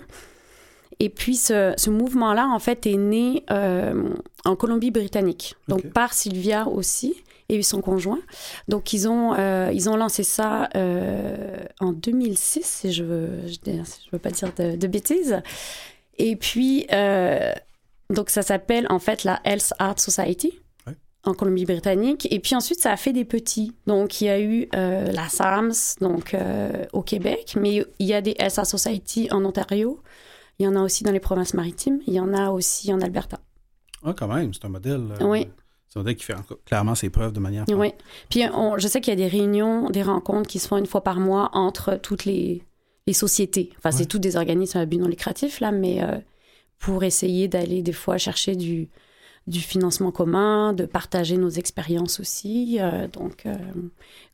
Et 1.01 1.09
puis, 1.09 1.37
ce, 1.37 1.89
mouvement-là, 1.89 2.47
en 2.47 2.59
fait, 2.59 2.85
est 2.85 2.97
né 2.97 3.45
en 3.47 4.55
Colombie-Britannique. 4.57 5.55
Donc, 5.69 5.87
par 5.93 6.11
Sylvia 6.11 6.67
aussi 6.67 7.15
et 7.49 7.61
son 7.63 7.81
conjoint. 7.81 8.19
Donc, 8.67 8.93
ils 8.93 9.07
ont, 9.07 9.35
ils 9.71 9.89
ont 9.89 9.97
lancé 9.97 10.23
ça 10.23 10.69
en 10.75 11.91
2006, 11.91 12.63
si 12.63 12.93
je 12.93 13.03
veux, 13.03 13.29
je, 13.47 14.11
veux 14.11 14.19
pas 14.19 14.31
dire 14.31 14.51
de, 14.57 14.75
de 14.75 14.87
bêtises. 14.87 15.41
Et 16.17 16.35
puis, 16.35 16.87
donc, 18.09 18.29
ça 18.29 18.41
s'appelle 18.41 18.87
en 18.89 18.99
fait 18.99 19.23
la 19.23 19.39
Health 19.43 19.73
Art 19.79 19.99
Society 19.99 20.59
en 21.23 21.33
Colombie-Britannique. 21.33 22.27
Et 22.31 22.39
puis 22.39 22.55
ensuite, 22.55 22.79
ça 22.79 22.91
a 22.91 22.97
fait 22.97 23.13
des 23.13 23.25
petits. 23.25 23.73
Donc, 23.87 24.21
il 24.21 24.25
y 24.25 24.29
a 24.29 24.39
eu 24.39 24.67
euh, 24.75 25.11
la 25.11 25.27
SAMS 25.29 25.97
donc, 26.01 26.33
euh, 26.33 26.85
au 26.93 27.01
Québec, 27.01 27.55
mais 27.59 27.85
il 27.99 28.07
y 28.07 28.13
a 28.13 28.21
des 28.21 28.35
Health 28.39 28.59
Art 28.59 28.65
Society 28.65 29.27
en 29.31 29.43
Ontario. 29.45 30.01
Il 30.59 30.65
y 30.65 30.67
en 30.67 30.75
a 30.75 30.81
aussi 30.81 31.03
dans 31.03 31.11
les 31.11 31.19
provinces 31.19 31.53
maritimes. 31.53 31.99
Il 32.07 32.13
y 32.13 32.19
en 32.19 32.33
a 32.33 32.49
aussi 32.49 32.93
en 32.93 33.01
Alberta. 33.01 33.39
Ah, 34.03 34.13
quand 34.17 34.27
même, 34.27 34.53
c'est 34.53 34.65
un 34.65 34.69
modèle. 34.69 35.13
Euh, 35.19 35.25
oui. 35.25 35.47
C'est 35.89 35.97
un 35.97 36.01
modèle 36.01 36.15
qui 36.15 36.23
fait 36.23 36.35
clairement 36.65 36.95
ses 36.95 37.09
preuves 37.09 37.33
de 37.33 37.39
manière. 37.39 37.65
Oui. 37.69 37.93
Puis 38.29 38.43
je 38.77 38.87
sais 38.87 39.01
qu'il 39.01 39.11
y 39.11 39.13
a 39.13 39.17
des 39.17 39.27
réunions, 39.27 39.89
des 39.89 40.03
rencontres 40.03 40.47
qui 40.47 40.59
se 40.59 40.67
font 40.67 40.77
une 40.77 40.85
fois 40.85 41.03
par 41.03 41.19
mois 41.19 41.49
entre 41.53 41.95
toutes 41.95 42.25
les, 42.25 42.63
les 43.07 43.13
sociétés. 43.13 43.71
Enfin, 43.79 43.91
c'est 43.91 44.05
tous 44.05 44.19
des 44.19 44.35
organismes 44.35 44.77
à 44.77 44.85
but 44.85 44.97
non 44.99 45.07
lucratif, 45.07 45.59
là, 45.59 45.71
mais 45.71 46.01
pour 46.77 47.03
essayer 47.03 47.47
d'aller 47.47 47.81
des 47.81 47.91
fois 47.91 48.17
chercher 48.17 48.55
du, 48.55 48.87
du 49.49 49.59
financement 49.61 50.11
commun, 50.11 50.73
de 50.73 50.85
partager 50.85 51.35
nos 51.37 51.49
expériences 51.49 52.19
aussi. 52.19 52.77
Euh, 52.79 53.07
donc, 53.07 53.45
euh, 53.45 53.55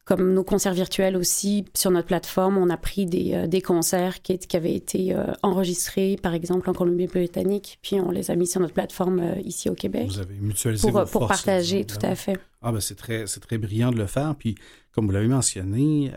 comme 0.06 0.34
nos 0.34 0.44
concerts 0.44 0.74
virtuels 0.74 1.18
aussi, 1.18 1.66
sur 1.74 1.92
notre 1.92 2.08
plateforme, 2.08 2.58
on 2.58 2.70
a 2.70 2.78
pris 2.78 3.06
des, 3.06 3.34
euh, 3.34 3.48
des 3.48 3.62
concerts 3.62 4.22
qui, 4.22 4.38
qui, 4.38 4.56
avaient 4.56 4.74
été 4.74 5.16
enregistrés, 5.44 6.18
par 6.22 6.34
exemple, 6.34 6.70
en 6.70 6.74
Colombie-Britannique, 6.74 7.80
puis 7.82 8.00
on 8.00 8.12
les 8.12 8.32
a 8.32 8.36
mis 8.36 8.48
sur 8.48 8.62
notre 8.62 8.74
plateforme 8.74 9.36
ici 9.44 9.70
au 9.70 9.74
Québec. 9.74 10.08
Vous 10.08 10.20
avez 10.20 10.36
mutualisé 10.36 10.90
pour, 10.90 11.00
vos 11.00 11.06
pour 11.06 11.28
partager, 11.28 11.86
tout 11.86 11.98
à 12.04 12.16
fait. 12.16 12.38
Ah 12.62 12.72
ben 12.72 12.80
c'est 12.80 12.96
très, 12.96 13.28
c'est 13.28 13.42
très 13.42 13.58
brillant 13.58 13.92
de 13.92 13.98
le 13.98 14.08
faire. 14.08 14.36
Puis, 14.36 14.56
comme 14.92 15.06
vous 15.06 15.12
l'avez 15.12 15.28
mentionné, 15.28 16.12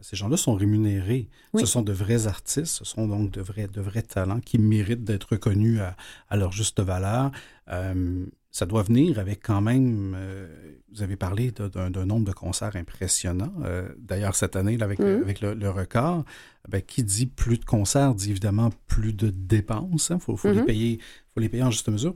ces 0.00 0.16
gens-là 0.16 0.36
sont 0.36 0.54
rémunérés. 0.54 1.28
Ce 1.58 1.66
sont 1.66 1.82
de 1.82 1.92
vrais 1.92 2.26
artistes, 2.26 2.76
ce 2.78 2.84
sont 2.84 3.06
donc 3.06 3.30
de 3.30 3.40
vrais, 3.40 3.68
de 3.68 3.80
vrais 3.80 4.02
talents 4.02 4.40
qui 4.40 4.58
méritent 4.58 5.04
d'être 5.04 5.32
reconnus 5.32 5.80
à, 5.80 5.96
à, 6.30 6.36
leur 6.36 6.52
juste 6.52 6.80
valeur. 6.80 7.30
Euh, 7.68 8.26
ça 8.52 8.66
doit 8.66 8.82
venir 8.82 9.18
avec 9.18 9.40
quand 9.42 9.62
même, 9.62 10.14
euh, 10.14 10.46
vous 10.92 11.02
avez 11.02 11.16
parlé 11.16 11.50
d'un 11.52 12.06
nombre 12.06 12.26
de 12.26 12.32
concerts 12.32 12.76
impressionnant. 12.76 13.52
Euh, 13.64 13.88
d'ailleurs, 13.98 14.36
cette 14.36 14.56
année, 14.56 14.76
avec, 14.82 15.00
mm-hmm. 15.00 15.22
avec 15.22 15.40
le, 15.40 15.70
record, 15.70 16.24
ben, 16.68 16.82
qui 16.82 17.02
dit 17.02 17.26
plus 17.26 17.56
de 17.56 17.64
concerts 17.64 18.14
dit 18.14 18.30
évidemment 18.30 18.70
plus 18.88 19.14
de 19.14 19.30
dépenses. 19.30 20.10
Il 20.10 20.12
hein. 20.12 20.18
faut, 20.18 20.36
les 20.44 20.60
mm-hmm. 20.60 20.64
payer, 20.66 20.98
faut 21.32 21.40
les 21.40 21.48
payer 21.48 21.62
en 21.62 21.70
juste 21.70 21.88
mesure. 21.88 22.14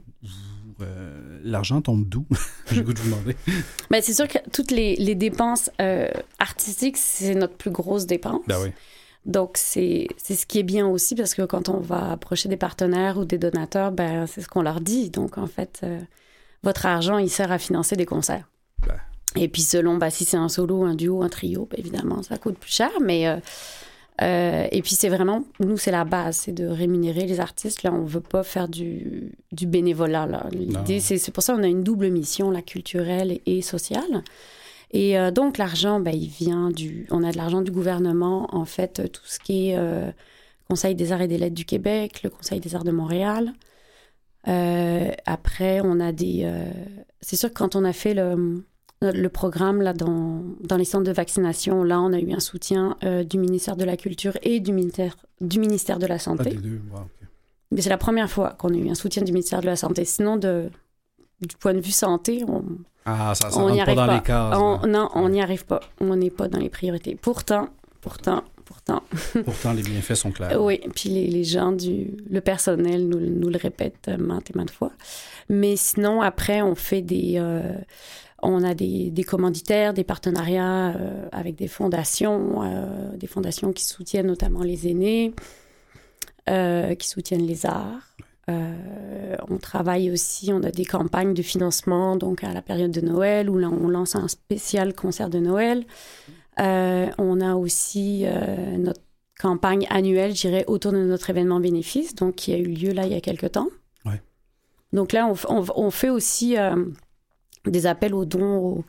L'argent 1.43 1.81
tombe 1.81 2.07
d'où? 2.07 2.23
J'ai 2.71 2.83
goût 2.83 2.93
de 2.93 2.99
vous 2.99 3.09
demander. 3.09 3.35
Ben, 3.89 3.99
c'est 4.03 4.13
sûr 4.13 4.27
que 4.27 4.37
toutes 4.53 4.69
les, 4.69 4.95
les 4.95 5.15
dépenses 5.15 5.71
artistiques, 6.37 6.97
c'est 6.97 7.33
notre 7.33 7.55
plus 7.55 7.71
grosse 7.71 8.05
dépense. 8.05 8.43
Ben 8.47 8.57
oui. 8.61 8.69
Donc, 9.27 9.57
c'est 9.57 10.07
ce 10.19 10.45
qui 10.45 10.59
est 10.59 10.63
bien 10.63 10.87
aussi 10.87 11.13
parce 11.13 11.35
que 11.35 11.41
quand 11.41 11.67
on 11.67 11.79
va 11.79 12.11
approcher 12.11 12.47
des 12.47 12.55
partenaires 12.57 13.17
ou 13.17 13.25
des 13.25 13.37
donateurs, 13.37 13.91
ben, 13.91 14.25
c'est 14.25 14.41
ce 14.41 14.47
qu'on 14.47 14.61
leur 14.61 14.79
dit. 14.79 15.09
Donc, 15.09 15.37
en 15.37 15.47
fait, 15.47 15.81
euh, 15.83 15.99
votre 16.67 16.85
argent, 16.85 17.17
il 17.17 17.29
sert 17.29 17.49
à 17.51 17.57
financer 17.57 17.95
des 17.95 18.05
concerts. 18.05 18.49
Ben. 18.85 18.99
Et 19.37 19.47
puis, 19.47 19.61
selon 19.61 19.95
bah, 19.95 20.09
si 20.09 20.25
c'est 20.25 20.37
un 20.37 20.49
solo, 20.49 20.83
un 20.83 20.95
duo, 20.95 21.21
un 21.23 21.29
trio, 21.29 21.65
ben, 21.71 21.79
évidemment, 21.79 22.21
ça 22.23 22.37
coûte 22.37 22.57
plus 22.57 22.73
cher. 22.73 22.91
Mais, 23.01 23.27
euh, 23.27 23.37
euh, 24.21 24.67
et 24.69 24.81
puis, 24.81 24.93
c'est 24.95 25.07
vraiment, 25.07 25.45
nous, 25.61 25.77
c'est 25.77 25.91
la 25.91 26.03
base, 26.03 26.37
c'est 26.37 26.51
de 26.51 26.67
rémunérer 26.67 27.25
les 27.25 27.39
artistes. 27.39 27.83
Là, 27.83 27.93
on 27.93 28.03
ne 28.03 28.07
veut 28.07 28.19
pas 28.19 28.43
faire 28.43 28.67
du, 28.67 29.31
du 29.53 29.65
bénévolat. 29.65 30.27
L'idée, 30.51 30.99
c'est 30.99 31.31
pour 31.31 31.41
ça 31.41 31.53
qu'on 31.53 31.63
a 31.63 31.67
une 31.67 31.83
double 31.83 32.09
mission, 32.09 32.51
la 32.51 32.61
culturelle 32.61 33.39
et 33.45 33.61
sociale. 33.61 34.23
Et 34.91 35.17
euh, 35.17 35.31
donc, 35.31 35.57
l'argent, 35.57 36.01
ben, 36.01 36.13
il 36.13 36.27
vient 36.27 36.69
du. 36.69 37.07
On 37.11 37.23
a 37.23 37.31
de 37.31 37.37
l'argent 37.37 37.61
du 37.61 37.71
gouvernement, 37.71 38.53
en 38.53 38.65
fait, 38.65 39.09
tout 39.11 39.25
ce 39.25 39.39
qui 39.39 39.69
est 39.69 39.77
Conseil 40.67 40.95
des 40.95 41.13
arts 41.13 41.21
et 41.21 41.29
des 41.29 41.37
lettres 41.37 41.55
du 41.55 41.63
Québec, 41.63 42.23
le 42.23 42.29
Conseil 42.29 42.59
des 42.59 42.75
arts 42.75 42.83
de 42.83 42.91
Montréal. 42.91 43.53
Euh, 44.47 45.11
après, 45.25 45.81
on 45.83 45.99
a 45.99 46.11
des. 46.11 46.51
C'est 47.21 47.35
sûr 47.35 47.49
que 47.49 47.55
quand 47.55 47.75
on 47.75 47.83
a 47.83 47.93
fait 47.93 48.13
le, 48.13 48.63
le 49.01 49.27
programme 49.29 49.81
là, 49.81 49.93
dans, 49.93 50.43
dans 50.61 50.77
les 50.77 50.85
centres 50.85 51.05
de 51.05 51.11
vaccination, 51.11 51.83
là, 51.83 51.99
on 51.99 52.13
a 52.13 52.19
eu 52.19 52.31
un 52.33 52.39
soutien 52.39 52.95
du 53.29 53.37
ministère 53.37 53.75
de 53.75 53.83
la 53.85 53.97
Culture 53.97 54.37
et 54.43 54.59
du 54.59 54.71
ministère, 54.71 55.15
du 55.41 55.59
ministère 55.59 55.99
de 55.99 56.05
la 56.07 56.19
Santé. 56.19 56.53
Ah, 56.57 56.61
deux. 56.61 56.81
Mais 57.71 57.81
c'est 57.81 57.89
la 57.89 57.97
première 57.97 58.29
fois 58.29 58.55
qu'on 58.57 58.73
a 58.73 58.77
eu 58.77 58.89
un 58.89 58.95
soutien 58.95 59.23
du 59.23 59.31
ministère 59.31 59.61
de 59.61 59.65
la 59.65 59.75
Santé. 59.75 60.05
Sinon, 60.05 60.37
de, 60.37 60.69
du 61.41 61.55
point 61.57 61.73
de 61.73 61.79
vue 61.79 61.91
santé, 61.91 62.43
on 62.47 62.63
ah, 63.05 63.33
ça, 63.35 63.49
ça 63.49 63.59
on 63.59 63.67
rentre 63.67 63.85
pas 63.85 63.95
dans 63.95 64.13
les 64.13 64.21
cases. 64.21 64.87
non, 64.87 65.09
on 65.15 65.29
n'y 65.29 65.41
arrive 65.41 65.65
pas. 65.65 65.79
On 65.99 66.15
n'est 66.15 66.29
pas 66.29 66.47
dans 66.47 66.59
les 66.59 66.69
priorités. 66.69 67.15
Pourtant, 67.15 67.69
pourtant, 68.01 68.43
pourtant. 68.67 69.03
pourtant, 69.45 69.73
les 69.73 69.81
bienfaits 69.81 70.15
sont 70.15 70.31
clairs. 70.31 70.61
oui, 70.61 70.79
puis 70.93 71.09
les, 71.09 71.27
les, 71.27 71.43
gens 71.43 71.71
du... 71.71 72.11
Le 72.29 72.41
personnel 72.41 73.07
nous, 73.07 73.19
nous, 73.19 73.49
le 73.49 73.57
répètent 73.57 74.09
maintes 74.19 74.51
et 74.51 74.57
maintes 74.57 74.71
fois. 74.71 74.91
Mais 75.49 75.75
sinon, 75.75 76.21
après, 76.21 76.61
on 76.61 76.75
fait 76.75 77.01
des... 77.01 77.35
Euh, 77.37 77.73
on 78.43 78.63
a 78.63 78.75
des, 78.75 79.09
des, 79.09 79.23
commanditaires, 79.23 79.93
des 79.93 80.03
partenariats 80.03 80.89
euh, 80.89 81.27
avec 81.31 81.55
des 81.55 81.67
fondations, 81.67 82.61
euh, 82.63 83.15
des 83.15 83.25
fondations 83.25 83.73
qui 83.73 83.83
soutiennent 83.83 84.27
notamment 84.27 84.61
les 84.61 84.87
aînés, 84.87 85.33
qui 86.45 87.07
soutiennent 87.09 87.45
les 87.45 87.65
arts. 87.65 88.07
Euh, 88.49 89.35
on 89.49 89.57
travaille 89.57 90.09
aussi, 90.09 90.53
on 90.53 90.63
a 90.63 90.71
des 90.71 90.85
campagnes 90.85 91.33
de 91.33 91.41
financement, 91.41 92.15
donc 92.15 92.43
à 92.43 92.53
la 92.53 92.61
période 92.61 92.91
de 92.91 93.01
Noël, 93.01 93.49
où 93.49 93.57
là, 93.57 93.69
on 93.69 93.89
lance 93.89 94.15
un 94.15 94.27
spécial 94.29 94.93
concert 94.93 95.29
de 95.29 95.39
Noël. 95.39 95.85
Euh, 96.59 97.07
on 97.17 97.41
a 97.41 97.55
aussi 97.55 98.23
euh, 98.25 98.77
notre 98.77 99.01
campagne 99.39 99.85
annuelle, 99.89 100.35
je 100.35 100.41
dirais, 100.41 100.65
autour 100.67 100.91
de 100.91 100.97
notre 100.97 101.29
événement 101.29 101.59
bénéfice, 101.59 102.15
donc 102.15 102.35
qui 102.35 102.53
a 102.53 102.57
eu 102.57 102.65
lieu 102.65 102.91
là 102.91 103.05
il 103.05 103.11
y 103.11 103.15
a 103.15 103.21
quelques 103.21 103.51
temps. 103.53 103.69
Donc 104.93 105.11
là, 105.11 105.29
on, 105.49 105.91
fait 105.91 106.09
aussi 106.09 106.55
des 107.65 107.87
appels 107.87 108.13
aux 108.15 108.23
dons 108.23 108.85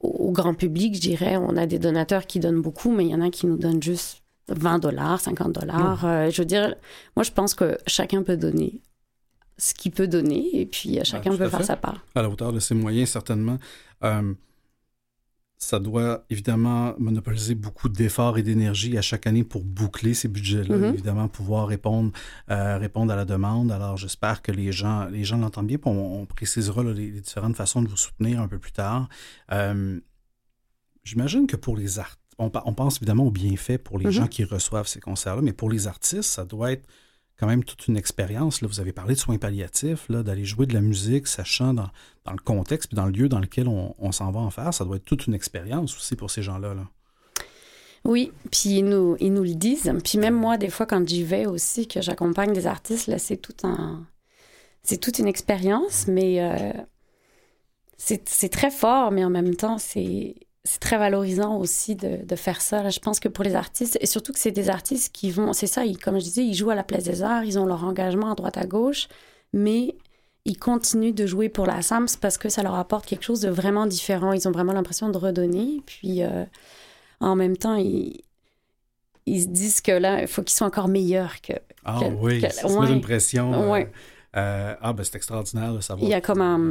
au, 0.00 0.30
grand 0.30 0.54
public, 0.54 0.94
je 0.94 1.00
dirais. 1.00 1.36
On 1.36 1.56
a 1.56 1.66
des 1.66 1.80
donateurs 1.80 2.26
qui 2.26 2.38
donnent 2.38 2.62
beaucoup, 2.62 2.92
mais 2.92 3.04
il 3.06 3.10
y 3.10 3.14
en 3.14 3.20
a 3.20 3.28
qui 3.28 3.48
nous 3.48 3.56
donnent 3.56 3.82
juste 3.82 4.22
20 4.48 4.78
dollars, 4.78 5.20
50 5.20 5.52
dollars. 5.52 6.30
je 6.30 6.40
veux 6.40 6.46
dire, 6.46 6.76
moi, 7.16 7.24
je 7.24 7.32
pense 7.32 7.54
que 7.54 7.76
chacun 7.88 8.22
peut 8.22 8.36
donner 8.36 8.80
ce 9.62 9.74
qu'il 9.74 9.92
peut 9.92 10.08
donner 10.08 10.48
et 10.54 10.66
puis 10.66 10.98
euh, 10.98 11.04
chacun 11.04 11.36
peut 11.36 11.48
faire 11.48 11.64
sa 11.64 11.76
part. 11.76 12.04
À 12.14 12.22
la 12.22 12.28
hauteur 12.28 12.52
de 12.52 12.58
ses 12.60 12.74
moyens, 12.74 13.10
certainement. 13.10 13.58
Euh, 15.62 15.72
ça 15.72 15.78
doit 15.78 16.24
évidemment 16.30 16.94
monopoliser 16.98 17.54
beaucoup 17.54 17.88
d'efforts 17.88 18.38
et 18.38 18.42
d'énergie 18.42 18.98
à 18.98 19.02
chaque 19.02 19.26
année 19.26 19.44
pour 19.44 19.64
boucler 19.64 20.14
ces 20.14 20.28
budgets-là, 20.28 20.76
mm-hmm. 20.76 20.92
évidemment 20.92 21.28
pouvoir 21.28 21.68
répondre, 21.68 22.12
euh, 22.50 22.78
répondre 22.78 23.12
à 23.12 23.16
la 23.16 23.24
demande. 23.24 23.72
Alors 23.72 23.96
j'espère 23.96 24.42
que 24.42 24.52
les 24.52 24.72
gens 24.72 25.06
les 25.06 25.24
gens 25.24 25.38
l'entendent 25.38 25.68
bien, 25.68 25.78
puis 25.78 25.90
on, 25.90 26.26
précisera 26.26 26.82
les, 26.84 27.10
différentes 27.20 27.56
façons 27.56 27.82
de 27.82 27.88
vous 27.88 27.96
soutenir 27.96 28.40
un 28.40 28.48
peu 28.48 28.58
plus 28.58 28.72
tard. 28.72 29.08
J'imagine 31.04 31.48
que 31.48 31.56
pour 31.56 31.76
les 31.76 31.98
artistes, 31.98 32.20
on, 32.38 32.50
pense 32.50 32.98
évidemment 32.98 33.26
aux 33.26 33.30
bienfaits 33.30 33.78
pour 33.78 33.98
les 33.98 34.06
mm-hmm. 34.06 34.10
gens 34.10 34.26
qui 34.28 34.44
reçoivent 34.44 34.86
ces 34.86 35.00
concerts-là, 35.00 35.42
mais 35.42 35.52
pour 35.52 35.70
les 35.70 35.86
artistes, 35.86 36.22
ça 36.22 36.44
doit 36.44 36.72
être 36.72 36.86
quand 37.42 37.48
même 37.48 37.64
toute 37.64 37.88
une 37.88 37.96
expérience. 37.96 38.60
Là. 38.60 38.68
Vous 38.68 38.78
avez 38.78 38.92
parlé 38.92 39.14
de 39.14 39.18
soins 39.18 39.36
palliatifs, 39.36 40.08
d'aller 40.08 40.44
jouer 40.44 40.64
de 40.64 40.74
la 40.74 40.80
musique, 40.80 41.26
sachant 41.26 41.74
dans, 41.74 41.90
le 42.30 42.38
contexte 42.38 42.92
et 42.92 42.96
dans 42.96 43.06
le 43.06 43.10
lieu 43.10 43.28
dans 43.28 43.40
lequel 43.40 43.66
on, 43.66 44.12
s'en 44.12 44.30
va 44.30 44.38
en 44.38 44.50
faire. 44.50 44.72
Ça 44.72 44.84
doit 44.84 44.94
être 44.94 45.04
toute 45.04 45.26
une 45.26 45.34
expérience 45.34 45.96
aussi 45.96 46.14
pour 46.14 46.30
ces 46.30 46.40
gens-là. 46.40 46.76
Oui, 48.04 48.30
puis 48.52 48.78
ils 48.78 48.84
nous, 48.84 49.16
ils 49.18 49.32
nous 49.32 49.42
le 49.42 49.56
disent. 49.56 49.92
Puis 50.04 50.18
même 50.18 50.36
moi, 50.36 50.56
des 50.56 50.70
fois, 50.70 50.86
quand 50.86 51.08
j'y 51.08 51.24
vais 51.24 51.46
aussi, 51.46 51.88
que 51.88 52.00
j'accompagne 52.00 52.52
des 52.52 52.68
artistes, 52.68 53.08
là, 53.08 53.18
c'est 53.18 53.38
tout 53.38 53.56
un... 53.64 54.06
C'est 54.84 54.98
toute 54.98 55.18
une 55.18 55.26
expérience, 55.26 56.06
mais 56.06 56.40
euh, 56.40 56.72
c'est 57.96 58.52
très 58.52 58.70
fort, 58.70 59.10
mais 59.10 59.24
en 59.24 59.30
même 59.30 59.56
temps, 59.56 59.78
c'est 59.78 60.36
c'est 60.64 60.78
très 60.78 60.96
valorisant 60.96 61.56
aussi 61.56 61.96
de, 61.96 62.24
de, 62.24 62.36
faire 62.36 62.60
ça. 62.60 62.88
je 62.88 63.00
pense 63.00 63.18
que 63.18 63.28
pour 63.28 63.42
les 63.42 63.56
artistes, 63.56 63.98
et 64.00 64.06
surtout 64.06 64.32
que 64.32 64.38
c'est 64.38 64.52
des 64.52 64.70
artistes 64.70 65.12
qui 65.12 65.30
vont, 65.30 65.52
c'est 65.52 65.66
ça, 65.66 65.84
ils, 65.84 65.98
comme 65.98 66.18
je 66.18 66.24
disais, 66.24 66.44
ils 66.44 66.54
jouent 66.54 66.70
à 66.70 66.76
la 66.76 66.84
Place 66.84 67.04
des 67.04 67.22
Arts, 67.22 67.44
ils 67.44 67.58
ont 67.58 67.66
leur 67.66 67.84
engagement 67.84 68.30
à 68.30 68.34
droite 68.36 68.56
à 68.56 68.64
gauche, 68.64 69.08
mais 69.52 69.96
ils 70.44 70.58
continuent 70.58 71.14
de 71.14 71.26
jouer 71.26 71.48
pour 71.48 71.66
la 71.66 71.82
SAMS 71.82 72.06
parce 72.20 72.38
que 72.38 72.48
ça 72.48 72.62
leur 72.62 72.74
apporte 72.74 73.06
quelque 73.06 73.24
chose 73.24 73.40
de 73.40 73.48
vraiment 73.48 73.86
différent. 73.86 74.32
Ils 74.32 74.48
ont 74.48 74.50
vraiment 74.50 74.72
l'impression 74.72 75.08
de 75.08 75.16
redonner. 75.16 75.82
Puis 75.86 76.22
euh, 76.22 76.44
en 77.20 77.36
même 77.36 77.56
temps, 77.56 77.76
ils, 77.76 78.22
ils 79.26 79.42
se 79.42 79.48
disent 79.48 79.80
que 79.80 79.92
là, 79.92 80.22
il 80.22 80.26
faut 80.26 80.42
qu'ils 80.42 80.56
soient 80.56 80.66
encore 80.66 80.88
meilleurs 80.88 81.40
que. 81.40 81.52
Ah 81.84 82.00
oui, 82.20 82.44
c'est 82.50 82.66
une 82.66 83.00
pression. 83.00 83.72
Euh, 83.72 83.84
euh, 84.36 84.74
ah, 84.80 84.92
ben 84.92 85.04
c'est 85.04 85.16
extraordinaire 85.16 85.74
de 85.74 85.80
savoir. 85.80 86.08
Il 86.08 86.10
y 86.10 86.14
a 86.14 86.20
comme 86.20 86.40
un. 86.40 86.70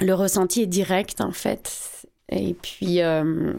Le 0.00 0.14
ressenti 0.14 0.62
est 0.62 0.66
direct, 0.66 1.20
en 1.20 1.32
fait 1.32 2.08
et 2.30 2.54
puis, 2.54 3.02
euh, 3.02 3.54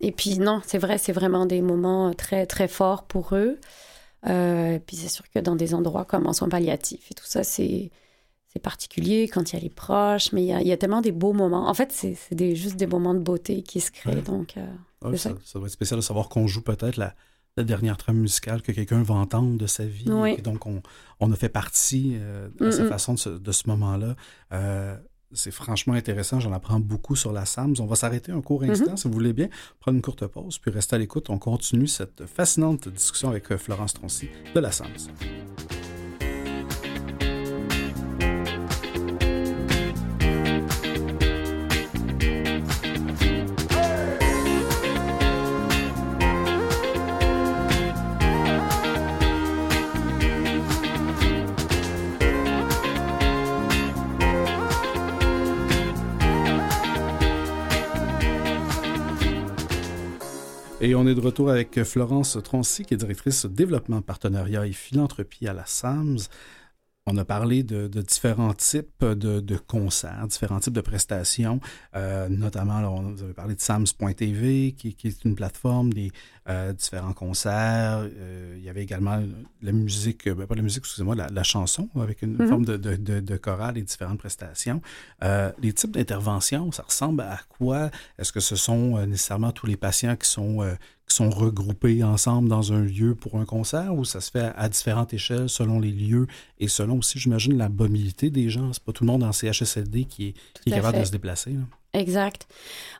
et 0.00 0.12
puis 0.12 0.38
non, 0.38 0.60
c'est 0.66 0.78
vrai, 0.78 0.98
c'est 0.98 1.12
vraiment 1.12 1.46
des 1.46 1.62
moments 1.62 2.12
très, 2.14 2.46
très 2.46 2.68
forts 2.68 3.04
pour 3.04 3.34
eux. 3.34 3.58
puis 4.22 4.96
c'est 4.96 5.08
sûr 5.08 5.28
que 5.30 5.38
dans 5.38 5.56
des 5.56 5.74
endroits 5.74 6.04
comme 6.04 6.26
en 6.26 6.32
soins 6.32 6.48
palliatifs 6.48 7.10
et 7.10 7.14
tout 7.14 7.26
ça, 7.26 7.44
c'est 7.44 7.90
particulier 8.60 9.28
quand 9.28 9.52
il 9.52 9.54
y 9.54 9.58
a 9.60 9.62
les 9.62 9.70
proches, 9.70 10.32
mais 10.32 10.44
il 10.44 10.66
y 10.66 10.72
a, 10.72 10.76
tellement 10.76 11.00
des 11.00 11.12
beaux 11.12 11.32
moments. 11.32 11.68
En 11.68 11.74
fait, 11.74 11.92
c'est 11.92 12.56
juste 12.56 12.74
des 12.74 12.88
moments 12.88 13.14
de 13.14 13.20
beauté 13.20 13.62
qui 13.62 13.80
se 13.80 13.92
créent. 13.92 14.20
Donc, 14.22 14.56
ah 15.04 15.16
ça, 15.16 15.30
ça. 15.44 15.58
doit 15.60 15.68
être 15.68 15.72
spécial 15.72 16.00
de 16.00 16.04
savoir 16.04 16.28
qu'on 16.28 16.48
joue 16.48 16.62
peut-être 16.62 16.96
la, 16.96 17.14
la 17.58 17.64
dernière 17.64 17.96
trame 17.96 18.18
musicale 18.18 18.62
que 18.62 18.70
quelqu'un 18.70 19.02
va 19.02 19.14
entendre 19.16 19.58
de 19.58 19.66
sa 19.66 19.84
vie. 19.84 20.08
Et 20.38 20.42
donc, 20.42 20.66
on, 20.66 20.80
on, 21.18 21.32
a 21.32 21.36
fait 21.36 21.48
partie 21.48 22.12
euh, 22.14 22.48
de 22.60 22.70
sa 22.70 22.86
façon 22.86 23.14
de 23.14 23.52
ce, 23.52 23.68
moment-là. 23.68 24.14
Euh, 24.52 24.96
c'est 25.32 25.50
franchement 25.50 25.94
intéressant. 25.94 26.40
J'en 26.40 26.52
apprends 26.52 26.80
beaucoup 26.80 27.16
sur 27.16 27.32
la 27.32 27.44
SAMS. 27.44 27.74
On 27.80 27.86
va 27.86 27.96
s'arrêter 27.96 28.32
un 28.32 28.40
court 28.40 28.62
instant, 28.62 28.92
mm-hmm. 28.92 28.96
si 28.96 29.08
vous 29.08 29.14
voulez 29.14 29.32
bien, 29.32 29.48
prendre 29.80 29.96
une 29.96 30.02
courte 30.02 30.26
pause, 30.26 30.58
puis 30.58 30.70
rester 30.70 30.96
à 30.96 30.98
l'écoute. 30.98 31.30
On 31.30 31.38
continue 31.38 31.86
cette 31.86 32.26
fascinante 32.26 32.88
discussion 32.88 33.28
avec 33.28 33.50
euh, 33.52 33.58
Florence 33.58 33.94
Troncy 33.94 34.28
de 34.54 34.60
la 34.60 34.72
SAMS. 34.72 35.08
Et 60.88 60.94
on 60.94 61.06
est 61.06 61.14
de 61.14 61.20
retour 61.20 61.50
avec 61.50 61.84
Florence 61.84 62.38
Troncy, 62.42 62.86
qui 62.86 62.94
est 62.94 62.96
directrice 62.96 63.44
développement, 63.44 64.00
partenariat 64.00 64.66
et 64.66 64.72
philanthropie 64.72 65.46
à 65.46 65.52
la 65.52 65.66
SAMS. 65.66 66.16
On 67.10 67.16
a 67.16 67.24
parlé 67.24 67.62
de, 67.62 67.88
différents 68.02 68.52
types 68.52 69.04
de, 69.04 69.56
concerts, 69.66 70.26
différents 70.28 70.60
types 70.60 70.74
de 70.74 70.82
prestations, 70.82 71.58
euh, 71.96 72.28
notamment, 72.28 72.78
on, 72.80 73.12
vous 73.12 73.22
avez 73.22 73.32
parlé 73.32 73.54
de 73.54 73.60
Sams.tv, 73.60 74.72
qui, 74.72 74.94
qui, 74.94 75.08
est 75.08 75.24
une 75.24 75.34
plateforme 75.34 75.92
des 75.92 76.12
euh, 76.50 76.74
différents 76.74 77.14
concerts. 77.14 78.00
Euh, 78.02 78.54
il 78.58 78.62
y 78.62 78.68
avait 78.68 78.82
également 78.82 79.22
la 79.62 79.72
musique, 79.72 80.28
ben, 80.28 80.46
pas 80.46 80.54
la 80.54 80.62
musique, 80.62 80.80
excusez-moi, 80.80 81.14
la, 81.14 81.42
chanson, 81.42 81.88
avec 81.98 82.20
une 82.20 82.36
mm-hmm. 82.36 82.48
forme 82.48 82.64
de, 82.66 82.76
de, 82.76 83.36
chorale 83.38 83.78
et 83.78 83.82
différentes 83.82 84.18
prestations. 84.18 84.82
les 85.22 85.72
types 85.72 85.92
d'interventions, 85.92 86.70
ça 86.72 86.82
ressemble 86.82 87.22
à 87.22 87.40
quoi? 87.48 87.90
Est-ce 88.18 88.32
que 88.32 88.40
ce 88.40 88.56
sont 88.56 89.06
nécessairement 89.06 89.52
tous 89.52 89.66
les 89.66 89.78
patients 89.78 90.16
qui 90.16 90.28
sont 90.28 90.62
qui 91.08 91.16
sont 91.16 91.30
regroupés 91.30 92.04
ensemble 92.04 92.48
dans 92.48 92.72
un 92.72 92.82
lieu 92.82 93.14
pour 93.14 93.36
un 93.36 93.44
concert 93.44 93.94
ou 93.94 94.04
ça 94.04 94.20
se 94.20 94.30
fait 94.30 94.52
à, 94.56 94.68
différentes 94.68 95.14
échelles 95.14 95.48
selon 95.48 95.80
les 95.80 95.90
lieux 95.90 96.26
et 96.58 96.68
selon 96.68 96.98
aussi, 96.98 97.18
j'imagine, 97.18 97.56
la 97.56 97.68
mobilité 97.68 98.30
des 98.30 98.50
gens? 98.50 98.72
C'est 98.72 98.82
pas 98.82 98.92
tout 98.92 99.04
le 99.04 99.10
monde 99.10 99.22
en 99.22 99.32
CHSLD 99.32 100.04
qui 100.04 100.34
est, 100.66 100.70
capable 100.70 101.00
de 101.00 101.04
se 101.04 101.10
déplacer. 101.10 101.56
Exact. 101.94 102.46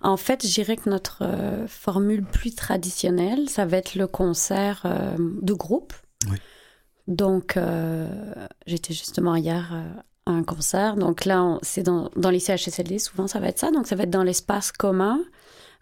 En 0.00 0.16
fait, 0.16 0.46
je 0.46 0.52
dirais 0.52 0.76
que 0.76 0.88
notre 0.88 1.18
euh, 1.22 1.66
formule 1.68 2.24
plus 2.24 2.54
traditionnelle, 2.54 3.50
ça 3.50 3.66
va 3.66 3.76
être 3.76 3.94
le 3.94 4.06
concert 4.06 4.82
euh, 4.86 5.14
de 5.18 5.52
groupe. 5.52 5.92
Oui. 6.30 6.38
Donc, 7.06 7.56
euh, 7.56 8.08
j'étais 8.66 8.94
justement 8.94 9.36
hier 9.36 9.72
à 10.26 10.30
un 10.30 10.42
concert. 10.42 10.96
Donc 10.96 11.26
là, 11.26 11.58
c'est 11.62 11.82
dans, 11.82 12.10
dans, 12.16 12.30
les 12.30 12.40
CHSLD, 12.40 12.98
souvent 12.98 13.26
ça 13.26 13.40
va 13.40 13.48
être 13.48 13.58
ça. 13.58 13.70
Donc, 13.70 13.86
ça 13.86 13.96
va 13.96 14.04
être 14.04 14.10
dans 14.10 14.22
l'espace 14.22 14.72
commun. 14.72 15.20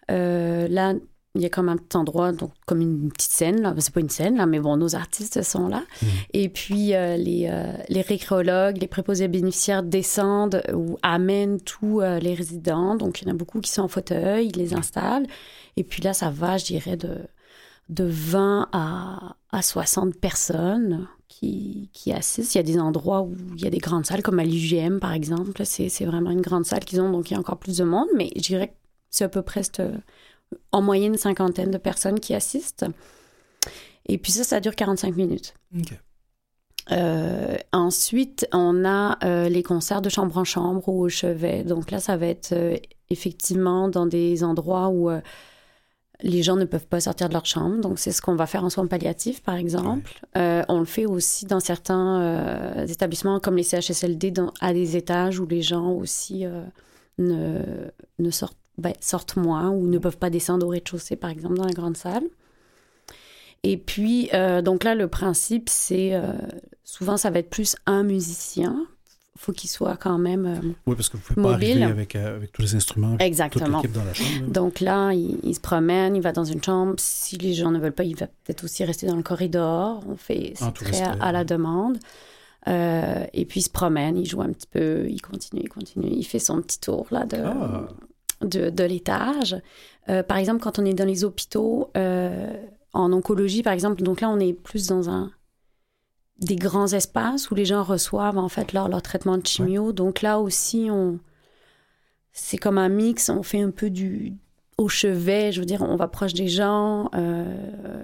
là, 0.09 0.93
il 1.37 1.43
y 1.43 1.45
a 1.45 1.49
comme 1.49 1.69
un 1.69 1.77
petit 1.77 1.97
endroit, 1.97 2.31
donc 2.31 2.51
comme 2.65 2.81
une 2.81 3.11
petite 3.11 3.31
scène, 3.31 3.61
là. 3.61 3.73
C'est 3.77 3.93
pas 3.93 3.99
une 3.99 4.09
scène, 4.09 4.37
là, 4.37 4.45
mais 4.45 4.59
bon, 4.59 4.77
nos 4.77 4.95
artistes 4.95 5.41
sont 5.43 5.67
là. 5.67 5.83
Mmh. 6.01 6.05
Et 6.33 6.49
puis, 6.49 6.93
euh, 6.93 7.17
les, 7.17 7.47
euh, 7.49 7.73
les 7.89 8.01
récréologues, 8.01 8.77
les 8.77 8.87
préposés 8.87 9.27
bénéficiaires 9.27 9.83
descendent 9.83 10.61
ou 10.73 10.97
amènent 11.03 11.61
tous 11.61 12.01
euh, 12.01 12.19
les 12.19 12.33
résidents. 12.33 12.95
Donc, 12.95 13.21
il 13.21 13.27
y 13.27 13.31
en 13.31 13.33
a 13.33 13.37
beaucoup 13.37 13.61
qui 13.61 13.71
sont 13.71 13.83
en 13.83 13.87
fauteuil, 13.87 14.47
ils 14.47 14.57
les 14.57 14.73
installent. 14.73 15.27
Et 15.77 15.83
puis 15.83 16.01
là, 16.01 16.13
ça 16.13 16.29
va, 16.29 16.57
je 16.57 16.65
dirais, 16.65 16.97
de, 16.97 17.17
de 17.89 18.03
20 18.03 18.69
à, 18.71 19.35
à 19.51 19.61
60 19.61 20.15
personnes 20.15 21.07
qui, 21.27 21.89
qui 21.93 22.11
assistent. 22.11 22.55
Il 22.55 22.57
y 22.57 22.61
a 22.61 22.63
des 22.63 22.79
endroits 22.79 23.21
où 23.21 23.35
il 23.55 23.61
y 23.61 23.67
a 23.67 23.69
des 23.69 23.77
grandes 23.77 24.05
salles, 24.05 24.23
comme 24.23 24.39
à 24.39 24.43
l'UGM, 24.43 24.99
par 24.99 25.13
exemple. 25.13 25.65
C'est 25.65 26.05
vraiment 26.05 26.31
une 26.31 26.41
grande 26.41 26.65
salle 26.65 26.83
qu'ils 26.83 27.01
ont, 27.01 27.11
donc 27.11 27.29
il 27.29 27.33
y 27.33 27.37
a 27.37 27.39
encore 27.39 27.57
plus 27.57 27.77
de 27.77 27.83
monde. 27.83 28.07
Mais 28.15 28.31
je 28.35 28.41
dirais 28.41 28.69
que 28.69 28.73
c'est 29.09 29.23
à 29.23 29.29
peu 29.29 29.41
près 29.41 29.61
en 30.71 30.81
moyenne 30.81 31.13
une 31.13 31.17
cinquantaine 31.17 31.71
de 31.71 31.77
personnes 31.77 32.19
qui 32.19 32.33
assistent. 32.33 32.85
Et 34.07 34.17
puis 34.17 34.31
ça, 34.31 34.43
ça 34.43 34.59
dure 34.59 34.75
45 34.75 35.15
minutes. 35.15 35.53
Euh, 36.91 37.57
ensuite, 37.73 38.47
on 38.53 38.85
a 38.85 39.17
euh, 39.23 39.49
les 39.49 39.63
concerts 39.63 40.01
de 40.01 40.09
chambre 40.09 40.37
en 40.37 40.43
chambre 40.43 40.87
ou 40.87 41.03
au 41.03 41.09
chevet. 41.09 41.63
Donc 41.63 41.91
là, 41.91 41.99
ça 41.99 42.15
va 42.17 42.27
être 42.27 42.53
euh, 42.53 42.77
effectivement 43.09 43.89
dans 43.89 44.05
des 44.05 44.43
endroits 44.43 44.89
où 44.89 45.09
les 46.23 46.41
gens 46.41 46.55
ne 46.55 46.65
peuvent 46.65 46.87
pas 46.87 47.01
sortir 47.01 47.27
de 47.27 47.33
leur 47.33 47.45
chambre. 47.45 47.81
Donc 47.81 47.99
c'est 47.99 48.11
ce 48.11 48.21
qu'on 48.21 48.35
va 48.35 48.47
faire 48.47 48.63
en 48.63 48.69
soins 48.69 48.87
palliatifs, 48.87 49.43
par 49.43 49.55
exemple. 49.55 50.21
on 50.35 50.79
le 50.79 50.85
fait 50.85 51.05
aussi 51.05 51.45
dans 51.45 51.59
certains 51.59 52.85
établissements 52.87 53.39
comme 53.39 53.55
les 53.55 53.63
CHSLD 53.63 54.33
à 54.59 54.73
des 54.73 54.97
étages 54.97 55.39
où 55.39 55.45
les 55.45 55.61
gens 55.61 55.91
aussi 55.91 56.45
ne, 57.17 57.61
ne 58.19 58.29
sortent 58.31 58.57
ben, 58.77 58.93
sortent 58.99 59.37
moins 59.37 59.69
ou 59.69 59.87
ne 59.87 59.97
peuvent 59.97 60.17
pas 60.17 60.29
descendre 60.29 60.65
au 60.65 60.69
rez-de-chaussée, 60.69 61.15
par 61.15 61.29
exemple, 61.29 61.55
dans 61.55 61.65
la 61.65 61.73
grande 61.73 61.97
salle. 61.97 62.23
Et 63.63 63.77
puis, 63.77 64.29
euh, 64.33 64.61
donc 64.61 64.83
là, 64.83 64.95
le 64.95 65.07
principe, 65.07 65.67
c'est 65.69 66.13
euh, 66.13 66.33
souvent, 66.83 67.17
ça 67.17 67.31
va 67.31 67.39
être 67.39 67.49
plus 67.49 67.75
un 67.85 68.03
musicien. 68.03 68.85
Il 69.35 69.39
faut 69.39 69.51
qu'il 69.51 69.69
soit 69.69 69.97
quand 69.97 70.17
même 70.17 70.45
euh, 70.45 70.73
Oui, 70.87 70.95
parce 70.95 71.09
que 71.09 71.17
vous 71.17 71.23
pouvez 71.23 71.41
pas 71.41 71.53
arriver 71.53 71.83
avec, 71.83 72.15
avec, 72.15 72.51
tous 72.51 72.61
les 72.61 72.75
instruments, 72.75 73.17
Exactement. 73.19 73.81
toute 73.81 73.91
dans 73.91 74.03
la 74.03 74.13
chambre. 74.13 74.47
Donc 74.47 74.79
là, 74.79 75.11
il, 75.11 75.53
se 75.53 75.59
promène, 75.59 76.15
il 76.15 76.21
va 76.21 76.31
dans 76.31 76.43
une 76.43 76.63
chambre. 76.63 76.95
Si 76.97 77.37
les 77.37 77.53
gens 77.53 77.71
ne 77.71 77.79
veulent 77.79 77.93
pas, 77.93 78.03
il 78.03 78.15
va 78.15 78.27
peut-être 78.27 78.63
aussi 78.63 78.83
rester 78.83 79.05
dans 79.05 79.15
le 79.15 79.23
corridor. 79.23 80.03
On 80.07 80.15
fait 80.15 80.53
c'est 80.55 80.73
très 80.73 81.01
à, 81.01 81.31
la 81.31 81.43
demande. 81.43 81.97
et 82.67 83.45
puis, 83.47 83.59
il 83.59 83.63
se 83.63 83.69
promène, 83.69 84.17
il 84.17 84.25
joue 84.25 84.41
un 84.41 84.53
petit 84.53 84.67
peu, 84.67 85.07
il 85.09 85.21
continue, 85.21 85.61
il 85.63 85.69
continue. 85.69 86.09
Il 86.09 86.23
fait 86.23 86.39
son 86.39 86.61
petit 86.61 86.79
tour 86.79 87.07
là 87.11 87.25
de... 87.25 87.37
Ah 87.37 87.87
de, 88.41 88.83
l'étage. 88.83 89.55
Euh, 90.09 90.23
par 90.23 90.37
exemple, 90.37 90.61
quand 90.61 90.79
on 90.79 90.85
est 90.85 90.93
dans 90.93 91.05
les 91.05 91.23
hôpitaux, 91.23 91.89
euh, 91.97 92.53
en 92.93 93.11
oncologie, 93.11 93.63
par 93.63 93.73
exemple, 93.73 94.01
donc 94.01 94.21
là, 94.21 94.29
on 94.29 94.39
est 94.39 94.53
plus 94.53 94.87
dans 94.87 95.09
un 95.09 95.31
des 96.39 96.55
grands 96.55 96.87
espaces 96.87 97.49
où 97.49 97.55
les 97.55 97.65
gens 97.65 97.83
reçoivent 97.83 98.37
en 98.37 98.49
fait 98.49 98.71
leur, 98.71 98.89
leur 98.89 99.01
traitement 99.01 99.37
de 99.37 99.45
chimio. 99.45 99.91
Donc 99.91 100.21
là 100.21 100.39
aussi, 100.39 100.87
on 100.91 101.19
c'est 102.31 102.57
comme 102.57 102.77
un 102.77 102.89
mix. 102.89 103.29
On 103.29 103.41
fait 103.41 103.61
un 103.61 103.71
peu 103.71 103.89
du 103.89 104.37
au 104.77 104.87
chevet, 104.87 105.51
je 105.51 105.59
veux 105.59 105.65
dire, 105.65 105.81
on 105.81 105.95
va 105.95 106.07
proche 106.07 106.35
des 106.35 106.47
gens, 106.47 107.09
euh, 107.15 108.03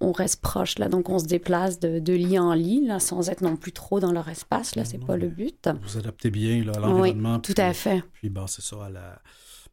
on 0.00 0.10
reste 0.10 0.40
proche 0.40 0.78
là, 0.78 0.88
donc 0.88 1.10
on 1.10 1.18
se 1.18 1.26
déplace 1.26 1.78
de, 1.80 1.98
de, 1.98 2.12
lit 2.14 2.38
en 2.38 2.54
lit 2.54 2.86
là, 2.86 2.98
sans 2.98 3.28
être 3.28 3.42
non 3.42 3.56
plus 3.56 3.72
trop 3.72 4.00
dans 4.00 4.10
leur 4.10 4.30
espace. 4.30 4.74
Là, 4.74 4.86
c'est 4.86 5.04
pas 5.04 5.18
le 5.18 5.28
but. 5.28 5.68
Vous 5.82 5.98
adaptez 5.98 6.30
bien 6.30 6.64
là, 6.64 6.72
à 6.76 6.80
l'environnement. 6.80 7.34
Oui, 7.34 7.40
tout 7.42 7.60
à 7.60 7.74
fait. 7.74 8.02
Puis 8.14 8.30
bon, 8.30 8.46
c'est 8.46 8.62
ça 8.62 8.86
à 8.86 8.88
la 8.88 9.20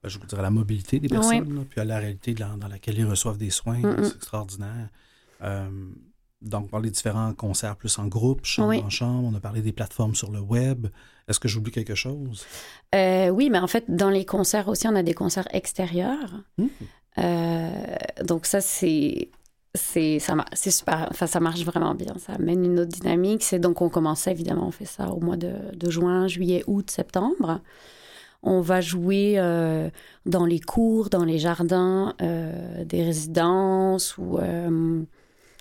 ben, 0.04 0.10
je 0.10 0.20
vous 0.20 0.26
dirais, 0.26 0.42
la 0.42 0.50
mobilité 0.50 1.00
des 1.00 1.08
personnes, 1.08 1.66
puis 1.70 1.80
à 1.80 1.86
la 1.86 2.00
réalité 2.00 2.34
dans, 2.34 2.68
laquelle 2.70 2.98
ils 2.98 3.06
reçoivent 3.06 3.38
des 3.38 3.52
soins. 3.52 3.80
C'est 3.82 4.16
extraordinaire. 4.16 4.90
Euh, 5.44 5.70
donc, 6.42 6.66
on 6.66 6.68
parle 6.68 6.84
des 6.84 6.90
différents 6.90 7.34
concerts 7.34 7.76
plus 7.76 8.00
en 8.00 8.08
groupe, 8.08 8.46
chambre 8.46 8.84
en 8.84 8.90
chambre. 8.90 9.30
On 9.32 9.36
a 9.36 9.40
parlé 9.40 9.62
des 9.62 9.72
plateformes 9.72 10.16
sur 10.16 10.32
le 10.32 10.40
web. 10.40 10.88
Est-ce 11.28 11.40
que 11.40 11.48
j'oublie 11.48 11.72
quelque 11.72 11.94
chose? 11.94 12.46
Euh, 12.96 13.30
oui, 13.30 13.50
mais 13.52 13.60
en 13.60 13.68
fait, 13.68 13.86
dans 13.88 14.10
les 14.10 14.26
concerts 14.26 14.68
aussi, 14.68 14.88
on 14.88 14.96
a 14.96 15.04
des 15.04 15.14
concerts 15.14 15.48
extérieurs. 15.54 16.44
Hmm. 16.58 16.68
Euh, 17.20 17.70
donc, 18.24 18.46
ça, 18.46 18.62
c'est. 18.62 19.30
C'est 19.74 20.20
ça 20.20 20.36
c'est 20.52 20.70
super 20.70 21.08
enfin 21.12 21.28
ça 21.28 21.40
marche 21.40 21.64
vraiment 21.64 21.96
bien 21.96 22.14
ça 22.18 22.34
amène 22.34 22.66
une 22.66 22.78
autre 22.78 22.92
dynamique 22.92 23.42
c'est 23.42 23.58
donc 23.58 23.82
on 23.82 23.88
commençait 23.88 24.32
évidemment 24.32 24.68
on 24.68 24.72
fait 24.72 24.84
ça 24.84 25.12
au 25.12 25.22
mois 25.22 25.38
de, 25.38 25.54
de 25.74 25.90
juin 25.90 26.28
juillet 26.28 26.62
août 26.68 26.92
septembre 26.92 27.62
on 28.44 28.62
va 28.62 28.82
jouer 28.82 29.36
euh, 29.38 29.90
dans 30.26 30.46
les 30.46 30.60
cours, 30.60 31.10
dans 31.10 31.24
les 31.24 31.38
jardins 31.38 32.16
euh, 32.22 32.84
des 32.86 33.04
résidences 33.04 34.18
ou 34.18 34.40
euh, 34.40 35.02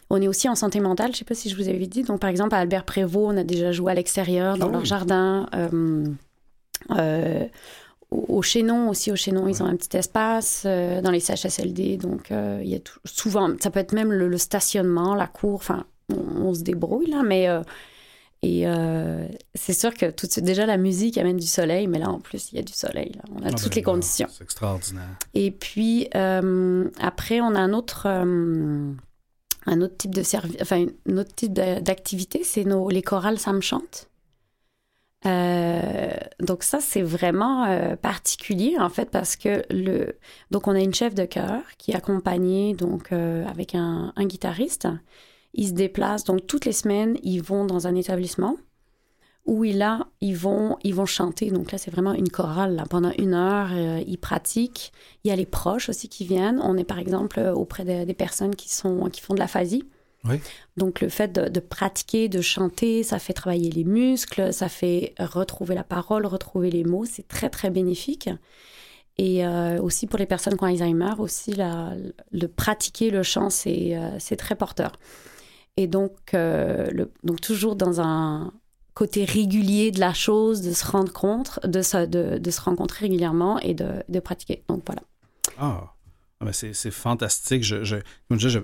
on 0.09 0.21
est 0.21 0.29
aussi 0.29 0.49
en 0.49 0.55
santé 0.55 0.81
mentale, 0.81 1.09
je 1.09 1.13
ne 1.13 1.17
sais 1.19 1.25
pas 1.25 1.35
si 1.35 1.51
je 1.51 1.57
vous 1.57 1.69
avais 1.69 1.87
dit. 1.87 2.03
Donc, 2.03 2.21
par 2.21 2.31
exemple, 2.31 2.55
à 2.55 2.59
Albert 2.59 2.85
Prévost, 2.85 3.33
on 3.33 3.37
a 3.37 3.45
déjà 3.45 3.71
joué 3.71 3.93
à 3.93 3.95
l'extérieur, 3.95 4.59
dans 4.59 4.69
ah 4.69 4.73
leur 4.73 4.85
jardin. 4.85 5.47
au 8.11 8.43
Chénon 8.43 8.89
aussi, 8.89 9.13
au 9.13 9.17
Chénon, 9.17 9.47
ils 9.47 9.63
ont 9.63 9.67
un 9.67 9.77
petit 9.77 9.97
espace 9.97 10.65
dans 10.65 11.13
les 11.13 11.21
CHSLD. 11.21 11.97
Donc, 11.99 12.31
il 12.33 12.69
y 12.69 12.75
a 12.75 12.81
souvent, 13.05 13.51
ça 13.61 13.71
peut 13.71 13.79
être 13.79 13.93
même 13.93 14.11
le, 14.11 14.37
stationnement, 14.37 15.15
la 15.15 15.29
cour. 15.29 15.55
Enfin, 15.55 15.85
on, 16.13 16.47
on, 16.47 16.55
se 16.55 16.63
débrouille 16.63 17.11
là, 17.11 17.23
mais 17.23 17.47
et 18.43 18.67
euh, 18.67 19.29
c'est 19.55 19.75
sûr 19.75 19.93
que 19.93 20.11
tout 20.11 20.27
de 20.27 20.33
suite, 20.33 20.45
déjà, 20.45 20.65
la 20.65 20.79
musique 20.79 21.19
amène 21.19 21.37
du 21.37 21.47
soleil, 21.47 21.87
mais 21.87 21.99
là, 21.99 22.09
en 22.09 22.21
plus, 22.21 22.53
il 22.53 22.57
y 22.57 22.59
a 22.59 22.63
du 22.63 22.73
soleil. 22.73 23.13
On 23.35 23.43
a 23.43 23.49
ah 23.49 23.51
toutes 23.51 23.69
ben 23.69 23.77
les 23.77 23.83
conditions. 23.83 24.29
C'est 24.31 24.45
extraordinaire. 24.45 25.19
Et 25.35 25.51
puis, 25.51 26.09
euh, 26.15 26.89
après, 26.99 27.43
on 27.43 27.55
a 27.55 27.61
un 27.61 27.75
autre, 27.75 28.07
euh, 28.07 28.93
un 29.67 29.81
autre 29.83 29.97
type 29.99 30.15
de 30.15 30.23
service, 30.23 30.57
enfin, 30.63 30.87
un 31.07 31.19
autre 31.19 31.35
type 31.35 31.53
d'activité, 31.53 32.43
c'est 32.43 32.65
nos, 32.65 32.89
les 32.89 33.03
chorales 33.03 33.39
Sam 33.39 33.61
chante. 33.61 34.09
Euh, 35.27 36.11
donc 36.39 36.63
ça, 36.63 36.81
c'est 36.81 37.03
vraiment 37.03 37.97
particulier 38.01 38.77
en 38.79 38.89
fait 38.89 39.11
parce 39.11 39.37
que 39.37 39.63
le 39.69 40.17
donc 40.51 40.67
on 40.67 40.75
a 40.75 40.81
une 40.81 40.95
chef 40.95 41.15
de 41.15 41.27
chœur 41.27 41.61
qui 41.77 41.91
est 41.91 41.95
accompagnée 41.95 42.73
donc 42.73 43.13
avec 43.13 43.75
un, 43.75 44.15
un, 44.17 44.25
guitariste. 44.25 44.89
Ils 45.55 45.69
se 45.69 45.73
déplacent 45.73 46.25
donc 46.25 46.47
toutes 46.47 46.65
les 46.65 46.73
semaines, 46.73 47.19
ils 47.23 47.43
vont 47.43 47.65
dans 47.65 47.87
un 47.87 47.95
établissement 47.95 48.57
où 49.47 49.65
là 49.65 50.07
ils 50.21 50.37
vont 50.37 50.77
ils 50.85 50.95
vont 50.95 51.07
chanter. 51.07 51.51
Donc 51.51 51.73
là 51.73 51.79
c'est 51.79 51.91
vraiment 51.91 52.13
une 52.13 52.29
chorale 52.29 52.77
là. 52.77 52.85
pendant 52.89 53.13
une 53.19 53.35
heure, 53.35 53.73
ils 53.73 54.19
pratiquent. 54.19 54.93
Il 55.25 55.29
y 55.29 55.31
a 55.31 55.37
les 55.37 55.47
proches 55.47 55.89
aussi 55.89 56.09
qui 56.09 56.25
viennent. 56.25 56.61
On 56.63 56.77
est 56.77 56.85
par 56.85 56.99
exemple 56.99 57.41
auprès 57.55 57.85
des 57.85 58.15
personnes 58.15 58.55
qui 58.55 58.73
sont 58.73 59.09
qui 59.11 59.21
font 59.21 59.35
de 59.35 59.41
la 59.41 59.49
phasie. 59.49 59.85
Donc 60.77 61.01
le 61.01 61.09
fait 61.09 61.33
de, 61.33 61.61
pratiquer, 61.61 62.29
de 62.29 62.41
chanter, 62.41 63.03
ça 63.03 63.19
fait 63.19 63.33
travailler 63.33 63.71
les 63.71 63.85
muscles, 63.85 64.53
ça 64.53 64.69
fait 64.69 65.15
retrouver 65.19 65.75
la 65.75 65.85
parole, 65.85 66.27
retrouver 66.27 66.71
les 66.71 66.85
mots, 66.85 67.05
c'est 67.05 67.27
très 67.27 67.49
très 67.49 67.71
bénéfique. 67.71 68.29
Et 69.19 69.47
euh, 69.47 69.81
aussi 69.81 70.07
pour 70.07 70.19
les 70.19 70.27
personnes 70.27 70.57
qui 70.57 70.65
ont 70.65 70.67
Alzheimer, 70.67 71.15
aussi 71.19 71.53
la, 71.53 71.95
le 72.33 72.47
pratiquer 72.49 73.11
le 73.11 73.23
chant, 73.23 73.51
c'est 73.51 73.97
euh, 73.97 74.37
très 74.37 74.55
porteur. 74.55 74.93
Et 75.81 75.87
donc, 75.87 76.35
euh, 76.35 76.91
le, 76.93 77.11
donc 77.25 77.41
toujours 77.41 77.75
dans 77.75 78.03
un 78.03 78.53
côté 78.93 79.25
régulier 79.25 79.91
de 79.91 79.99
la 79.99 80.13
chose, 80.13 80.61
de 80.61 80.73
se 80.73 80.87
rendre 80.87 81.11
compte, 81.11 81.59
de 81.67 81.81
se, 81.81 82.05
de, 82.05 82.37
de 82.37 82.51
se 82.51 82.61
rencontrer 82.61 83.07
régulièrement 83.07 83.59
et 83.61 83.73
de, 83.73 84.03
de 84.07 84.21
pratiquer. 84.21 84.63
Donc 84.69 84.83
voilà. 84.85 85.01
Ah, 85.59 85.95
ben, 86.43 86.53
c'est 86.53 86.91
fantastique. 86.91 87.65
Je, 87.65 87.83
je, 87.83 87.97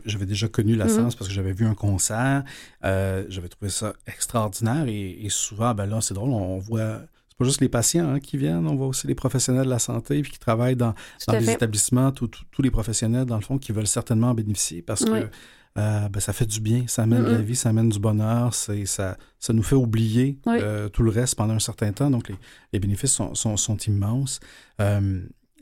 j'avais 0.05 0.27
déjà 0.27 0.47
connu 0.47 0.77
la 0.77 0.89
mm-hmm. 0.89 1.17
parce 1.17 1.29
que 1.29 1.33
j'avais 1.33 1.55
vu 1.55 1.65
un 1.65 1.75
concert. 1.75 2.45
Euh, 2.85 3.25
j'avais 3.31 3.49
trouvé 3.49 3.71
ça 3.71 3.95
extraordinaire 4.07 4.85
et, 4.89 5.27
souvent, 5.31 5.73
ben 5.73 5.87
là, 5.87 6.03
c'est 6.03 6.13
drôle, 6.13 6.33
on 6.33 6.59
voit. 6.59 7.01
C'est 7.31 7.39
pas 7.39 7.45
juste 7.47 7.63
les 7.63 7.71
patients 7.71 8.11
hein, 8.11 8.21
qui 8.21 8.37
viennent, 8.37 8.67
on 8.67 8.77
voit 8.77 8.89
aussi 8.89 9.07
les 9.07 9.15
professionnels 9.15 9.65
de 9.65 9.71
la 9.71 9.79
santé 9.79 10.21
puis 10.21 10.33
qui 10.33 10.39
travaillent 10.39 10.77
dans, 10.77 10.95
dans 11.29 11.39
les 11.39 11.51
établissements, 11.51 12.13
tous 12.13 12.31
les 12.63 12.71
professionnels, 12.71 13.25
dans 13.25 13.37
le 13.37 13.43
fond, 13.43 13.57
qui 13.57 13.73
veulent 13.73 13.87
certainement 13.87 14.29
en 14.29 14.35
bénéficier 14.35 14.83
parce 14.83 15.03
que 15.03 15.31
euh, 15.79 16.09
ben, 16.09 16.21
ça 16.21 16.33
fait 16.33 16.47
du 16.47 16.61
bien, 16.61 16.85
ça 16.87 17.03
amène 17.03 17.25
de 17.25 17.31
la 17.31 17.43
vie, 17.43 17.57
ça 17.57 17.71
amène 17.71 17.89
du 17.89 17.99
bonheur, 17.99 18.55
ça, 18.55 18.75
ça 18.87 19.53
nous 19.53 19.63
fait 19.63 19.77
oublier 19.77 20.39
euh, 20.47 20.89
tout 20.89 21.03
le 21.03 21.11
reste 21.11 21.35
pendant 21.35 21.55
un 21.55 21.61
certain 21.61 21.93
temps. 21.93 22.11
Donc, 22.11 22.29
les, 22.29 22.37
les 22.73 22.79
bénéfices 22.79 23.13
sont, 23.13 23.35
sont, 23.35 23.57
sont 23.57 23.77
immenses 23.77 24.41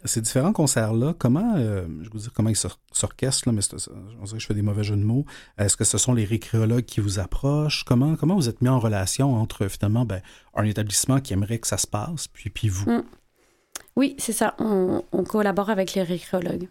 ces 0.05 0.21
différents 0.21 0.53
concerts-là, 0.53 1.15
comment, 1.19 1.55
euh, 1.57 1.87
je 2.03 2.11
vous 2.11 2.19
dire 2.19 2.31
comment 2.35 2.51
ils 2.51 2.57
s'orchestrent, 2.57 3.53
mais 3.53 3.62
on 4.21 4.25
dirait 4.25 4.37
que 4.37 4.43
je 4.43 4.47
fais 4.47 4.55
des 4.55 4.62
mauvais 4.62 4.85
jeux 4.85 4.97
de 4.97 5.03
mots. 5.03 5.25
Est-ce 5.57 5.77
que 5.77 5.85
ce 5.85 5.97
sont 5.97 6.12
les 6.12 6.25
récréologues 6.25 6.85
qui 6.85 7.01
vous 7.01 7.19
approchent? 7.19 7.85
Comment, 7.85 8.15
comment 8.17 8.35
vous 8.35 8.49
êtes 8.49 8.61
mis 8.61 8.69
en 8.69 8.79
relation 8.79 9.35
entre, 9.35 9.67
finalement, 9.69 10.05
ben, 10.05 10.21
un 10.55 10.65
établissement 10.65 11.21
qui 11.21 11.33
aimerait 11.33 11.59
que 11.59 11.67
ça 11.67 11.79
se 11.79 11.87
passe, 11.87 12.29
puis, 12.29 12.51
puis 12.51 12.69
vous? 12.69 12.91
Mm. 12.91 13.05
Oui, 13.97 14.15
c'est 14.19 14.33
ça. 14.33 14.55
On, 14.59 15.03
collabore 15.25 15.71
avec 15.71 15.95
les 15.95 16.03
récréologues. 16.03 16.69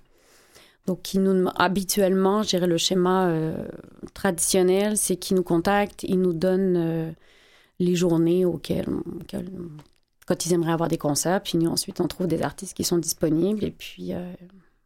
Donc, 0.86 1.02
qui 1.02 1.20
nous, 1.20 1.48
habituellement, 1.56 2.44
je 2.44 2.50
dirais 2.50 2.68
le 2.68 2.78
schéma 2.78 3.28
euh, 3.28 3.56
traditionnel, 4.14 4.98
c'est 4.98 5.16
qu'ils 5.16 5.38
nous 5.38 5.44
contactent, 5.44 6.04
ils 6.04 6.20
nous 6.20 6.34
donnent 6.34 6.76
euh, 6.78 7.12
les 7.80 7.96
journées 7.96 8.44
auxquelles, 8.44 8.90
auxquelles 9.22 9.50
quand 10.28 10.46
ils 10.46 10.54
aimeraient 10.54 10.74
avoir 10.74 10.90
des 10.90 10.98
concerts. 10.98 11.42
Puis 11.42 11.58
nous, 11.58 11.70
ensuite, 11.70 12.02
on 12.02 12.08
trouve 12.08 12.28
des 12.28 12.42
artistes 12.42 12.76
qui 12.76 12.84
sont 12.84 12.98
disponibles. 12.98 13.64
Et 13.64 13.72
puis, 13.72 14.14
euh, 14.14 14.34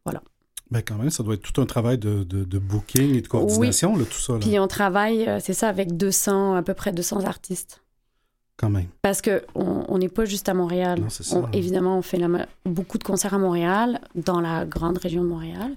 voilà. 0.05 0.21
Ben 0.69 0.81
quand 0.81 0.97
même, 0.97 1.09
ça 1.09 1.23
doit 1.23 1.33
être 1.33 1.41
tout 1.41 1.61
un 1.61 1.65
travail 1.65 1.97
de, 1.97 2.23
de, 2.23 2.59
booking 2.59 3.15
et 3.15 3.21
de 3.21 3.27
coordination, 3.27 3.95
tout 3.97 4.11
ça. 4.11 4.33
Là. 4.33 4.39
Puis 4.39 4.59
on 4.59 4.67
travaille, 4.67 5.25
c'est 5.39 5.53
ça, 5.53 5.69
avec 5.69 5.95
200, 5.95 6.55
à 6.55 6.61
peu 6.61 6.73
près 6.73 6.91
200 6.91 7.23
artistes. 7.23 7.81
Quand 8.57 8.69
même. 8.71 8.87
Parce 9.03 9.21
qu'on 9.21 9.97
n'est 9.99 10.09
pas 10.09 10.25
juste 10.25 10.49
à 10.49 10.55
Montréal. 10.55 10.99
Non, 10.99 11.09
ça, 11.09 11.49
évidemment, 11.53 11.97
on 11.97 12.01
fait 12.01 12.19
beaucoup 12.65 12.97
de 12.97 13.03
concerts 13.03 13.35
à 13.35 13.37
Montréal, 13.37 14.01
dans 14.15 14.41
la 14.41 14.65
grande 14.65 14.97
région 14.97 15.23
de 15.23 15.27
Montréal, 15.27 15.75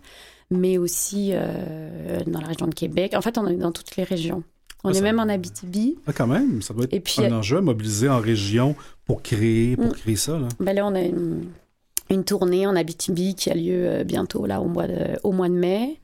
mais 0.50 0.78
aussi 0.78 1.30
euh, 1.32 2.20
dans 2.26 2.40
la 2.40 2.46
région 2.46 2.66
de 2.66 2.74
Québec. 2.74 3.12
En 3.14 3.20
fait, 3.20 3.36
on 3.36 3.46
est 3.46 3.56
dans 3.56 3.72
toutes 3.72 3.96
les 3.96 4.04
régions. 4.04 4.42
On 4.82 4.92
est 4.92 5.02
même 5.02 5.20
en 5.20 5.28
Abitibi. 5.28 5.98
Ah, 6.06 6.12
quand 6.14 6.26
même, 6.26 6.62
ça 6.62 6.72
doit 6.72 6.86
être 6.90 7.20
un 7.20 7.32
enjeu 7.32 7.58
à 7.58 7.60
mobiliser 7.60 8.08
en 8.08 8.18
région 8.18 8.74
pour 9.04 9.22
créer, 9.22 9.76
pour 9.76 9.86
mm. 9.86 9.92
créer 9.92 10.16
ça. 10.16 10.38
Là. 10.38 10.48
Ben 10.58 10.74
là, 10.74 10.86
on 10.86 10.94
a 10.94 11.02
une, 11.02 12.24
tournée 12.24 12.66
en 12.66 12.74
Abitibi 12.74 13.34
qui 13.34 13.50
a 13.50 13.54
lieu 13.54 13.86
euh, 13.86 14.04
bientôt 14.04 14.46
là, 14.46 14.60
au, 14.60 14.68
mois 14.68 14.86
de, 14.86 15.18
au 15.22 15.32
mois 15.32 15.48
de 15.48 15.54
mai. 15.54 16.00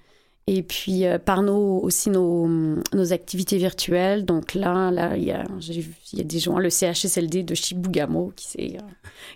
Et 0.49 0.63
puis, 0.63 1.05
euh, 1.05 1.19
par 1.19 1.43
nos, 1.43 1.81
aussi 1.81 2.09
nos, 2.09 2.47
nos, 2.47 3.13
activités 3.13 3.59
virtuelles. 3.59 4.25
Donc 4.25 4.55
là, 4.55 4.93
là 4.93 5.17
il, 5.17 5.25
y 5.25 5.33
a, 5.33 5.45
il 5.69 6.19
y 6.19 6.21
a 6.21 6.25
des 6.25 6.39
gens, 6.39 6.59
le 6.59 6.71
CHSLD 6.71 7.43
de 7.43 7.55
Chibougamau 7.57 8.33
qui, 8.37 8.77
euh, 8.77 8.81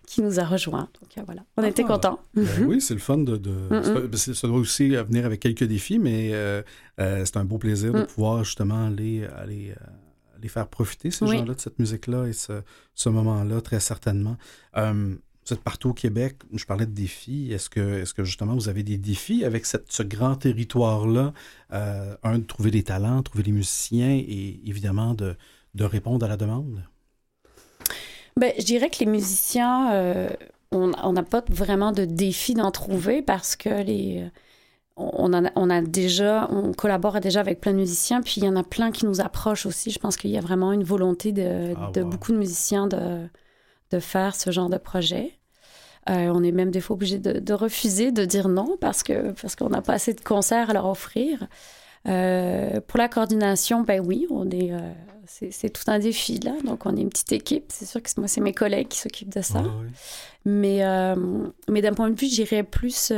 qui 0.07 0.23
nous 0.23 0.39
a 0.39 0.45
rejoints. 0.45 0.89
Donc 1.01 1.25
voilà, 1.27 1.43
on 1.57 1.65
était 1.65 1.83
ah. 1.85 1.89
contents. 1.89 2.21
Ben 2.35 2.47
oui, 2.67 2.81
c'est 2.81 2.95
le 2.95 3.01
fun 3.01 3.19
de... 3.19 3.37
de... 3.37 4.17
Ça 4.17 4.47
doit 4.47 4.59
aussi 4.59 4.91
venir 4.91 5.27
avec 5.27 5.41
quelques 5.41 5.65
défis, 5.65 5.99
mais 5.99 6.33
c'est 6.99 7.37
un 7.37 7.45
beau 7.45 7.59
plaisir 7.59 7.93
de 7.93 8.03
mm. 8.03 8.07
pouvoir 8.07 8.45
justement 8.45 8.87
aller... 8.87 9.25
aller 9.37 9.75
les 10.43 10.49
faire 10.49 10.67
profiter, 10.69 11.11
ces 11.11 11.27
gens-là, 11.27 11.55
de 11.55 11.61
cette 11.61 11.79
musique-là 11.79 12.27
et 12.27 12.33
ce, 12.33 12.63
ce 12.95 13.09
moment-là, 13.09 13.61
très 13.61 13.81
certainement. 13.81 14.37
Euh, 14.77 15.15
partout 15.59 15.91
au 15.91 15.93
Québec. 15.93 16.37
Je 16.53 16.65
parlais 16.65 16.87
de 16.87 16.93
défis. 16.93 17.53
Est-ce 17.53 17.69
que, 17.69 18.03
est 18.03 18.13
que 18.13 18.25
justement 18.25 18.55
vous 18.55 18.69
avez 18.69 18.83
des 18.83 18.99
défis 18.99 19.45
avec 19.45 19.67
cette, 19.67 19.91
ce 19.91 20.03
grand 20.03 20.37
territoire-là? 20.37 21.33
Euh, 21.73 22.15
un, 22.23 22.39
de 22.39 22.45
trouver 22.45 22.71
des 22.71 22.83
talents, 22.83 23.23
trouver 23.23 23.43
des 23.43 23.53
musiciens 23.53 24.11
et 24.11 24.61
évidemment 24.65 25.15
de, 25.15 25.37
de 25.75 25.85
répondre 25.85 26.25
à 26.25 26.29
la 26.29 26.37
demande? 26.37 26.85
Ben, 28.37 28.53
je 28.59 28.65
dirais 28.65 28.91
que 28.91 29.01
les 29.01 29.07
musiciens, 29.07 29.93
euh, 29.93 30.31
on 30.71 31.13
n'a 31.13 31.23
pas 31.23 31.43
vraiment 31.49 31.93
de 31.93 32.05
défi 32.05 32.55
d'en 32.55 32.71
trouver 32.71 33.23
parce 33.23 33.57
que 33.57 33.83
les 33.83 34.31
on, 35.01 35.71
a, 35.71 35.83
déjà, 35.83 36.49
on 36.51 36.73
collabore 36.73 37.21
déjà 37.21 37.41
avec 37.41 37.61
plein 37.61 37.73
de 37.73 37.79
musiciens, 37.79 38.21
puis 38.23 38.35
il 38.39 38.45
y 38.45 38.49
en 38.49 38.57
a 38.57 38.63
plein 38.63 38.91
qui 38.91 39.07
nous 39.07 39.21
approchent 39.21 39.67
aussi. 39.67 39.91
Je 39.91 39.99
pense 39.99 40.17
qu'il 40.17 40.31
y 40.31 40.39
a 40.39 40.41
vraiment 40.41 40.73
une 40.73 40.85
volonté 40.85 41.33
de, 41.33 41.75
ah, 41.77 41.91
beaucoup 42.03 42.33
de 42.33 42.37
musiciens 42.37 42.87
de, 42.87 43.29
de, 43.91 43.99
faire 43.99 44.35
ce 44.35 44.51
genre 44.51 44.69
de 44.69 44.77
projet. 44.77 45.39
Euh, 46.09 46.33
on 46.35 46.43
est 46.43 46.53
même 46.53 46.71
des 46.71 46.81
fois 46.81 46.95
obligé 46.95 47.19
de, 47.19 47.53
refuser, 47.53 48.11
de 48.11 48.25
dire 48.25 48.49
non 48.49 48.77
parce 48.81 49.03
que 49.03 49.33
parce 49.33 49.55
qu'on 49.55 49.69
n'a 49.69 49.83
pas 49.83 49.93
assez 49.95 50.15
de 50.15 50.21
concerts 50.21 50.71
à 50.71 50.73
leur 50.73 50.87
offrir. 50.87 51.47
Euh, 52.09 52.81
pour 52.87 52.99
la 52.99 53.09
coordination, 53.09 53.83
ben 53.83 54.01
oui, 54.01 54.27
on 54.31 54.49
est, 54.51 54.73
euh, 54.73 54.79
c'est, 55.27 55.69
tout 55.69 55.83
un 55.89 55.99
défi 55.99 56.41
là. 56.41 56.53
Donc 56.65 56.87
on 56.87 56.97
est 56.97 57.03
une 57.03 57.11
petite 57.11 57.33
équipe. 57.33 57.67
C'est 57.69 57.85
sûr 57.85 58.03
que 58.03 58.09
moi 58.17 58.29
c'est 58.29 58.41
mes 58.41 58.55
collègues 58.55 58.89
qui 58.89 58.99
s'occupent 58.99 59.35
de 59.35 59.43
ça. 59.43 59.63
Ah, 59.63 59.71
mais 60.47 60.83
mais 61.69 61.83
d'un 61.83 61.93
point 61.93 62.09
de 62.09 62.19
vue, 62.19 62.29
j'irais 62.29 62.63
plus 62.63 63.13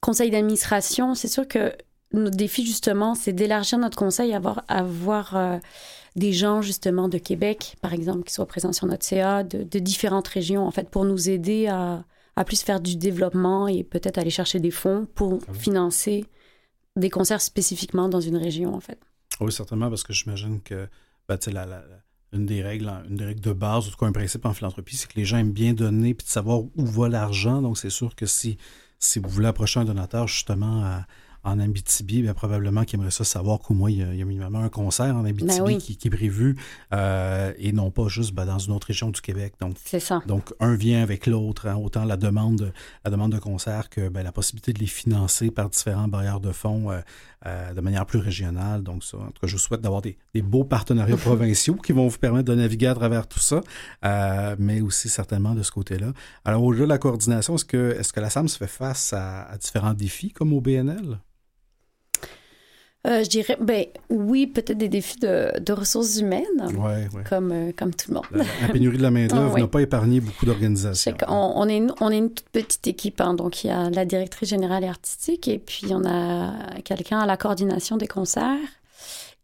conseil 0.00 0.30
d'administration, 0.30 1.14
c'est 1.14 1.28
sûr 1.28 1.48
que 1.48 1.72
notre 2.12 2.36
défi, 2.36 2.66
justement, 2.66 3.14
c'est 3.14 3.32
d'élargir 3.32 3.78
notre 3.78 3.96
conseil, 3.96 4.34
avoir, 4.34 4.64
avoir 4.68 5.60
des 6.16 6.32
gens, 6.32 6.62
justement, 6.62 7.08
de 7.08 7.18
Québec, 7.18 7.76
par 7.80 7.92
exemple, 7.92 8.24
qui 8.24 8.32
soient 8.32 8.46
présents 8.46 8.72
sur 8.72 8.86
notre 8.86 9.04
CA, 9.04 9.44
de, 9.44 9.78
différentes 9.78 10.28
régions, 10.28 10.66
en 10.66 10.70
fait, 10.70 10.88
pour 10.88 11.04
nous 11.04 11.30
aider 11.30 11.66
à, 11.66 12.04
à 12.36 12.44
plus 12.44 12.62
faire 12.62 12.80
du 12.80 12.96
développement 12.96 13.68
et 13.68 13.84
peut-être 13.84 14.18
aller 14.18 14.30
chercher 14.30 14.60
des 14.60 14.70
fonds 14.70 15.06
pour 15.14 15.38
ah 15.48 15.54
financer 15.54 16.24
des 16.96 17.10
concerts 17.10 17.40
spécifiquement 17.40 18.08
dans 18.08 18.20
une 18.20 18.36
région, 18.36 18.74
en 18.74 18.80
fait. 18.80 18.98
Oui, 19.40 19.52
certainement, 19.52 19.88
parce 19.88 20.02
que 20.02 20.12
j'imagine 20.12 20.60
que 20.60 20.88
ben, 21.28 21.38
la, 21.46 21.64
la, 21.64 21.84
une, 22.32 22.46
des 22.46 22.62
règles, 22.62 22.92
une 23.08 23.16
des 23.16 23.24
règles 23.24 23.40
de 23.40 23.52
base, 23.52 23.86
ou 23.86 23.90
tout 23.90 23.96
cas 23.96 24.06
un 24.06 24.12
principe 24.12 24.44
en 24.44 24.52
philanthropie, 24.52 24.96
c'est 24.96 25.08
que 25.10 25.16
les 25.16 25.24
gens 25.24 25.38
aiment 25.38 25.52
bien 25.52 25.72
donner 25.72 26.14
puis 26.14 26.26
de 26.26 26.30
savoir 26.30 26.60
où 26.60 26.86
va 26.86 27.08
l'argent. 27.08 27.62
Donc, 27.62 27.78
c'est 27.78 27.90
sûr 27.90 28.14
que 28.14 28.26
si 28.26 28.58
si 29.00 29.18
vous 29.18 29.28
voulez 29.28 29.48
approcher 29.48 29.80
un 29.80 29.84
donateur 29.84 30.28
justement 30.28 30.84
à, 30.84 31.06
en 31.42 31.58
Abitibi, 31.58 32.22
bien, 32.22 32.34
probablement 32.34 32.84
qu'il 32.84 32.98
aimerait 32.98 33.10
ça 33.10 33.24
savoir 33.24 33.60
qu'au 33.60 33.72
moins 33.72 33.90
il 33.90 33.98
y, 33.98 34.02
a, 34.02 34.12
il 34.12 34.18
y 34.18 34.22
a 34.22 34.24
minimum 34.24 34.56
un 34.56 34.68
concert 34.68 35.16
en 35.16 35.24
Abitibi 35.24 35.58
ben 35.58 35.78
qui, 35.78 35.98
est 36.04 36.10
prévu 36.10 36.56
euh, 36.92 37.52
et 37.56 37.72
non 37.72 37.90
pas 37.90 38.08
juste 38.08 38.34
ben, 38.34 38.44
dans 38.44 38.58
une 38.58 38.72
autre 38.72 38.88
région 38.88 39.10
du 39.10 39.20
Québec. 39.20 39.54
Donc, 39.60 39.76
c'est 39.84 40.00
ça. 40.00 40.22
Donc, 40.26 40.52
un 40.60 40.74
vient 40.74 41.02
avec 41.02 41.26
l'autre, 41.26 41.66
hein, 41.66 41.76
autant 41.76 42.04
la 42.04 42.16
demande, 42.16 42.72
la 43.04 43.10
demande 43.10 43.32
de 43.32 43.38
concert 43.38 43.88
que 43.88 44.08
ben, 44.08 44.22
la 44.22 44.32
possibilité 44.32 44.72
de 44.72 44.80
les 44.80 44.86
financer 44.86 45.50
par 45.50 45.70
différents 45.70 46.08
barrières 46.08 46.40
de 46.40 46.52
fonds 46.52 46.90
euh, 46.90 47.00
euh, 47.46 47.72
de 47.72 47.80
manière 47.80 48.04
plus 48.04 48.18
régionale. 48.18 48.82
Donc, 48.82 49.02
ça, 49.02 49.16
en 49.16 49.30
tout 49.30 49.40
cas, 49.40 49.46
je 49.46 49.54
vous 49.54 49.58
souhaite 49.58 49.80
d'avoir 49.80 50.02
des, 50.02 50.18
des, 50.34 50.42
beaux 50.42 50.64
partenariats 50.64 51.16
provinciaux 51.16 51.76
qui 51.76 51.92
vont 51.92 52.06
vous 52.06 52.18
permettre 52.18 52.50
de 52.50 52.54
naviguer 52.54 52.88
à 52.88 52.94
travers 52.94 53.26
tout 53.26 53.40
ça, 53.40 53.62
mais 54.58 54.82
aussi 54.82 55.08
certainement 55.08 55.54
de 55.54 55.62
ce 55.62 55.70
côté-là. 55.70 56.12
Alors, 56.44 56.62
au-delà 56.62 56.84
de 56.84 56.90
la 56.90 56.98
coordination, 56.98 57.54
est-ce 57.54 57.64
que, 57.64 57.96
est-ce 57.98 58.12
que 58.12 58.20
la 58.20 58.28
SAM 58.28 58.46
se 58.48 58.58
fait 58.58 58.66
face 58.66 59.14
à 59.14 59.56
différents 59.58 59.94
défis 59.94 60.32
comme 60.32 60.52
au 60.52 60.60
BNL? 60.60 61.18
Euh, 63.06 63.24
je 63.24 63.30
dirais, 63.30 63.56
ben 63.58 63.86
oui, 64.10 64.46
peut-être 64.46 64.76
des 64.76 64.90
défis 64.90 65.18
de, 65.20 65.72
ressources 65.72 66.18
humaines, 66.18 66.44
ouais, 66.60 67.08
ouais. 67.14 67.24
Comme, 67.26 67.50
euh, 67.50 67.72
comme 67.74 67.94
tout 67.94 68.10
le 68.10 68.16
monde. 68.16 68.26
La, 68.60 68.68
pénurie 68.68 68.98
de 68.98 69.02
la 69.02 69.10
main-d'œuvre 69.10 69.58
n'a 69.58 69.66
pas 69.66 69.80
épargné 69.80 70.20
beaucoup 70.20 70.44
d'organisations. 70.44 71.16
On, 71.26 71.52
on, 71.56 71.66
est, 71.66 71.82
on 72.00 72.10
est 72.10 72.18
une 72.18 72.30
toute 72.30 72.50
petite 72.50 72.86
équipe, 72.86 73.22
hein. 73.22 73.32
donc 73.32 73.64
il 73.64 73.68
y 73.68 73.70
a 73.70 73.88
la 73.88 74.04
directrice 74.04 74.50
générale 74.50 74.84
et 74.84 74.88
artistique, 74.88 75.48
et 75.48 75.58
puis 75.58 75.86
on 75.92 76.04
a 76.04 76.52
quelqu'un 76.84 77.20
à 77.20 77.26
la 77.26 77.38
coordination 77.38 77.96
des 77.96 78.06
concerts, 78.06 78.58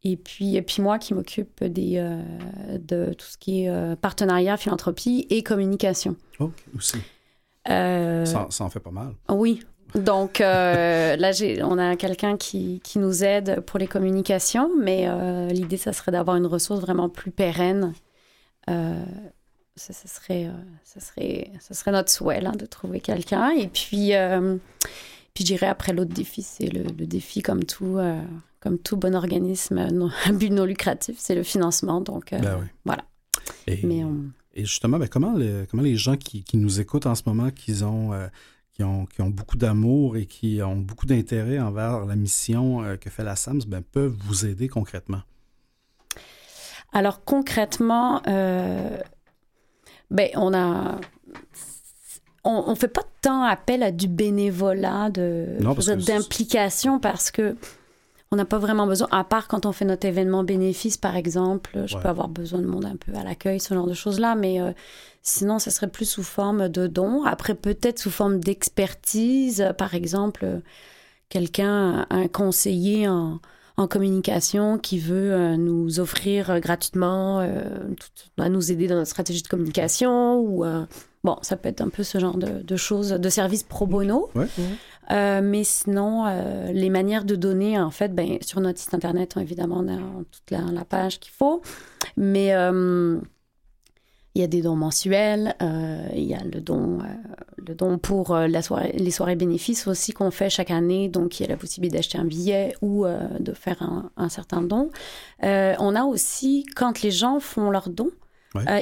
et 0.04 0.18
puis, 0.18 0.56
et 0.56 0.62
puis 0.62 0.82
moi 0.82 0.98
qui 0.98 1.14
m'occupe 1.14 1.64
des, 1.64 1.94
euh, 1.96 2.20
de 2.78 3.14
tout 3.14 3.26
ce 3.26 3.38
qui 3.38 3.64
est 3.64 3.96
partenariat, 3.96 4.58
philanthropie 4.58 5.26
et 5.30 5.42
communication. 5.42 6.16
OK, 6.40 6.52
aussi. 6.76 6.98
Ça, 7.66 8.46
ça 8.50 8.64
en 8.64 8.68
fait 8.68 8.80
pas 8.80 8.90
mal. 8.90 9.14
Oui, 9.30 9.62
donc 9.96 10.40
euh, 10.40 11.16
là, 11.16 11.30
on 11.62 11.78
a 11.78 11.96
quelqu'un 11.96 12.36
qui, 12.36 12.80
qui, 12.84 12.98
nous 12.98 13.24
aide 13.24 13.60
pour 13.60 13.78
les 13.78 13.86
communications, 13.86 14.70
mais 14.78 15.06
euh, 15.08 15.48
l'idée, 15.48 15.78
ça 15.78 15.92
serait 15.92 16.12
d'avoir 16.12 16.36
une 16.36 16.46
ressource 16.46 16.80
vraiment 16.80 17.08
plus 17.08 17.30
pérenne. 17.30 17.94
Euh, 18.68 19.04
ça, 19.74 19.92
serait, 19.92 20.50
ça, 20.84 21.00
serait, 21.00 21.50
ça 21.60 21.74
serait 21.74 21.92
notre 21.92 22.10
souhait, 22.10 22.40
là, 22.40 22.52
de 22.52 22.66
trouver 22.66 23.00
quelqu'un. 23.00 23.50
Et 23.50 23.68
puis, 23.68 24.12
puis 25.34 25.44
je 25.44 25.44
dirais 25.44 25.66
après, 25.66 25.92
l'autre 25.92 26.12
défi, 26.12 26.42
c'est 26.42 26.68
le, 26.68 26.84
défi 27.06 27.42
comme 27.42 27.64
tout, 27.64 27.98
comme 28.60 28.78
tout 28.78 28.96
bon 28.96 29.14
organisme 29.14 29.78
à 30.26 30.32
but 30.32 30.50
non 30.50 30.64
lucratif, 30.64 31.16
c'est 31.18 31.34
le 31.34 31.42
financement. 31.42 32.00
Donc, 32.00 32.30
ben 32.32 32.68
voilà. 32.84 33.04
Et, 33.66 33.80
mais 33.86 34.02
et 34.54 34.64
justement, 34.64 34.98
ben, 34.98 35.08
comment, 35.08 35.38
comment 35.70 35.82
les 35.82 35.96
gens 35.96 36.16
qui, 36.16 36.42
qui, 36.42 36.56
nous 36.56 36.80
écoutent 36.80 37.06
en 37.06 37.14
ce 37.14 37.22
moment, 37.26 37.50
qu'ils 37.50 37.84
ont 37.84 38.12
qui 38.76 38.84
ont, 38.84 39.06
qui 39.06 39.22
ont 39.22 39.30
beaucoup 39.30 39.56
d'amour 39.56 40.18
et 40.18 40.26
qui 40.26 40.60
ont 40.62 40.76
beaucoup 40.76 41.06
d'intérêt 41.06 41.58
envers 41.58 42.04
la 42.04 42.14
mission 42.14 42.82
euh, 42.82 42.96
que 42.96 43.08
fait 43.08 43.24
la 43.24 43.34
SAMS, 43.34 43.60
ben, 43.66 43.82
peuvent 43.82 44.14
vous 44.26 44.44
aider 44.44 44.68
concrètement? 44.68 45.22
Alors 46.92 47.24
concrètement, 47.24 48.20
euh, 48.26 48.98
ben, 50.10 50.28
on 50.34 50.52
a 50.52 51.00
on, 52.44 52.70
ne 52.70 52.74
fait 52.74 52.88
pas 52.88 53.02
tant 53.22 53.44
appel 53.44 53.82
à 53.82 53.90
du 53.90 54.08
bénévolat, 54.08 55.08
de 55.08 55.56
d'implication 56.06 57.00
parce 57.00 57.30
que 57.30 57.56
on 58.32 58.36
n'a 58.36 58.44
pas 58.44 58.58
vraiment 58.58 58.86
besoin, 58.86 59.06
à 59.12 59.22
part 59.22 59.46
quand 59.46 59.66
on 59.66 59.72
fait 59.72 59.84
notre 59.84 60.06
événement 60.06 60.42
bénéfice, 60.42 60.96
par 60.96 61.14
exemple, 61.16 61.84
je 61.86 61.96
peux 61.96 62.08
avoir 62.08 62.28
besoin 62.28 62.60
de 62.60 62.66
monde 62.66 62.84
un 62.84 62.96
peu 62.96 63.14
à 63.14 63.22
l'accueil, 63.22 63.60
ce 63.60 63.72
genre 63.72 63.86
de 63.86 63.94
choses-là, 63.94 64.34
mais 64.34 64.60
euh, 64.60 64.72
sinon, 65.22 65.60
ce 65.60 65.70
serait 65.70 65.88
plus 65.88 66.06
sous 66.06 66.24
forme 66.24 66.68
de 66.68 66.88
dons. 66.88 67.22
Après, 67.24 67.54
peut-être 67.54 68.00
sous 68.00 68.10
forme 68.10 68.40
d'expertise, 68.40 69.72
par 69.78 69.94
exemple, 69.94 70.60
quelqu'un, 71.28 72.06
un 72.10 72.26
conseiller 72.26 73.08
en, 73.08 73.40
communication 73.90 74.78
qui 74.78 74.98
veut 74.98 75.32
euh, 75.32 75.56
nous 75.56 76.00
offrir 76.00 76.60
gratuitement, 76.60 77.40
euh, 77.40 77.60
à 78.38 78.48
nous 78.48 78.72
aider 78.72 78.88
dans 78.88 78.96
notre 78.96 79.10
stratégie 79.10 79.42
de 79.42 79.48
communication 79.48 80.40
ou 80.40 80.64
bon, 81.26 81.36
ça 81.42 81.56
peut 81.56 81.68
être 81.68 81.80
un 81.80 81.88
peu 81.88 82.04
ce 82.04 82.18
genre 82.18 82.38
de, 82.38 82.76
choses, 82.76 83.10
de 83.10 83.28
services 83.28 83.64
pro 83.64 83.86
bono. 83.86 84.30
Euh, 85.10 85.40
mais 85.42 85.64
sinon, 85.64 86.24
euh, 86.26 86.72
les 86.72 86.90
manières 86.90 87.24
de 87.24 87.36
donner, 87.36 87.78
en 87.78 87.90
fait, 87.90 88.14
ben, 88.14 88.38
sur 88.40 88.60
notre 88.60 88.78
site 88.78 88.94
internet, 88.94 89.36
évidemment, 89.36 89.84
on 89.84 89.88
a 89.88 89.98
toute 90.30 90.50
la, 90.50 90.84
page 90.84 91.20
qu'il 91.20 91.32
faut. 91.32 91.62
Mais 92.16 92.54
euh, 92.54 93.18
il 94.34 94.40
y 94.40 94.44
a 94.44 94.46
des 94.46 94.62
dons 94.62 94.76
mensuels, 94.76 95.54
il 95.60 96.24
y 96.24 96.34
a 96.34 96.44
le 96.44 96.60
don, 96.60 96.98
le 97.56 97.74
don 97.74 97.98
pour 97.98 98.36
la 98.36 98.62
soirée, 98.62 98.92
les 98.96 99.10
soirées 99.10 99.36
bénéfices 99.36 99.86
aussi 99.86 100.12
qu'on 100.12 100.30
fait 100.30 100.50
chaque 100.50 100.70
année. 100.70 101.08
Donc, 101.08 101.40
il 101.40 101.44
y 101.44 101.46
a 101.46 101.48
la 101.48 101.56
possibilité 101.56 101.98
d'acheter 101.98 102.18
un 102.18 102.24
billet 102.24 102.74
ou 102.82 103.04
de 103.06 103.52
faire 103.52 103.82
un, 103.82 104.10
un 104.16 104.28
certain 104.28 104.62
don. 104.62 104.90
on 105.42 105.94
a 105.94 106.04
aussi, 106.04 106.66
quand 106.76 107.02
les 107.02 107.10
gens 107.10 107.40
font 107.40 107.70
leurs 107.70 107.90
dons, 107.90 108.12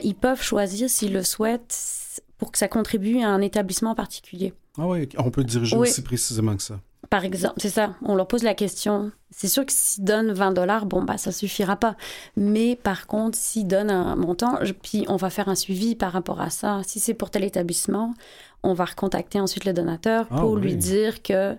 ils 0.02 0.16
peuvent 0.16 0.42
choisir 0.42 0.90
s'ils 0.90 1.12
le 1.12 1.22
souhaitent 1.22 2.03
pour 2.38 2.52
que 2.52 2.58
ça 2.58 2.68
contribue 2.68 3.20
à 3.20 3.28
un 3.28 3.40
établissement 3.40 3.94
particulier. 3.94 4.52
Ah 4.78 4.86
oui, 4.86 5.08
on 5.18 5.30
peut 5.30 5.44
diriger 5.44 5.76
aussi 5.76 6.02
précisément 6.02 6.56
que 6.56 6.62
ça. 6.62 6.80
Par 7.10 7.24
exemple, 7.24 7.54
c'est 7.58 7.70
ça. 7.70 7.94
On 8.02 8.14
leur 8.14 8.26
pose 8.26 8.42
la 8.42 8.54
question. 8.54 9.12
C'est 9.30 9.48
sûr 9.48 9.64
que 9.66 9.72
s'ils 9.72 10.04
donnent 10.04 10.32
20 10.32 10.52
dollars, 10.52 10.86
bon, 10.86 11.02
bah, 11.02 11.18
ça 11.18 11.32
suffira 11.32 11.76
pas. 11.76 11.96
Mais 12.36 12.76
par 12.76 13.06
contre, 13.06 13.36
s'ils 13.36 13.66
donnent 13.66 13.90
un 13.90 14.16
montant, 14.16 14.58
puis 14.82 15.04
on 15.08 15.16
va 15.16 15.30
faire 15.30 15.48
un 15.48 15.54
suivi 15.54 15.94
par 15.94 16.12
rapport 16.12 16.40
à 16.40 16.50
ça. 16.50 16.80
Si 16.84 17.00
c'est 17.00 17.14
pour 17.14 17.30
tel 17.30 17.44
établissement, 17.44 18.14
on 18.62 18.72
va 18.72 18.84
recontacter 18.84 19.38
ensuite 19.38 19.64
le 19.64 19.72
donateur 19.72 20.26
ah 20.30 20.40
pour 20.40 20.56
lui 20.56 20.76
dire 20.76 21.22
que 21.22 21.56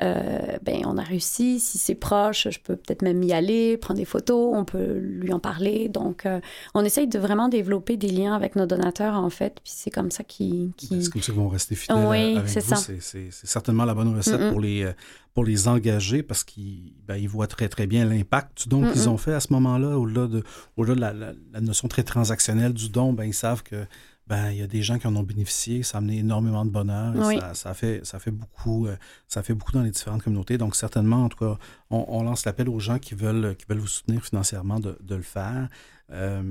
euh, 0.00 0.58
ben, 0.62 0.82
on 0.84 0.96
a 0.96 1.02
réussi. 1.02 1.58
Si 1.58 1.76
c'est 1.76 1.96
proche, 1.96 2.46
je 2.50 2.60
peux 2.60 2.76
peut-être 2.76 3.02
même 3.02 3.20
y 3.22 3.32
aller, 3.32 3.76
prendre 3.76 3.98
des 3.98 4.04
photos, 4.04 4.54
on 4.54 4.64
peut 4.64 4.94
lui 4.98 5.32
en 5.32 5.40
parler. 5.40 5.88
Donc, 5.88 6.24
euh, 6.24 6.40
on 6.74 6.84
essaye 6.84 7.08
de 7.08 7.18
vraiment 7.18 7.48
développer 7.48 7.96
des 7.96 8.08
liens 8.08 8.34
avec 8.34 8.54
nos 8.54 8.66
donateurs, 8.66 9.14
en 9.14 9.30
fait. 9.30 9.54
Puis 9.64 9.72
c'est 9.74 9.90
comme 9.90 10.12
ça 10.12 10.22
qu'ils. 10.22 10.70
C'est 10.78 10.88
comme 10.88 11.20
ça 11.20 11.32
qu'ils 11.32 11.34
vont 11.34 11.48
rester 11.48 11.74
fidèles 11.74 12.06
oui, 12.06 12.38
c'est 12.46 12.60
ça. 12.60 12.76
C'est 12.76 13.30
certainement 13.32 13.84
la 13.84 13.94
bonne 13.94 14.14
recette 14.16 14.50
pour, 14.50 14.60
les, 14.60 14.84
euh, 14.84 14.92
pour 15.34 15.44
les 15.44 15.66
engager 15.66 16.22
parce 16.22 16.44
qu'ils 16.44 16.92
ben, 17.06 17.26
voient 17.26 17.48
très, 17.48 17.68
très 17.68 17.88
bien 17.88 18.04
l'impact 18.04 18.62
du 18.62 18.68
don 18.68 18.88
qu'ils 18.92 19.08
ont 19.08 19.18
fait 19.18 19.34
à 19.34 19.40
ce 19.40 19.52
moment-là. 19.52 19.98
Au-delà 19.98 20.28
de, 20.28 20.44
au 20.76 20.84
-delà 20.84 20.94
de 20.94 21.00
la, 21.00 21.12
la, 21.12 21.60
notion 21.60 21.88
très 21.88 22.04
transactionnelle 22.04 22.72
du 22.72 22.88
don, 22.88 23.12
ben, 23.12 23.24
ils 23.24 23.34
savent 23.34 23.64
que 23.64 23.84
ben, 24.28 24.50
il 24.50 24.58
y 24.58 24.62
a 24.62 24.66
des 24.66 24.82
gens 24.82 24.98
qui 24.98 25.06
en 25.06 25.16
ont 25.16 25.22
bénéficié, 25.22 25.82
ça 25.82 25.96
a 25.96 25.98
amené 25.98 26.18
énormément 26.18 26.66
de 26.66 26.70
bonheur 26.70 27.14
ça, 27.54 27.72
fait, 27.72 28.04
ça, 28.04 28.18
fait 28.18 28.30
beaucoup, 28.30 28.86
euh, 28.86 28.96
ça 29.26 29.42
fait 29.42 29.54
beaucoup 29.54 29.72
dans 29.72 29.82
les 29.82 29.90
différentes 29.90 30.22
communautés. 30.22 30.58
Donc, 30.58 30.76
certainement, 30.76 31.24
en 31.24 31.28
tout 31.30 31.38
cas, 31.38 31.58
on, 31.88 32.22
lance 32.22 32.44
l'appel 32.44 32.68
aux 32.68 32.78
gens 32.78 32.98
qui 32.98 33.14
veulent, 33.14 33.56
qui 33.56 33.64
veulent 33.66 33.78
vous 33.78 33.86
soutenir 33.86 34.22
financièrement 34.22 34.80
de, 34.80 34.98
le 35.08 35.22
faire. 35.22 35.68
Euh, 36.12 36.42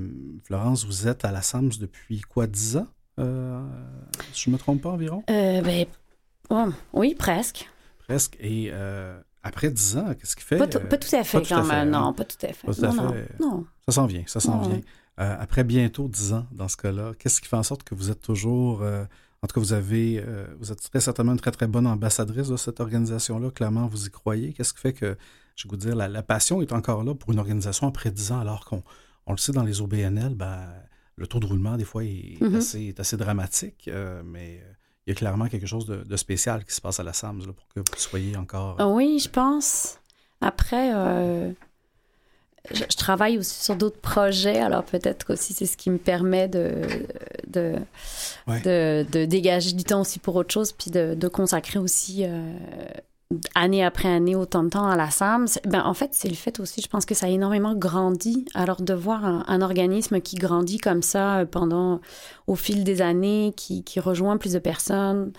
Florence, 0.42 0.84
vous 0.84 1.06
êtes 1.06 1.24
à 1.24 1.30
la 1.30 1.40
SAMS 1.40 1.70
depuis 1.78 2.20
quoi, 2.22 2.48
10 2.48 2.78
ans? 2.78 2.88
Euh, 3.20 3.64
si 4.32 4.44
je 4.44 4.50
ne 4.50 4.54
me 4.54 4.58
trompe 4.58 4.82
pas 4.82 4.90
environ? 4.90 5.22
ben, 5.28 5.86
oui, 6.92 7.14
presque. 7.14 7.70
Presque. 8.08 8.36
Et 8.40 8.72
après 9.44 9.70
10 9.70 9.96
ans, 9.98 10.14
qu'est-ce 10.18 10.34
qui 10.34 10.42
fait? 10.42 10.58
Pas, 10.58 10.66
tout 10.66 10.78
à 11.12 11.22
fait, 11.22 11.42
quand 11.48 11.64
même. 11.64 11.90
Non, 11.90 12.12
pas 12.12 12.24
tout 12.24 12.44
à 12.44 12.52
fait. 12.52 12.66
non, 13.38 13.66
Ça 13.86 13.92
s'en 13.92 14.06
vient, 14.06 14.24
ça 14.26 14.40
s'en 14.40 14.62
vient. 14.62 14.80
Euh, 15.20 15.36
après 15.40 15.64
bientôt 15.64 16.06
dix 16.06 16.32
ans 16.32 16.46
dans 16.52 16.68
ce 16.68 16.76
cas-là, 16.76 17.12
qu'est-ce 17.18 17.40
qui 17.40 17.48
fait 17.48 17.56
en 17.56 17.64
sorte 17.64 17.82
que 17.82 17.94
vous 17.94 18.10
êtes 18.10 18.20
toujours, 18.20 18.82
euh, 18.82 19.04
en 19.42 19.48
tout 19.48 19.54
cas 19.54 19.60
vous 19.60 19.72
avez, 19.72 20.22
euh, 20.24 20.46
vous 20.60 20.70
êtes 20.70 20.80
très 20.80 21.00
certainement 21.00 21.32
une 21.32 21.40
très 21.40 21.50
très 21.50 21.66
bonne 21.66 21.88
ambassadrice 21.88 22.48
de 22.48 22.56
cette 22.56 22.78
organisation-là, 22.78 23.50
clairement 23.50 23.88
vous 23.88 24.06
y 24.06 24.10
croyez. 24.10 24.52
Qu'est-ce 24.52 24.72
qui 24.72 24.80
fait 24.80 24.92
que, 24.92 25.16
je 25.56 25.64
vais 25.64 25.70
vous 25.70 25.76
dire, 25.76 25.96
la, 25.96 26.22
passion 26.22 26.62
est 26.62 26.72
encore 26.72 27.02
là 27.02 27.14
pour 27.14 27.32
une 27.32 27.40
organisation 27.40 27.88
après 27.88 28.12
dix 28.12 28.30
ans, 28.30 28.38
alors 28.38 28.64
qu'on 28.64 28.84
on 29.26 29.32
le 29.32 29.38
sait 29.38 29.50
dans 29.50 29.64
les 29.64 29.80
OBNL, 29.80 30.36
ben, 30.36 30.68
le 31.16 31.26
taux 31.26 31.40
de 31.40 31.46
roulement 31.46 31.76
des 31.76 31.84
fois 31.84 32.04
est, 32.04 32.40
mm-hmm. 32.40 33.00
assez, 33.00 33.16
dramatique, 33.16 33.90
mais 34.24 34.62
il 35.06 35.10
y 35.10 35.12
a 35.12 35.14
clairement 35.16 35.48
quelque 35.48 35.66
chose 35.66 35.86
de, 35.86 36.16
spécial 36.16 36.64
qui 36.64 36.72
se 36.72 36.80
passe 36.80 37.00
à 37.00 37.02
la 37.02 37.12
SAMS 37.12 37.42
pour 37.56 37.66
que 37.74 37.80
vous 37.80 37.96
soyez 37.96 38.36
encore... 38.36 38.76
Oui, 38.94 39.18
je 39.18 39.28
pense. 39.28 39.98
Après 40.40 40.92
je, 42.72 42.96
travaille 42.96 43.38
aussi 43.38 43.64
sur 43.64 43.76
d'autres 43.76 44.00
projets, 44.00 44.58
alors 44.58 44.84
peut-être 44.84 45.24
qu'aussi 45.24 45.54
c'est 45.54 45.66
ce 45.66 45.76
qui 45.76 45.90
me 45.90 45.98
permet 45.98 46.48
de, 46.48 46.72
de, 47.46 47.76
de, 48.46 49.24
dégager 49.24 49.72
du 49.72 49.84
temps 49.84 50.02
aussi 50.02 50.18
pour 50.18 50.36
autre 50.36 50.52
chose, 50.52 50.72
puis 50.72 50.90
de, 50.90 51.28
consacrer 51.28 51.78
aussi 51.78 52.24
euh, 52.24 52.52
année 53.54 53.84
après 53.84 54.08
année 54.08 54.34
autant 54.34 54.64
de 54.64 54.70
temps 54.70 54.88
à 54.88 54.96
la 54.96 55.10
SAM. 55.10 55.46
Ben, 55.66 55.82
en 55.84 55.92
fait, 55.92 56.10
c'est 56.12 56.28
le 56.28 56.34
fait 56.34 56.60
aussi, 56.60 56.80
je 56.80 56.88
pense 56.88 57.04
que 57.04 57.14
ça 57.14 57.26
a 57.26 57.28
énormément 57.28 57.74
grandi. 57.74 58.46
Alors 58.54 58.80
de 58.80 58.94
voir 58.94 59.24
un, 59.24 59.60
organisme 59.60 60.20
qui 60.20 60.36
grandit 60.36 60.78
comme 60.78 61.02
ça 61.02 61.40
euh, 61.40 61.44
pendant, 61.44 62.00
au 62.46 62.54
fil 62.54 62.84
des 62.84 63.02
années, 63.02 63.52
qui, 63.56 63.84
qui 63.84 64.00
rejoint 64.00 64.38
plus 64.38 64.54
de 64.54 64.58
personnes, 64.58 65.32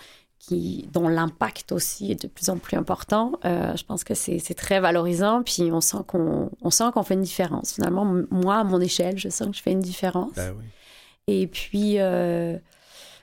qui, 0.50 0.88
dont 0.92 1.08
l'impact 1.08 1.70
aussi 1.70 2.10
est 2.10 2.22
de 2.22 2.26
plus 2.26 2.48
en 2.50 2.58
plus 2.58 2.76
important. 2.76 3.38
Euh, 3.44 3.76
je 3.76 3.84
pense 3.84 4.02
que 4.02 4.14
c'est 4.14 4.40
très 4.54 4.80
valorisant, 4.80 5.42
puis 5.44 5.70
on 5.70 5.80
sent 5.80 5.98
qu'on 6.08 6.50
sent 6.70 6.90
qu'on 6.92 7.04
fait 7.04 7.14
une 7.14 7.22
différence. 7.22 7.74
Finalement, 7.74 8.04
moi, 8.30 8.56
à 8.56 8.64
mon 8.64 8.80
échelle, 8.80 9.16
je 9.16 9.28
sens 9.28 9.48
que 9.48 9.56
je 9.56 9.62
fais 9.62 9.70
une 9.70 9.80
différence. 9.80 10.32
Ben 10.34 10.54
Et 11.28 11.46
puis, 11.46 12.00
euh, 12.00 12.58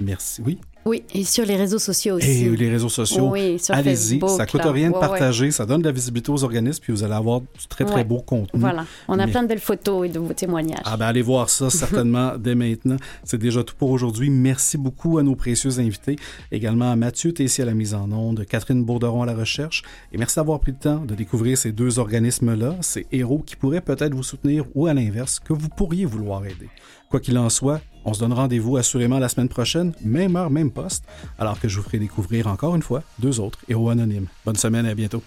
Merci. 0.00 0.42
Oui? 0.42 0.60
Oui, 0.88 1.02
et 1.12 1.22
sur 1.22 1.44
les 1.44 1.56
réseaux 1.56 1.78
sociaux 1.78 2.16
aussi. 2.16 2.46
Et 2.46 2.56
les 2.56 2.70
réseaux 2.70 2.88
sociaux. 2.88 3.28
Oui, 3.30 3.60
Allez-y, 3.68 4.20
ça 4.26 4.46
coûte 4.46 4.62
rien 4.64 4.88
de 4.88 4.94
partager, 4.94 5.50
ça 5.50 5.66
donne 5.66 5.82
de 5.82 5.86
la 5.86 5.92
visibilité 5.92 6.32
aux 6.32 6.42
organismes, 6.44 6.80
puis 6.82 6.94
vous 6.94 7.04
allez 7.04 7.12
avoir 7.12 7.40
du 7.40 7.66
très, 7.68 7.84
très 7.84 8.04
beau 8.04 8.20
contenu. 8.20 8.58
Voilà, 8.58 8.86
on 9.06 9.18
a 9.18 9.26
plein 9.26 9.42
de 9.42 9.48
belles 9.48 9.58
photos 9.58 10.06
et 10.06 10.08
de 10.08 10.18
vos 10.18 10.32
témoignages. 10.32 10.80
Ah 10.84 10.96
ben 10.96 11.04
allez 11.04 11.20
voir 11.20 11.50
ça 11.50 11.68
certainement 11.84 12.38
dès 12.38 12.54
maintenant. 12.54 12.96
C'est 13.22 13.36
déjà 13.36 13.62
tout 13.62 13.74
pour 13.76 13.90
aujourd'hui. 13.90 14.30
Merci 14.30 14.78
beaucoup 14.78 15.18
à 15.18 15.22
nos 15.22 15.36
précieux 15.36 15.78
invités, 15.78 16.16
également 16.50 16.90
à 16.90 16.96
Mathieu 16.96 17.32
Tessier 17.32 17.64
à 17.64 17.66
la 17.66 17.74
mise 17.74 17.92
en 17.92 18.10
onde, 18.10 18.46
Catherine 18.46 18.82
Bourderon 18.82 19.22
à 19.22 19.26
la 19.26 19.34
recherche, 19.34 19.82
et 20.10 20.16
merci 20.16 20.36
d'avoir 20.36 20.58
pris 20.60 20.72
le 20.72 20.78
temps 20.78 21.04
de 21.04 21.14
découvrir 21.14 21.58
ces 21.58 21.72
deux 21.72 21.98
organismes-là, 21.98 22.76
ces 22.80 23.06
héros 23.12 23.42
qui 23.44 23.56
pourraient 23.56 23.82
peut-être 23.82 24.14
vous 24.14 24.22
soutenir 24.22 24.64
ou 24.74 24.86
à 24.86 24.94
l'inverse, 24.94 25.38
que 25.38 25.52
vous 25.52 25.68
pourriez 25.68 26.06
vouloir 26.06 26.46
aider. 26.46 26.70
Quoi 27.10 27.20
qu'il 27.20 27.38
en 27.38 27.48
soit, 27.50 27.80
on 28.08 28.14
se 28.14 28.20
donne 28.20 28.32
rendez-vous 28.32 28.78
assurément 28.78 29.18
la 29.18 29.28
semaine 29.28 29.50
prochaine, 29.50 29.92
même 30.02 30.34
heure, 30.36 30.48
même 30.48 30.70
poste, 30.70 31.04
alors 31.38 31.60
que 31.60 31.68
je 31.68 31.76
vous 31.76 31.82
ferai 31.82 31.98
découvrir 31.98 32.46
encore 32.46 32.74
une 32.74 32.82
fois 32.82 33.02
deux 33.18 33.38
autres 33.38 33.58
héros 33.68 33.90
anonymes. 33.90 34.28
Bonne 34.46 34.56
semaine 34.56 34.86
et 34.86 34.90
à 34.90 34.94
bientôt. 34.94 35.22